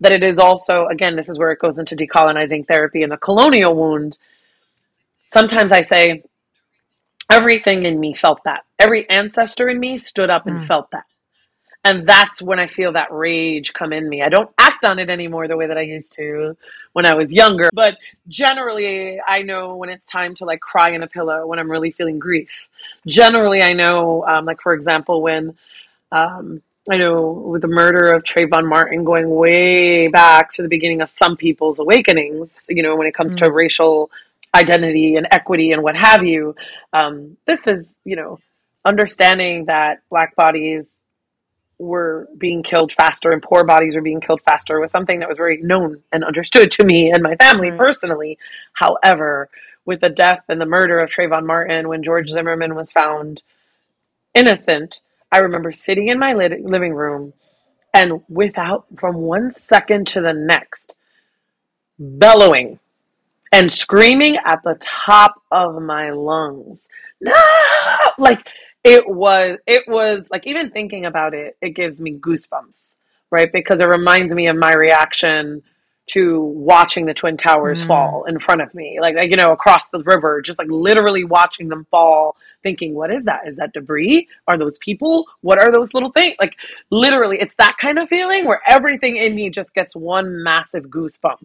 that 0.00 0.12
it 0.12 0.22
is 0.22 0.38
also, 0.38 0.86
again, 0.86 1.16
this 1.16 1.28
is 1.28 1.38
where 1.38 1.52
it 1.52 1.58
goes 1.58 1.78
into 1.78 1.96
decolonizing 1.96 2.66
therapy 2.66 3.02
and 3.02 3.12
the 3.12 3.16
colonial 3.16 3.74
wound. 3.74 4.18
Sometimes 5.32 5.72
I 5.72 5.82
say, 5.82 6.22
everything 7.30 7.84
in 7.84 8.00
me 8.00 8.14
felt 8.14 8.42
that. 8.44 8.64
Every 8.78 9.08
ancestor 9.08 9.68
in 9.68 9.78
me 9.78 9.98
stood 9.98 10.30
up 10.30 10.46
and 10.46 10.60
Mm. 10.60 10.66
felt 10.66 10.90
that. 10.90 11.04
And 11.84 12.06
that's 12.06 12.42
when 12.42 12.60
I 12.60 12.66
feel 12.66 12.92
that 12.92 13.10
rage 13.10 13.72
come 13.72 13.92
in 13.92 14.06
me. 14.06 14.22
I 14.22 14.28
don't 14.28 14.50
act 14.58 14.84
on 14.84 14.98
it 14.98 15.08
anymore 15.08 15.48
the 15.48 15.56
way 15.56 15.66
that 15.66 15.78
I 15.78 15.82
used 15.82 16.12
to 16.14 16.56
when 16.92 17.06
I 17.06 17.14
was 17.14 17.30
younger. 17.30 17.70
But 17.72 17.96
generally, 18.28 19.18
I 19.26 19.42
know 19.42 19.76
when 19.76 19.88
it's 19.88 20.04
time 20.06 20.34
to 20.36 20.44
like 20.44 20.60
cry 20.60 20.90
in 20.90 21.02
a 21.02 21.06
pillow 21.06 21.46
when 21.46 21.58
I'm 21.58 21.70
really 21.70 21.90
feeling 21.90 22.18
grief. 22.18 22.50
Generally, 23.06 23.62
I 23.62 23.72
know, 23.72 24.26
um, 24.26 24.44
like, 24.44 24.60
for 24.60 24.74
example, 24.74 25.22
when 25.22 25.56
um, 26.12 26.62
I 26.90 26.98
know 26.98 27.30
with 27.30 27.62
the 27.62 27.68
murder 27.68 28.12
of 28.12 28.24
Trayvon 28.24 28.68
Martin 28.68 29.04
going 29.04 29.30
way 29.30 30.08
back 30.08 30.52
to 30.54 30.62
the 30.62 30.68
beginning 30.68 31.00
of 31.00 31.08
some 31.08 31.36
people's 31.36 31.78
awakenings, 31.78 32.50
you 32.68 32.82
know, 32.82 32.96
when 32.96 33.06
it 33.06 33.14
comes 33.14 33.36
to 33.36 33.50
racial 33.50 34.10
identity 34.54 35.16
and 35.16 35.28
equity 35.30 35.72
and 35.72 35.82
what 35.82 35.96
have 35.96 36.24
you, 36.24 36.56
um, 36.92 37.36
this 37.46 37.66
is, 37.66 37.90
you 38.04 38.16
know, 38.16 38.38
understanding 38.84 39.66
that 39.66 40.02
black 40.10 40.34
bodies 40.36 41.02
were 41.80 42.28
being 42.36 42.62
killed 42.62 42.92
faster 42.92 43.32
and 43.32 43.42
poor 43.42 43.64
bodies 43.64 43.94
were 43.94 44.02
being 44.02 44.20
killed 44.20 44.42
faster 44.42 44.78
was 44.78 44.90
something 44.90 45.18
that 45.18 45.28
was 45.28 45.38
very 45.38 45.56
known 45.62 46.02
and 46.12 46.22
understood 46.22 46.70
to 46.70 46.84
me 46.84 47.10
and 47.10 47.22
my 47.22 47.34
family 47.36 47.70
Right. 47.70 47.78
personally. 47.78 48.38
However, 48.74 49.48
with 49.86 50.02
the 50.02 50.10
death 50.10 50.44
and 50.48 50.60
the 50.60 50.66
murder 50.66 50.98
of 51.00 51.10
Trayvon 51.10 51.46
Martin, 51.46 51.88
when 51.88 52.02
George 52.04 52.26
mm-hmm. 52.26 52.34
Zimmerman 52.34 52.74
was 52.74 52.92
found 52.92 53.42
innocent, 54.34 55.00
I 55.32 55.38
remember 55.38 55.72
sitting 55.72 56.08
in 56.08 56.18
my 56.18 56.34
lit- 56.34 56.64
living 56.64 56.92
room 56.92 57.32
and 57.94 58.20
without, 58.28 58.84
from 58.98 59.16
one 59.16 59.52
second 59.54 60.06
to 60.08 60.20
the 60.20 60.34
next, 60.34 60.94
bellowing 61.98 62.78
and 63.52 63.72
screaming 63.72 64.36
at 64.44 64.62
the 64.62 64.78
top 64.80 65.42
of 65.50 65.80
my 65.82 66.10
lungs. 66.10 66.86
No! 67.20 67.32
Like 68.18 68.46
it 68.84 69.08
was 69.08 69.58
it 69.66 69.82
was 69.88 70.26
like 70.30 70.46
even 70.46 70.70
thinking 70.70 71.04
about 71.06 71.34
it, 71.34 71.56
it 71.60 71.70
gives 71.70 72.00
me 72.00 72.12
goosebumps, 72.18 72.94
right? 73.30 73.52
Because 73.52 73.80
it 73.80 73.86
reminds 73.88 74.32
me 74.32 74.48
of 74.48 74.56
my 74.56 74.72
reaction 74.72 75.62
to 76.08 76.40
watching 76.40 77.06
the 77.06 77.14
twin 77.14 77.36
towers 77.36 77.82
Mm. 77.82 77.86
fall 77.86 78.24
in 78.24 78.38
front 78.40 78.60
of 78.62 78.74
me, 78.74 78.98
like, 79.00 79.14
like 79.14 79.30
you 79.30 79.36
know, 79.36 79.50
across 79.52 79.86
the 79.92 80.00
river, 80.00 80.42
just 80.42 80.58
like 80.58 80.66
literally 80.68 81.22
watching 81.22 81.68
them 81.68 81.86
fall, 81.90 82.36
thinking, 82.64 82.94
"What 82.94 83.12
is 83.12 83.24
that? 83.26 83.46
Is 83.46 83.56
that 83.56 83.72
debris? 83.72 84.26
Are 84.48 84.58
those 84.58 84.76
people? 84.78 85.26
What 85.42 85.62
are 85.62 85.70
those 85.70 85.94
little 85.94 86.10
things?" 86.10 86.34
Like 86.40 86.56
literally, 86.90 87.38
it's 87.40 87.54
that 87.58 87.76
kind 87.78 87.98
of 87.98 88.08
feeling 88.08 88.44
where 88.46 88.60
everything 88.68 89.16
in 89.18 89.36
me 89.36 89.50
just 89.50 89.72
gets 89.74 89.94
one 89.94 90.42
massive 90.42 90.84
goosebump. 90.84 91.42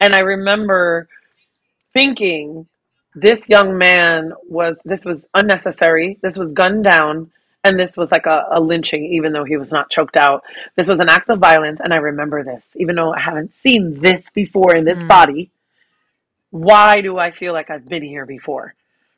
And 0.00 0.14
I 0.14 0.20
remember 0.20 1.08
thinking 1.92 2.66
this 3.16 3.48
young 3.48 3.78
man 3.78 4.32
was 4.48 4.76
this 4.84 5.04
was 5.04 5.26
unnecessary. 5.34 6.18
This 6.22 6.36
was 6.36 6.52
gunned 6.52 6.84
down 6.84 7.30
and 7.64 7.80
this 7.80 7.96
was 7.96 8.12
like 8.12 8.26
a, 8.26 8.44
a 8.52 8.60
lynching 8.60 9.04
even 9.06 9.32
though 9.32 9.44
he 9.44 9.56
was 9.56 9.72
not 9.72 9.90
choked 9.90 10.16
out. 10.16 10.44
This 10.76 10.86
was 10.86 11.00
an 11.00 11.08
act 11.08 11.30
of 11.30 11.38
violence 11.40 11.80
and 11.80 11.92
i 11.94 11.96
remember 11.96 12.44
this 12.44 12.64
even 12.76 12.94
though 12.96 13.12
i 13.12 13.20
haven't 13.20 13.52
seen 13.62 14.00
this 14.00 14.30
before 14.30 14.76
in 14.76 14.84
this 14.84 15.02
Mm. 15.02 15.08
body 15.08 15.50
why 16.50 17.00
do 17.00 17.18
i 17.18 17.30
feel 17.30 17.52
like 17.52 17.70
i've 17.70 17.88
been 17.88 18.02
here 18.04 18.26
before 18.26 18.74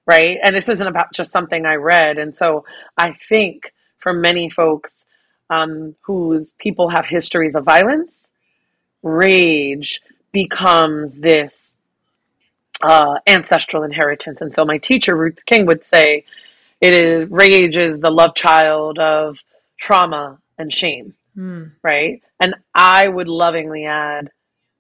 right? 0.06 0.38
And 0.42 0.56
this 0.56 0.70
isn't 0.70 0.86
about 0.86 1.12
just 1.12 1.30
something 1.32 1.66
i 1.66 1.74
read. 1.74 2.18
And 2.18 2.34
so 2.34 2.64
i 2.96 3.12
think 3.28 3.72
for 3.98 4.12
many 4.12 4.48
folks 4.48 4.94
um, 5.50 5.94
whose 6.02 6.52
people 6.58 6.88
have 6.90 7.06
histories 7.06 7.54
of 7.54 7.64
violence 7.64 8.28
rage 9.02 10.00
becomes 10.32 11.14
this 11.18 11.67
uh, 12.82 13.18
ancestral 13.26 13.82
inheritance. 13.82 14.40
And 14.40 14.54
so 14.54 14.64
my 14.64 14.78
teacher, 14.78 15.16
Ruth 15.16 15.44
King, 15.46 15.66
would 15.66 15.84
say 15.84 16.24
it 16.80 16.94
is 16.94 17.28
rage 17.30 17.76
is 17.76 18.00
the 18.00 18.10
love 18.10 18.34
child 18.34 18.98
of 18.98 19.38
trauma 19.78 20.38
and 20.58 20.72
shame, 20.72 21.14
Hmm. 21.34 21.64
right? 21.82 22.22
And 22.40 22.54
I 22.74 23.08
would 23.08 23.28
lovingly 23.28 23.84
add 23.84 24.30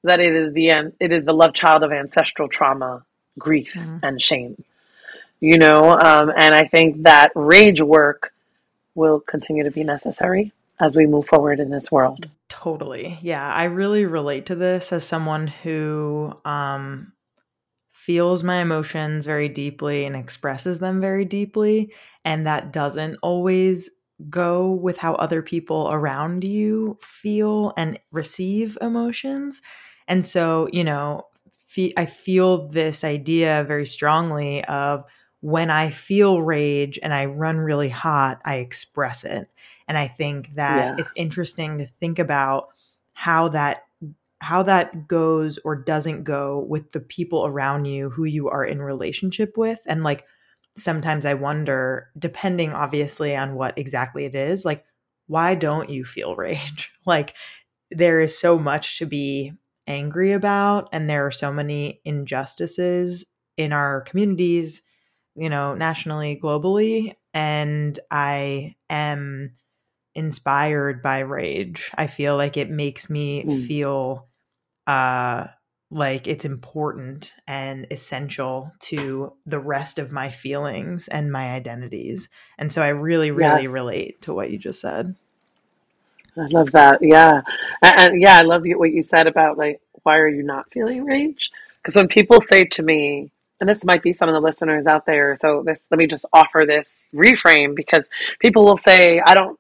that 0.04 0.20
it 0.20 0.32
is 0.34 0.54
the 0.54 0.68
it 1.00 1.12
is 1.12 1.24
the 1.24 1.32
love 1.32 1.54
child 1.54 1.82
of 1.82 1.90
ancestral 1.92 2.48
trauma, 2.48 3.04
grief, 3.38 3.72
Mhm. 3.74 4.00
and 4.02 4.22
shame. 4.22 4.62
You 5.40 5.58
know, 5.58 5.92
um, 5.92 6.32
and 6.36 6.54
I 6.54 6.64
think 6.64 7.02
that 7.04 7.30
rage 7.34 7.80
work 7.80 8.32
will 8.94 9.20
continue 9.20 9.62
to 9.64 9.70
be 9.70 9.84
necessary 9.84 10.52
as 10.80 10.96
we 10.96 11.06
move 11.06 11.26
forward 11.26 11.60
in 11.60 11.70
this 11.70 11.90
world. 11.90 12.28
Totally. 12.48 13.18
Yeah, 13.22 13.52
I 13.52 13.64
really 13.64 14.04
relate 14.04 14.46
to 14.46 14.54
this 14.54 14.92
as 14.92 15.04
someone 15.04 15.48
who 15.48 16.34
um 16.44 17.12
feels 17.98 18.44
my 18.44 18.62
emotions 18.62 19.26
very 19.26 19.48
deeply 19.48 20.04
and 20.04 20.14
expresses 20.14 20.78
them 20.78 21.00
very 21.00 21.24
deeply 21.24 21.92
and 22.24 22.46
that 22.46 22.72
doesn't 22.72 23.16
always 23.24 23.90
go 24.30 24.70
with 24.70 24.98
how 24.98 25.14
other 25.16 25.42
people 25.42 25.88
around 25.90 26.44
you 26.44 26.96
feel 27.02 27.72
and 27.76 27.98
receive 28.12 28.78
emotions. 28.80 29.60
And 30.06 30.24
so, 30.24 30.68
you 30.72 30.84
know, 30.84 31.26
fe- 31.66 31.92
I 31.96 32.06
feel 32.06 32.68
this 32.68 33.02
idea 33.02 33.64
very 33.66 33.84
strongly 33.84 34.64
of 34.66 35.02
when 35.40 35.68
I 35.68 35.90
feel 35.90 36.40
rage 36.40 37.00
and 37.02 37.12
I 37.12 37.26
run 37.26 37.58
really 37.58 37.88
hot, 37.88 38.40
I 38.44 38.56
express 38.58 39.24
it. 39.24 39.50
And 39.88 39.98
I 39.98 40.06
think 40.06 40.54
that 40.54 40.84
yeah. 40.84 40.94
it's 40.98 41.12
interesting 41.16 41.78
to 41.78 41.86
think 41.98 42.20
about 42.20 42.68
how 43.12 43.48
that 43.48 43.87
how 44.40 44.62
that 44.62 45.08
goes 45.08 45.58
or 45.64 45.74
doesn't 45.76 46.24
go 46.24 46.64
with 46.68 46.90
the 46.90 47.00
people 47.00 47.46
around 47.46 47.86
you 47.86 48.10
who 48.10 48.24
you 48.24 48.48
are 48.48 48.64
in 48.64 48.80
relationship 48.80 49.56
with. 49.56 49.80
And 49.86 50.04
like 50.04 50.24
sometimes 50.76 51.26
I 51.26 51.34
wonder 51.34 52.08
depending 52.18 52.72
obviously 52.72 53.34
on 53.34 53.54
what 53.54 53.76
exactly 53.76 54.24
it 54.24 54.34
is 54.34 54.64
like 54.64 54.84
why 55.26 55.54
don't 55.54 55.90
you 55.90 56.04
feel 56.04 56.36
rage? 56.36 56.90
Like 57.04 57.34
there 57.90 58.20
is 58.20 58.38
so 58.38 58.58
much 58.58 58.98
to 58.98 59.06
be 59.06 59.52
angry 59.86 60.32
about 60.32 60.88
and 60.92 61.08
there 61.08 61.26
are 61.26 61.30
so 61.30 61.52
many 61.52 62.00
injustices 62.04 63.24
in 63.56 63.72
our 63.72 64.02
communities 64.02 64.82
you 65.34 65.48
know 65.48 65.74
nationally 65.74 66.38
globally 66.42 67.14
and 67.32 67.98
i 68.10 68.74
am 68.90 69.50
inspired 70.18 71.00
by 71.00 71.20
rage. 71.20 71.92
I 71.94 72.08
feel 72.08 72.36
like 72.36 72.56
it 72.56 72.70
makes 72.70 73.08
me 73.08 73.44
mm. 73.44 73.66
feel 73.66 74.27
uh 74.88 75.46
like 75.90 76.26
it's 76.26 76.44
important 76.44 77.32
and 77.46 77.86
essential 77.90 78.72
to 78.80 79.32
the 79.46 79.60
rest 79.60 79.98
of 79.98 80.12
my 80.12 80.28
feelings 80.28 81.08
and 81.08 81.32
my 81.32 81.52
identities 81.52 82.28
and 82.58 82.72
so 82.72 82.82
i 82.82 82.88
really 82.88 83.30
really 83.30 83.62
yes. 83.62 83.70
relate 83.70 84.20
to 84.20 84.34
what 84.34 84.50
you 84.50 84.58
just 84.58 84.80
said 84.80 85.14
I 86.38 86.46
love 86.46 86.70
that. 86.72 86.98
Yeah. 87.00 87.40
And, 87.82 88.00
and 88.00 88.22
yeah, 88.22 88.38
I 88.38 88.42
love 88.42 88.62
what 88.64 88.92
you 88.92 89.02
said 89.02 89.26
about 89.26 89.58
like, 89.58 89.80
why 90.02 90.18
are 90.18 90.28
you 90.28 90.42
not 90.42 90.70
feeling 90.72 91.04
rage? 91.04 91.50
Because 91.82 91.96
when 91.96 92.08
people 92.08 92.40
say 92.40 92.64
to 92.64 92.82
me, 92.82 93.30
and 93.60 93.68
this 93.68 93.84
might 93.84 94.02
be 94.02 94.12
some 94.12 94.28
of 94.28 94.34
the 94.34 94.40
listeners 94.40 94.86
out 94.86 95.04
there, 95.04 95.36
so 95.36 95.64
this, 95.66 95.80
let 95.90 95.98
me 95.98 96.06
just 96.06 96.24
offer 96.32 96.64
this 96.66 97.06
reframe 97.12 97.74
because 97.74 98.08
people 98.38 98.64
will 98.64 98.76
say, 98.76 99.20
I 99.24 99.34
don't, 99.34 99.57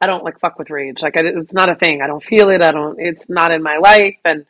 I 0.00 0.06
don't 0.06 0.24
like 0.24 0.40
fuck 0.40 0.58
with 0.58 0.70
rage. 0.70 1.02
Like, 1.02 1.16
I, 1.16 1.22
it's 1.24 1.52
not 1.52 1.68
a 1.68 1.74
thing. 1.74 2.00
I 2.02 2.06
don't 2.06 2.22
feel 2.22 2.48
it. 2.50 2.62
I 2.62 2.72
don't, 2.72 2.98
it's 2.98 3.28
not 3.28 3.52
in 3.52 3.62
my 3.62 3.76
life. 3.76 4.16
And 4.24 4.46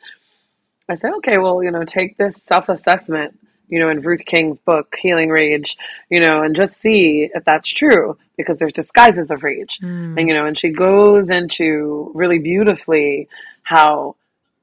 I 0.87 0.95
say, 0.95 1.09
okay, 1.17 1.37
well, 1.37 1.61
you 1.61 1.71
know, 1.71 1.83
take 1.83 2.17
this 2.17 2.41
self 2.43 2.69
assessment 2.69 3.37
you 3.71 3.79
know, 3.79 3.89
in 3.89 4.01
Ruth 4.01 4.25
King's 4.25 4.59
book, 4.59 4.93
Healing 5.01 5.29
Rage, 5.29 5.77
you 6.09 6.19
know, 6.19 6.43
and 6.43 6.53
just 6.53 6.79
see 6.81 7.29
if 7.33 7.45
that's 7.45 7.69
true 7.69 8.17
because 8.37 8.59
there's 8.59 8.73
disguises 8.73 9.31
of 9.31 9.43
rage. 9.43 9.79
Mm. 9.81 10.19
And, 10.19 10.27
you 10.27 10.35
know, 10.35 10.45
and 10.45 10.59
she 10.59 10.69
goes 10.69 11.29
into 11.29 12.11
really 12.13 12.37
beautifully 12.37 13.29
how 13.63 14.17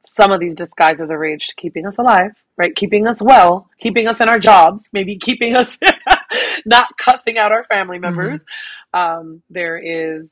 some 0.06 0.30
of 0.30 0.40
these 0.40 0.54
disguises 0.54 1.10
of 1.10 1.18
rage 1.18 1.48
keeping 1.56 1.86
us 1.86 1.96
alive, 1.96 2.32
right? 2.58 2.76
Keeping 2.76 3.06
us 3.06 3.22
well, 3.22 3.70
keeping 3.80 4.06
us 4.06 4.20
in 4.20 4.28
our 4.28 4.38
jobs, 4.38 4.90
maybe 4.92 5.16
keeping 5.16 5.56
us 5.56 5.78
not 6.66 6.98
cussing 6.98 7.38
out 7.38 7.50
our 7.50 7.64
family 7.64 7.98
members. 7.98 8.40
Mm-hmm. 8.94 9.00
Um, 9.00 9.42
there 9.48 9.78
is 9.78 10.28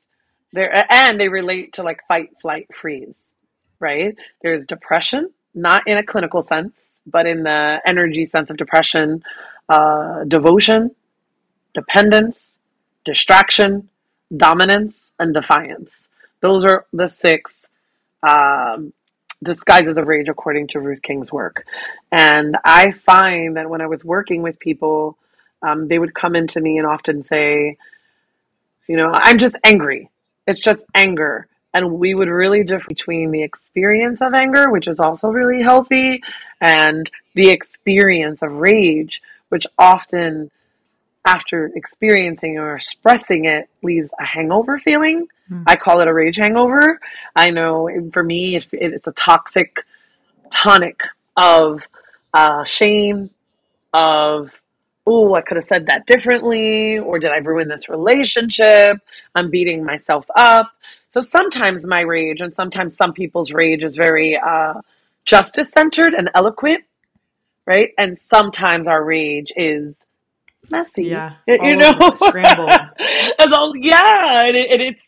there, 0.53 0.85
and 0.89 1.19
they 1.19 1.29
relate 1.29 1.73
to 1.73 1.83
like 1.83 2.01
fight, 2.07 2.31
flight, 2.41 2.67
freeze, 2.73 3.15
right? 3.79 4.15
There's 4.41 4.65
depression, 4.65 5.31
not 5.53 5.87
in 5.87 5.97
a 5.97 6.03
clinical 6.03 6.41
sense 6.41 6.73
but 7.07 7.25
in 7.25 7.43
the 7.43 7.81
energy 7.85 8.25
sense 8.25 8.49
of 8.49 8.57
depression, 8.57 9.23
uh, 9.69 10.25
devotion, 10.25 10.91
dependence, 11.73 12.57
distraction, 13.05 13.89
dominance, 14.35 15.11
and 15.17 15.33
defiance. 15.33 16.07
Those 16.41 16.65
are 16.65 16.85
the 16.91 17.07
six 17.07 17.65
um, 18.21 18.93
disguises 19.41 19.97
of 19.97 20.07
rage 20.07 20.27
according 20.27 20.67
to 20.67 20.79
Ruth 20.79 21.01
King's 21.01 21.31
work. 21.31 21.65
And 22.11 22.57
I 22.65 22.91
find 22.91 23.55
that 23.55 23.69
when 23.69 23.81
I 23.81 23.87
was 23.87 24.03
working 24.03 24.41
with 24.41 24.59
people, 24.59 25.17
um, 25.61 25.87
they 25.87 25.97
would 25.97 26.13
come 26.13 26.35
into 26.35 26.59
me 26.59 26.77
and 26.77 26.85
often 26.85 27.23
say, 27.23 27.77
you 28.87 28.97
know, 28.97 29.11
I'm 29.13 29.37
just 29.39 29.55
angry. 29.63 30.09
It's 30.47 30.59
just 30.59 30.79
anger 30.95 31.47
and 31.77 31.99
we 31.99 32.15
would 32.15 32.27
really 32.27 32.63
differ 32.63 32.87
between 32.87 33.29
the 33.29 33.43
experience 33.43 34.19
of 34.21 34.33
anger, 34.33 34.71
which 34.71 34.87
is 34.87 34.99
also 34.99 35.27
really 35.27 35.61
healthy, 35.61 36.23
and 36.59 37.07
the 37.35 37.49
experience 37.49 38.41
of 38.41 38.51
rage, 38.53 39.21
which 39.49 39.67
often, 39.77 40.49
after 41.25 41.69
experiencing 41.75 42.57
or 42.57 42.75
expressing 42.75 43.45
it, 43.45 43.69
leaves 43.83 44.09
a 44.19 44.25
hangover 44.25 44.79
feeling. 44.79 45.27
Mm. 45.51 45.65
I 45.67 45.75
call 45.75 46.01
it 46.01 46.07
a 46.07 46.13
rage 46.13 46.37
hangover. 46.37 46.99
I 47.35 47.51
know 47.51 47.89
for 48.11 48.23
me, 48.23 48.59
it's 48.71 49.07
a 49.07 49.11
toxic 49.11 49.85
tonic 50.51 51.01
of 51.35 51.87
uh, 52.33 52.63
shame, 52.63 53.29
of 53.93 54.51
oh, 55.07 55.33
I 55.35 55.41
could 55.41 55.55
have 55.55 55.63
said 55.63 55.85
that 55.87 56.05
differently, 56.05 56.99
or 56.99 57.17
did 57.17 57.31
I 57.31 57.37
ruin 57.37 57.69
this 57.69 57.87
relationship? 57.87 58.97
I'm 59.33 59.49
beating 59.49 59.85
myself 59.85 60.25
up. 60.35 60.71
So 61.11 61.21
sometimes 61.21 61.85
my 61.85 62.01
rage, 62.01 62.41
and 62.41 62.53
sometimes 62.53 62.97
some 62.97 63.13
people's 63.13 63.51
rage, 63.51 63.83
is 63.83 63.95
very 63.95 64.37
uh, 64.37 64.73
justice 65.23 65.69
centered 65.71 66.13
and 66.13 66.29
eloquent, 66.35 66.83
right? 67.65 67.91
And 67.97 68.19
sometimes 68.19 68.85
our 68.85 69.03
rage 69.03 69.53
is 69.55 69.95
messy. 70.69 71.05
Yeah, 71.05 71.35
you 71.47 71.77
know, 71.77 71.97
scrambled. 72.15 72.69
As 72.69 73.51
all, 73.53 73.73
yeah, 73.77 74.43
and, 74.45 74.57
it, 74.57 74.69
and 74.69 74.81
it's 74.81 75.01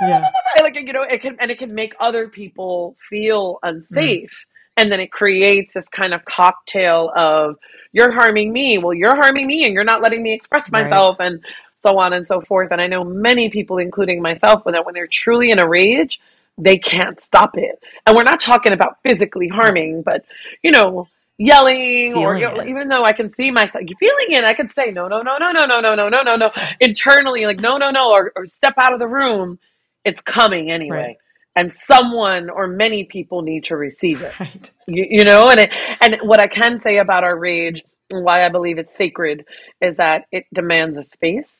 yeah. 0.00 0.28
like 0.62 0.74
you 0.74 0.92
know, 0.92 1.02
it 1.02 1.20
can 1.20 1.36
and 1.38 1.50
it 1.50 1.58
can 1.58 1.74
make 1.74 1.94
other 2.00 2.28
people 2.28 2.96
feel 3.08 3.58
unsafe. 3.62 4.30
Mm. 4.30 4.52
And 4.78 4.92
then 4.92 5.00
it 5.00 5.10
creates 5.10 5.72
this 5.72 5.88
kind 5.88 6.12
of 6.12 6.26
cocktail 6.26 7.10
of 7.16 7.56
you're 7.96 8.12
harming 8.12 8.52
me. 8.52 8.76
Well, 8.76 8.92
you're 8.92 9.16
harming 9.16 9.46
me, 9.46 9.64
and 9.64 9.72
you're 9.72 9.82
not 9.82 10.02
letting 10.02 10.22
me 10.22 10.34
express 10.34 10.70
myself. 10.70 11.16
Right. 11.18 11.28
And 11.28 11.44
so 11.80 11.98
on 11.98 12.12
and 12.12 12.26
so 12.26 12.42
forth. 12.42 12.70
And 12.70 12.80
I 12.80 12.88
know 12.88 13.04
many 13.04 13.48
people, 13.48 13.78
including 13.78 14.20
myself, 14.20 14.66
when, 14.66 14.74
when 14.84 14.94
they're 14.94 15.06
truly 15.06 15.50
in 15.50 15.58
a 15.58 15.66
rage, 15.66 16.20
they 16.58 16.76
can't 16.76 17.18
stop 17.20 17.56
it. 17.56 17.82
And 18.06 18.14
we're 18.14 18.22
not 18.22 18.38
talking 18.38 18.74
about 18.74 18.98
physically 19.02 19.48
harming, 19.48 20.00
mm. 20.00 20.04
but, 20.04 20.26
you 20.62 20.72
know, 20.72 21.08
yelling 21.38 22.12
feeling 22.12 22.24
or 22.24 22.36
you 22.36 22.46
know, 22.46 22.64
even 22.64 22.88
though 22.88 23.04
I 23.04 23.12
can 23.12 23.32
see 23.32 23.50
myself 23.50 23.84
feeling 23.98 24.30
it, 24.30 24.44
I 24.44 24.52
can 24.52 24.68
say, 24.70 24.90
no, 24.90 25.08
no, 25.08 25.22
no, 25.22 25.38
no, 25.38 25.52
no, 25.52 25.66
no, 25.66 25.80
no, 25.80 25.94
no, 25.94 26.08
no, 26.08 26.22
no, 26.22 26.34
no, 26.34 26.50
internally, 26.80 27.46
like, 27.46 27.60
no, 27.60 27.78
no, 27.78 27.90
no, 27.90 28.10
or, 28.12 28.32
or 28.36 28.46
step 28.46 28.74
out 28.78 28.92
of 28.92 28.98
the 28.98 29.08
room. 29.08 29.58
It's 30.04 30.20
coming 30.20 30.70
anyway. 30.70 30.96
Right. 30.96 31.16
And 31.56 31.72
someone 31.86 32.50
or 32.50 32.68
many 32.68 33.04
people 33.04 33.42
need 33.42 33.64
to 33.64 33.76
receive 33.76 34.22
it. 34.22 34.38
Right. 34.38 34.70
You, 34.86 35.06
you 35.08 35.24
know, 35.24 35.48
and 35.48 35.60
it, 35.60 35.72
and 36.00 36.18
what 36.22 36.38
I 36.38 36.46
can 36.46 36.78
say 36.78 36.98
about 36.98 37.24
our 37.24 37.36
rage, 37.36 37.82
and 38.12 38.22
why 38.22 38.44
I 38.44 38.50
believe 38.50 38.78
it's 38.78 38.94
sacred, 38.96 39.46
is 39.80 39.96
that 39.96 40.26
it 40.30 40.44
demands 40.54 40.96
a 40.96 41.02
space 41.02 41.56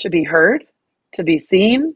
to 0.00 0.08
be 0.08 0.24
heard, 0.24 0.64
to 1.14 1.24
be 1.24 1.38
seen, 1.38 1.94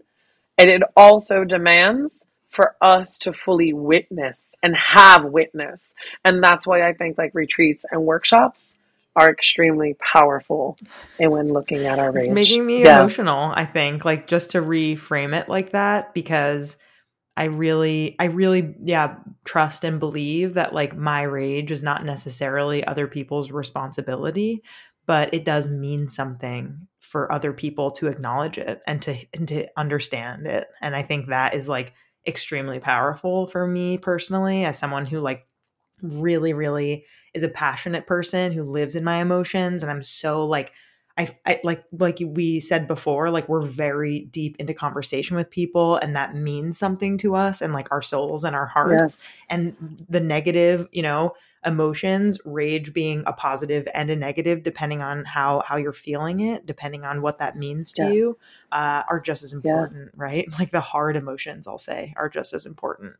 and 0.58 0.68
it 0.68 0.82
also 0.96 1.44
demands 1.44 2.24
for 2.50 2.74
us 2.82 3.16
to 3.18 3.32
fully 3.32 3.72
witness 3.72 4.36
and 4.62 4.74
have 4.76 5.24
witness. 5.24 5.80
And 6.24 6.42
that's 6.42 6.66
why 6.66 6.86
I 6.86 6.92
think 6.92 7.16
like 7.16 7.34
retreats 7.34 7.84
and 7.90 8.04
workshops 8.04 8.74
are 9.14 9.30
extremely 9.30 9.94
powerful 9.94 10.76
and 11.18 11.30
when 11.32 11.52
looking 11.52 11.86
at 11.86 11.98
our 11.98 12.12
rage. 12.12 12.26
It's 12.26 12.34
making 12.34 12.66
me 12.66 12.84
yeah. 12.84 13.00
emotional, 13.00 13.52
I 13.54 13.64
think, 13.64 14.04
like 14.04 14.26
just 14.26 14.50
to 14.50 14.62
reframe 14.62 15.38
it 15.38 15.48
like 15.48 15.70
that 15.70 16.14
because 16.14 16.76
I 17.38 17.44
really 17.44 18.16
I 18.18 18.24
really 18.24 18.74
yeah, 18.82 19.14
trust 19.46 19.84
and 19.84 20.00
believe 20.00 20.54
that 20.54 20.74
like 20.74 20.96
my 20.96 21.22
rage 21.22 21.70
is 21.70 21.84
not 21.84 22.04
necessarily 22.04 22.84
other 22.84 23.06
people's 23.06 23.52
responsibility, 23.52 24.64
but 25.06 25.32
it 25.32 25.44
does 25.44 25.68
mean 25.70 26.08
something 26.08 26.88
for 26.98 27.30
other 27.32 27.52
people 27.52 27.92
to 27.92 28.08
acknowledge 28.08 28.58
it 28.58 28.82
and 28.88 29.00
to 29.02 29.16
and 29.32 29.46
to 29.48 29.68
understand 29.76 30.48
it. 30.48 30.66
And 30.82 30.96
i 30.96 31.02
think 31.02 31.28
that 31.28 31.54
is 31.54 31.68
like 31.68 31.94
extremely 32.26 32.80
powerful 32.80 33.46
for 33.46 33.68
me 33.68 33.98
personally 33.98 34.64
as 34.64 34.76
someone 34.76 35.06
who 35.06 35.20
like 35.20 35.46
really 36.02 36.52
really 36.52 37.04
is 37.34 37.44
a 37.44 37.48
passionate 37.48 38.08
person 38.08 38.50
who 38.50 38.64
lives 38.64 38.96
in 38.96 39.04
my 39.04 39.20
emotions. 39.20 39.84
And 39.84 39.92
i'm 39.92 40.02
so 40.02 40.44
like 40.44 40.72
I, 41.18 41.36
I, 41.44 41.60
like 41.64 41.84
like 41.92 42.18
we 42.24 42.60
said 42.60 42.86
before 42.86 43.30
like 43.30 43.48
we're 43.48 43.62
very 43.62 44.20
deep 44.20 44.56
into 44.60 44.72
conversation 44.72 45.36
with 45.36 45.50
people 45.50 45.96
and 45.96 46.14
that 46.14 46.36
means 46.36 46.78
something 46.78 47.18
to 47.18 47.34
us 47.34 47.60
and 47.60 47.72
like 47.72 47.88
our 47.90 48.02
souls 48.02 48.44
and 48.44 48.54
our 48.54 48.66
hearts 48.66 49.18
and 49.50 50.04
the 50.08 50.20
negative 50.20 50.88
you 50.92 51.02
know 51.02 51.34
emotions 51.64 52.38
rage 52.44 52.92
being 52.92 53.24
a 53.26 53.32
positive 53.32 53.88
and 53.92 54.10
a 54.10 54.16
negative 54.16 54.62
depending 54.62 55.02
on 55.02 55.24
how 55.24 55.60
how 55.66 55.76
you're 55.76 55.92
feeling 55.92 56.38
it 56.38 56.64
depending 56.66 57.04
on 57.04 57.20
what 57.20 57.38
that 57.38 57.56
means 57.56 57.92
to 57.92 58.02
yeah. 58.02 58.10
you 58.10 58.38
uh, 58.70 59.02
are 59.10 59.18
just 59.18 59.42
as 59.42 59.52
important 59.52 60.10
yeah. 60.14 60.22
right 60.22 60.46
like 60.58 60.70
the 60.70 60.80
hard 60.80 61.16
emotions 61.16 61.66
i'll 61.66 61.76
say 61.76 62.14
are 62.16 62.28
just 62.28 62.54
as 62.54 62.64
important 62.64 63.16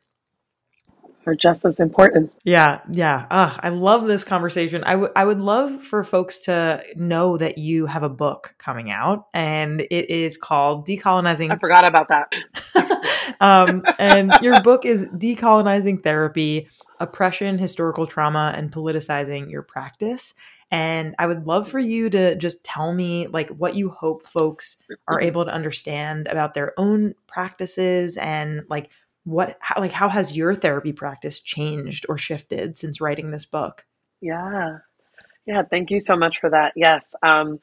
are 1.29 1.35
just 1.35 1.65
as 1.65 1.79
important. 1.79 2.33
Yeah, 2.45 2.81
yeah. 2.91 3.27
Uh, 3.31 3.57
I 3.61 3.69
love 3.69 4.07
this 4.07 4.25
conversation. 4.25 4.83
I, 4.85 4.93
w- 4.93 5.13
I 5.15 5.25
would 5.25 5.41
love 5.41 5.83
for 5.83 6.03
folks 6.03 6.39
to 6.41 6.83
know 6.97 7.37
that 7.37 7.59
you 7.59 7.87
have 7.87 8.03
a 8.03 8.09
book 8.09 8.55
coming 8.59 8.91
out, 8.91 9.27
and 9.35 9.83
it 9.83 10.11
is 10.11 10.39
called 10.39 10.87
Decolonizing. 10.87 11.53
I 11.53 11.59
forgot 11.59 11.87
about 11.87 12.09
that. 12.09 13.37
um, 13.41 13.83
and 13.99 14.33
your 14.41 14.61
book 14.63 14.87
is 14.87 15.07
Decolonizing 15.07 16.03
Therapy 16.03 16.69
oppression, 17.01 17.59
historical 17.59 18.07
trauma, 18.07 18.53
and 18.57 18.73
politicizing 18.73 19.51
your 19.51 19.63
practice. 19.63 20.35
And 20.71 21.15
I 21.19 21.27
would 21.27 21.47
love 21.47 21.69
for 21.69 21.79
you 21.79 22.11
to 22.11 22.35
just 22.35 22.65
tell 22.65 22.93
me 22.93 23.27
like 23.29 23.49
what 23.51 23.75
you 23.75 23.89
hope 23.89 24.27
folks 24.27 24.77
are 25.07 25.21
able 25.21 25.45
to 25.45 25.53
understand 25.53 26.27
about 26.27 26.55
their 26.55 26.73
own 26.79 27.15
practices 27.27 28.17
and 28.17 28.63
like 28.69 28.91
what 29.29 29.59
how, 29.61 29.81
like 29.81 29.93
how 29.93 30.09
has 30.09 30.37
your 30.37 30.55
therapy 30.55 30.93
practice 30.93 31.41
changed 31.41 32.07
or 32.09 32.17
shifted 32.17 32.79
since 32.79 33.01
writing 33.01 33.31
this 33.31 33.45
book? 33.45 33.85
Yeah. 34.21 34.79
Yeah, 35.47 35.63
thank 35.63 35.91
you 35.91 36.01
so 36.01 36.17
much 36.17 36.41
for 36.41 36.51
that. 36.51 36.73
Yes. 36.77 37.05
Um, 37.23 37.61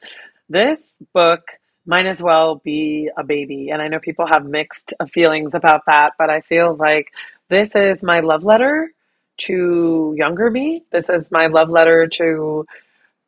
this 0.48 0.80
book 1.12 1.42
might 1.84 2.06
as 2.06 2.20
well 2.20 2.60
be 2.64 3.10
a 3.16 3.24
baby. 3.24 3.70
And 3.70 3.80
I 3.82 3.88
know 3.88 3.98
people 3.98 4.26
have 4.26 4.44
mixed 4.44 4.94
feelings 5.12 5.54
about 5.54 5.82
that, 5.86 6.12
but 6.18 6.30
I 6.30 6.40
feel 6.40 6.76
like 6.76 7.08
this 7.48 7.70
is 7.74 8.02
my 8.02 8.20
love 8.20 8.44
letter 8.44 8.92
to 9.38 10.14
younger 10.16 10.50
me. 10.50 10.84
This 10.90 11.08
is 11.08 11.30
my 11.30 11.46
love 11.46 11.70
letter 11.70 12.08
to 12.14 12.64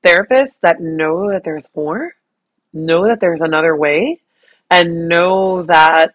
therapists 0.04 0.58
that 0.62 0.80
know 0.80 1.30
that 1.30 1.42
there's 1.44 1.66
more, 1.74 2.14
know 2.72 3.06
that 3.06 3.20
there's 3.20 3.40
another 3.40 3.76
way, 3.76 4.20
and 4.70 5.08
know 5.08 5.62
that 5.64 6.14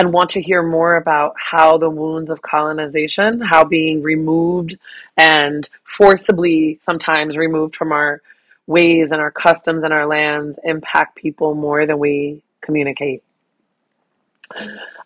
and 0.00 0.14
want 0.14 0.30
to 0.30 0.40
hear 0.40 0.62
more 0.62 0.96
about 0.96 1.34
how 1.36 1.76
the 1.76 1.90
wounds 1.90 2.30
of 2.30 2.40
colonization, 2.40 3.38
how 3.38 3.62
being 3.64 4.02
removed 4.02 4.78
and 5.18 5.68
forcibly 5.84 6.80
sometimes 6.86 7.36
removed 7.36 7.76
from 7.76 7.92
our 7.92 8.22
ways 8.66 9.10
and 9.10 9.20
our 9.20 9.30
customs 9.30 9.84
and 9.84 9.92
our 9.92 10.06
lands 10.06 10.58
impact 10.64 11.16
people 11.16 11.54
more 11.54 11.84
than 11.84 11.98
we 11.98 12.40
communicate. 12.62 13.22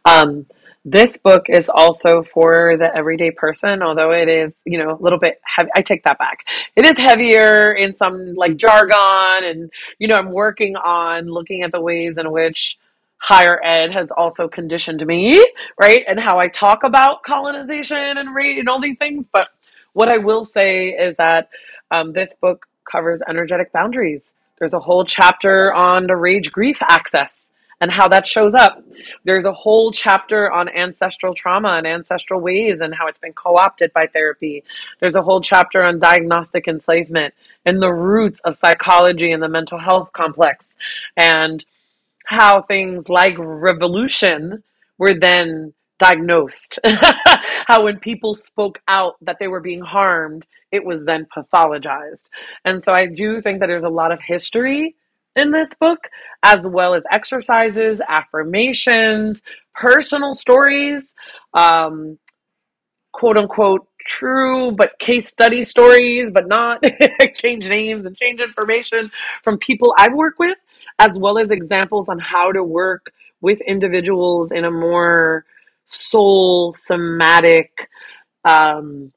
Um, 0.05 0.47
this 0.84 1.16
book 1.16 1.47
is 1.49 1.68
also 1.68 2.22
for 2.22 2.76
the 2.76 2.95
everyday 2.95 3.32
person, 3.32 3.82
although 3.82 4.12
it 4.12 4.28
is, 4.28 4.53
you 4.64 4.78
know, 4.78 4.92
a 4.92 5.03
little 5.03 5.18
bit 5.18 5.40
heavy. 5.42 5.70
I 5.74 5.82
take 5.82 6.05
that 6.05 6.18
back. 6.18 6.45
It 6.76 6.86
is 6.86 6.97
heavier 6.97 7.72
in 7.72 7.97
some 7.97 8.34
like 8.34 8.57
jargon, 8.57 9.42
and, 9.42 9.72
you 9.99 10.07
know, 10.07 10.14
I'm 10.14 10.30
working 10.30 10.76
on 10.76 11.26
looking 11.26 11.62
at 11.62 11.72
the 11.72 11.80
ways 11.80 12.16
in 12.16 12.30
which 12.30 12.76
higher 13.25 13.59
ed 13.64 13.91
has 13.91 14.11
also 14.11 14.47
conditioned 14.47 15.05
me, 15.07 15.43
right? 15.81 16.05
And 16.07 16.20
how 16.20 16.39
I 16.39 16.49
talk 16.49 16.85
about 16.85 17.22
colonization 17.22 17.97
and 17.97 18.29
and 18.29 18.68
all 18.68 18.83
these 18.83 18.99
things. 18.99 19.25
But 19.33 19.49
what 19.95 20.11
I 20.11 20.18
will 20.18 20.45
say 20.45 20.89
is 20.89 21.16
that 21.16 21.49
um, 21.91 22.12
this 22.12 22.35
book 22.39 22.66
covers 22.91 23.20
energetic 23.27 23.72
boundaries. 23.72 24.20
There's 24.59 24.75
a 24.75 24.79
whole 24.79 25.07
chapter 25.07 25.72
on 25.72 26.07
the 26.07 26.16
rage 26.16 26.53
grief 26.53 26.77
access 26.83 27.45
and 27.81 27.91
how 27.91 28.09
that 28.09 28.27
shows 28.29 28.53
up. 28.53 28.85
There's 29.25 29.47
a 29.47 29.53
whole 29.55 29.91
chapter 29.91 30.53
on 30.53 30.68
ancestral 30.68 31.35
trauma 31.35 31.77
and 31.79 31.87
ancestral 31.87 32.43
ways 32.43 32.81
and 32.83 32.95
how 32.95 33.07
it's 33.07 33.18
been 33.18 33.33
co 33.33 33.57
opted 33.57 33.91
by 33.95 34.07
therapy. 34.07 34.64
There's 35.01 35.16
a 35.16 35.22
whole 35.22 35.41
chapter 35.41 35.83
on 35.83 35.99
diagnostic 35.99 36.68
enslavement 36.68 37.33
and 37.64 37.81
the 37.81 37.93
roots 37.93 38.41
of 38.45 38.55
psychology 38.55 39.33
and 39.33 39.43
the 39.43 39.49
mental 39.49 39.79
health 39.79 40.12
complex 40.12 40.66
and 41.16 41.64
how 42.25 42.62
things 42.62 43.09
like 43.09 43.35
revolution 43.39 44.62
were 44.99 45.14
then 45.14 45.72
diagnosed. 45.99 46.79
how 47.66 47.85
when 47.85 47.99
people 47.99 48.35
spoke 48.35 48.81
out 48.89 49.14
that 49.22 49.37
they 49.39 49.49
were 49.49 49.61
being 49.61 49.81
harmed, 49.81 50.45
it 50.72 50.85
was 50.85 51.05
then 51.05 51.27
pathologized. 51.37 52.25
And 52.64 52.85
so 52.85 52.93
I 52.93 53.07
do 53.07 53.41
think 53.41 53.61
that 53.61 53.66
there's 53.66 53.85
a 53.85 53.89
lot 53.89 54.12
of 54.12 54.18
history 54.27 54.97
in 55.37 55.51
this 55.51 55.70
book, 55.81 56.09
as 56.43 56.66
well 56.66 56.95
as 56.95 57.03
exercises, 57.11 58.01
affirmations, 58.09 59.43
personal 59.75 60.35
stories, 60.35 61.05
um, 61.53 62.18
quote 63.12 63.37
unquote 63.37 63.87
true 64.07 64.70
but 64.72 64.99
case 64.99 65.29
study 65.29 65.64
stories, 65.64 66.31
but 66.31 66.47
not 66.47 66.83
change 67.35 67.66
names 67.66 68.05
and 68.05 68.16
change 68.16 68.41
information 68.41 69.11
from 69.43 69.59
people 69.59 69.95
I've 69.99 70.12
worked 70.12 70.39
with, 70.39 70.59
as 70.99 71.18
well 71.18 71.38
as 71.38 71.51
examples 71.51 72.09
on 72.09 72.18
how 72.18 72.53
to 72.53 72.62
work 72.62 73.12
with 73.40 73.61
individuals 73.62 74.53
in 74.53 74.64
a 74.64 74.70
more 74.70 75.45
soul 75.86 76.72
somatic 76.72 77.88
um, 78.45 79.12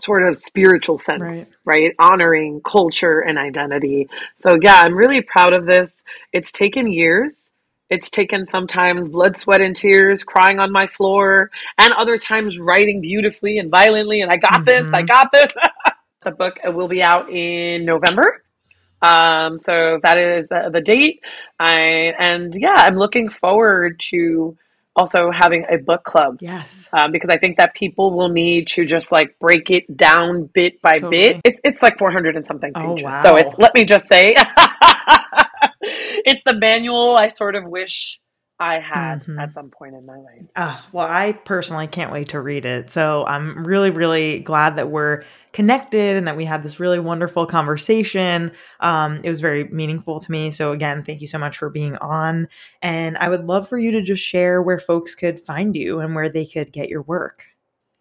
sort 0.00 0.26
of 0.28 0.36
spiritual 0.36 0.98
sense, 0.98 1.22
right. 1.22 1.46
right. 1.64 1.94
Honoring 1.98 2.60
culture 2.62 3.20
and 3.20 3.38
identity. 3.38 4.08
So, 4.42 4.56
yeah, 4.60 4.82
I'm 4.84 4.94
really 4.94 5.20
proud 5.22 5.52
of 5.52 5.66
this. 5.66 6.02
It's 6.32 6.52
taken 6.52 6.90
years. 6.90 7.34
It's 7.90 8.10
taken 8.10 8.46
sometimes 8.46 9.08
blood, 9.08 9.36
sweat, 9.36 9.60
and 9.60 9.76
tears, 9.76 10.24
crying 10.24 10.58
on 10.58 10.72
my 10.72 10.86
floor, 10.86 11.50
and 11.78 11.92
other 11.92 12.18
times 12.18 12.58
writing 12.58 13.00
beautifully 13.00 13.58
and 13.58 13.70
violently. 13.70 14.22
And 14.22 14.32
I 14.32 14.36
got 14.36 14.52
mm-hmm. 14.52 14.64
this, 14.64 14.82
I 14.82 15.02
mm-hmm. 15.02 15.06
got 15.06 15.32
this. 15.32 15.52
the 16.24 16.30
book 16.30 16.54
will 16.64 16.88
be 16.88 17.02
out 17.02 17.30
in 17.30 17.84
November. 17.84 18.43
Um, 19.04 19.58
so 19.58 20.00
that 20.02 20.16
is 20.16 20.48
the, 20.48 20.70
the 20.72 20.80
date. 20.80 21.20
I 21.58 22.14
and 22.18 22.54
yeah, 22.56 22.74
I'm 22.76 22.96
looking 22.96 23.28
forward 23.28 24.00
to 24.10 24.56
also 24.96 25.30
having 25.30 25.64
a 25.70 25.76
book 25.76 26.04
club. 26.04 26.38
Yes. 26.40 26.88
Um, 26.92 27.12
because 27.12 27.30
I 27.30 27.38
think 27.38 27.58
that 27.58 27.74
people 27.74 28.16
will 28.16 28.28
need 28.28 28.68
to 28.68 28.86
just 28.86 29.10
like 29.12 29.38
break 29.38 29.70
it 29.70 29.96
down 29.96 30.48
bit 30.54 30.80
by 30.80 30.98
totally. 30.98 31.34
bit. 31.34 31.40
It's, 31.44 31.60
it's 31.64 31.82
like 31.82 31.98
400 31.98 32.36
and 32.36 32.46
something 32.46 32.72
oh, 32.74 32.94
pages. 32.94 33.04
Oh, 33.06 33.10
wow. 33.10 33.22
So 33.24 33.36
it's, 33.36 33.54
let 33.58 33.74
me 33.74 33.84
just 33.84 34.06
say, 34.08 34.36
it's 35.82 36.42
the 36.46 36.54
manual 36.54 37.16
I 37.16 37.28
sort 37.28 37.56
of 37.56 37.64
wish 37.64 38.20
I 38.60 38.78
had 38.78 39.22
mm-hmm. 39.22 39.38
at 39.38 39.52
some 39.52 39.70
point 39.70 39.94
in 39.94 40.06
my 40.06 40.16
life. 40.16 40.44
Uh, 40.54 40.80
well, 40.92 41.08
I 41.08 41.32
personally 41.32 41.88
can't 41.88 42.12
wait 42.12 42.28
to 42.30 42.40
read 42.40 42.64
it. 42.64 42.88
So 42.88 43.24
I'm 43.26 43.64
really, 43.64 43.90
really 43.90 44.40
glad 44.40 44.76
that 44.76 44.90
we're 44.90 45.24
connected 45.52 46.16
and 46.16 46.26
that 46.28 46.36
we 46.36 46.44
had 46.44 46.62
this 46.62 46.78
really 46.78 47.00
wonderful 47.00 47.46
conversation. 47.46 48.52
Um, 48.80 49.16
it 49.24 49.28
was 49.28 49.40
very 49.40 49.64
meaningful 49.64 50.20
to 50.20 50.30
me. 50.30 50.52
So, 50.52 50.72
again, 50.72 51.02
thank 51.02 51.20
you 51.20 51.26
so 51.26 51.38
much 51.38 51.58
for 51.58 51.68
being 51.68 51.96
on. 51.96 52.48
And 52.80 53.16
I 53.18 53.28
would 53.28 53.44
love 53.44 53.68
for 53.68 53.78
you 53.78 53.90
to 53.92 54.02
just 54.02 54.22
share 54.22 54.62
where 54.62 54.78
folks 54.78 55.14
could 55.14 55.40
find 55.40 55.74
you 55.74 55.98
and 55.98 56.14
where 56.14 56.28
they 56.28 56.46
could 56.46 56.72
get 56.72 56.88
your 56.88 57.02
work. 57.02 57.53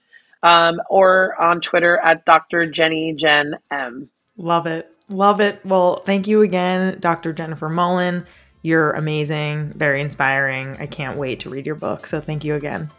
um, 0.43 0.82
or 0.89 1.41
on 1.41 1.61
Twitter 1.61 1.97
at 1.97 2.26
Dr. 2.26 2.70
Jenny 2.70 3.13
Jen 3.13 3.55
M. 3.72 4.09
Love 4.36 4.68
it. 4.68 4.91
Love 5.07 5.39
it. 5.39 5.61
Well, 5.63 6.01
thank 6.03 6.28
you 6.28 6.41
again, 6.41 6.99
Dr. 6.99 7.32
Jennifer 7.32 7.70
Mullan. 7.70 8.26
You're 8.61 8.91
amazing, 8.91 9.72
very 9.74 10.01
inspiring. 10.01 10.76
I 10.82 10.88
can't 10.88 11.18
wait 11.18 11.39
to 11.41 11.49
read 11.49 11.66
your 11.66 11.76
book. 11.76 12.07
So 12.07 12.20
thank 12.20 12.43
you 12.43 12.55
again. 12.55 12.89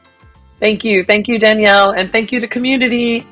Thank 0.59 0.85
you. 0.85 1.05
Thank 1.05 1.29
you, 1.29 1.39
Danielle. 1.39 1.93
And 1.93 2.11
thank 2.11 2.33
you 2.33 2.41
to 2.41 2.49
community. 2.49 3.27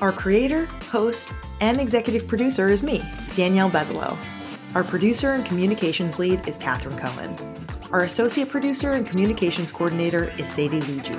Our 0.00 0.12
creator, 0.12 0.66
host, 0.90 1.32
and 1.60 1.80
executive 1.80 2.28
producer 2.28 2.68
is 2.68 2.82
me, 2.82 3.02
Danielle 3.36 3.70
Bezalel. 3.70 4.18
Our 4.74 4.84
producer 4.84 5.30
and 5.30 5.46
communications 5.46 6.18
lead 6.18 6.46
is 6.46 6.58
Katherine 6.58 6.98
Cohen. 6.98 7.34
Our 7.90 8.04
associate 8.04 8.50
producer 8.50 8.92
and 8.92 9.06
communications 9.06 9.70
coordinator 9.70 10.30
is 10.36 10.48
Sadie 10.48 10.82
Luigi. 10.82 11.14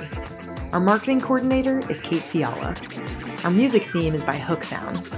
Our 0.72 0.80
marketing 0.80 1.20
coordinator 1.20 1.80
is 1.90 2.00
Kate 2.00 2.22
Fiala. 2.22 2.76
Our 3.44 3.50
music 3.50 3.84
theme 3.84 4.14
is 4.14 4.22
by 4.22 4.36
Hook 4.36 4.62
Sounds. 4.62 5.08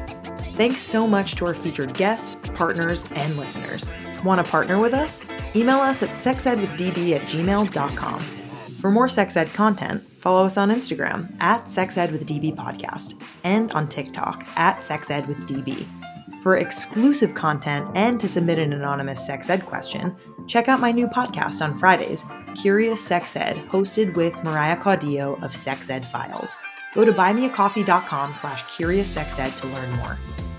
Thanks 0.57 0.81
so 0.81 1.07
much 1.07 1.35
to 1.37 1.47
our 1.47 1.55
featured 1.55 1.95
guests, 1.95 2.37
partners, 2.55 3.09
and 3.13 3.37
listeners. 3.37 3.89
Want 4.25 4.45
to 4.45 4.51
partner 4.51 4.81
with 4.81 4.95
us? 4.95 5.25
Email 5.55 5.79
us 5.79 6.03
at 6.03 6.11
sexedwithdb 6.11 7.15
at 7.17 7.23
gmail.com. 7.23 8.21
For 8.21 8.91
more 8.91 9.09
sex 9.09 9.37
ed 9.37 9.53
content, 9.55 10.03
follow 10.03 10.45
us 10.45 10.57
on 10.57 10.71
Instagram 10.71 11.35
at 11.41 11.65
sexedwithdb 11.67 12.55
podcast 12.57 13.21
and 13.45 13.73
on 13.73 13.89
TikTok 13.89 14.47
at 14.57 14.79
sexedwithdb. 14.79 15.87
For 16.43 16.57
exclusive 16.57 17.35
content 17.35 17.91
and 17.95 18.21
to 18.21 18.29
submit 18.29 18.59
an 18.59 18.73
anonymous 18.73 19.27
sex 19.27 19.51
ed 19.51 19.67
question, 19.67 20.15
check 20.47 20.69
out 20.69 20.81
my 20.81 20.93
new 20.93 21.09
podcast 21.09 21.61
on 21.61 21.77
Fridays, 21.77 22.25
Curious 22.55 23.01
Sex 23.01 23.37
Ed, 23.37 23.57
hosted 23.69 24.15
with 24.15 24.35
Mariah 24.45 24.77
Caudillo 24.77 25.43
of 25.43 25.55
Sex 25.55 25.91
Ed 25.91 26.05
Files. 26.05 26.57
Go 26.95 27.05
to 27.05 27.13
buymeacoffee.com 27.13 28.33
slash 28.33 28.63
curioussexed 28.65 29.57
to 29.61 29.67
learn 29.67 29.91
more. 29.97 30.17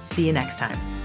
See 0.10 0.28
you 0.28 0.34
next 0.34 0.57
time. 0.57 0.99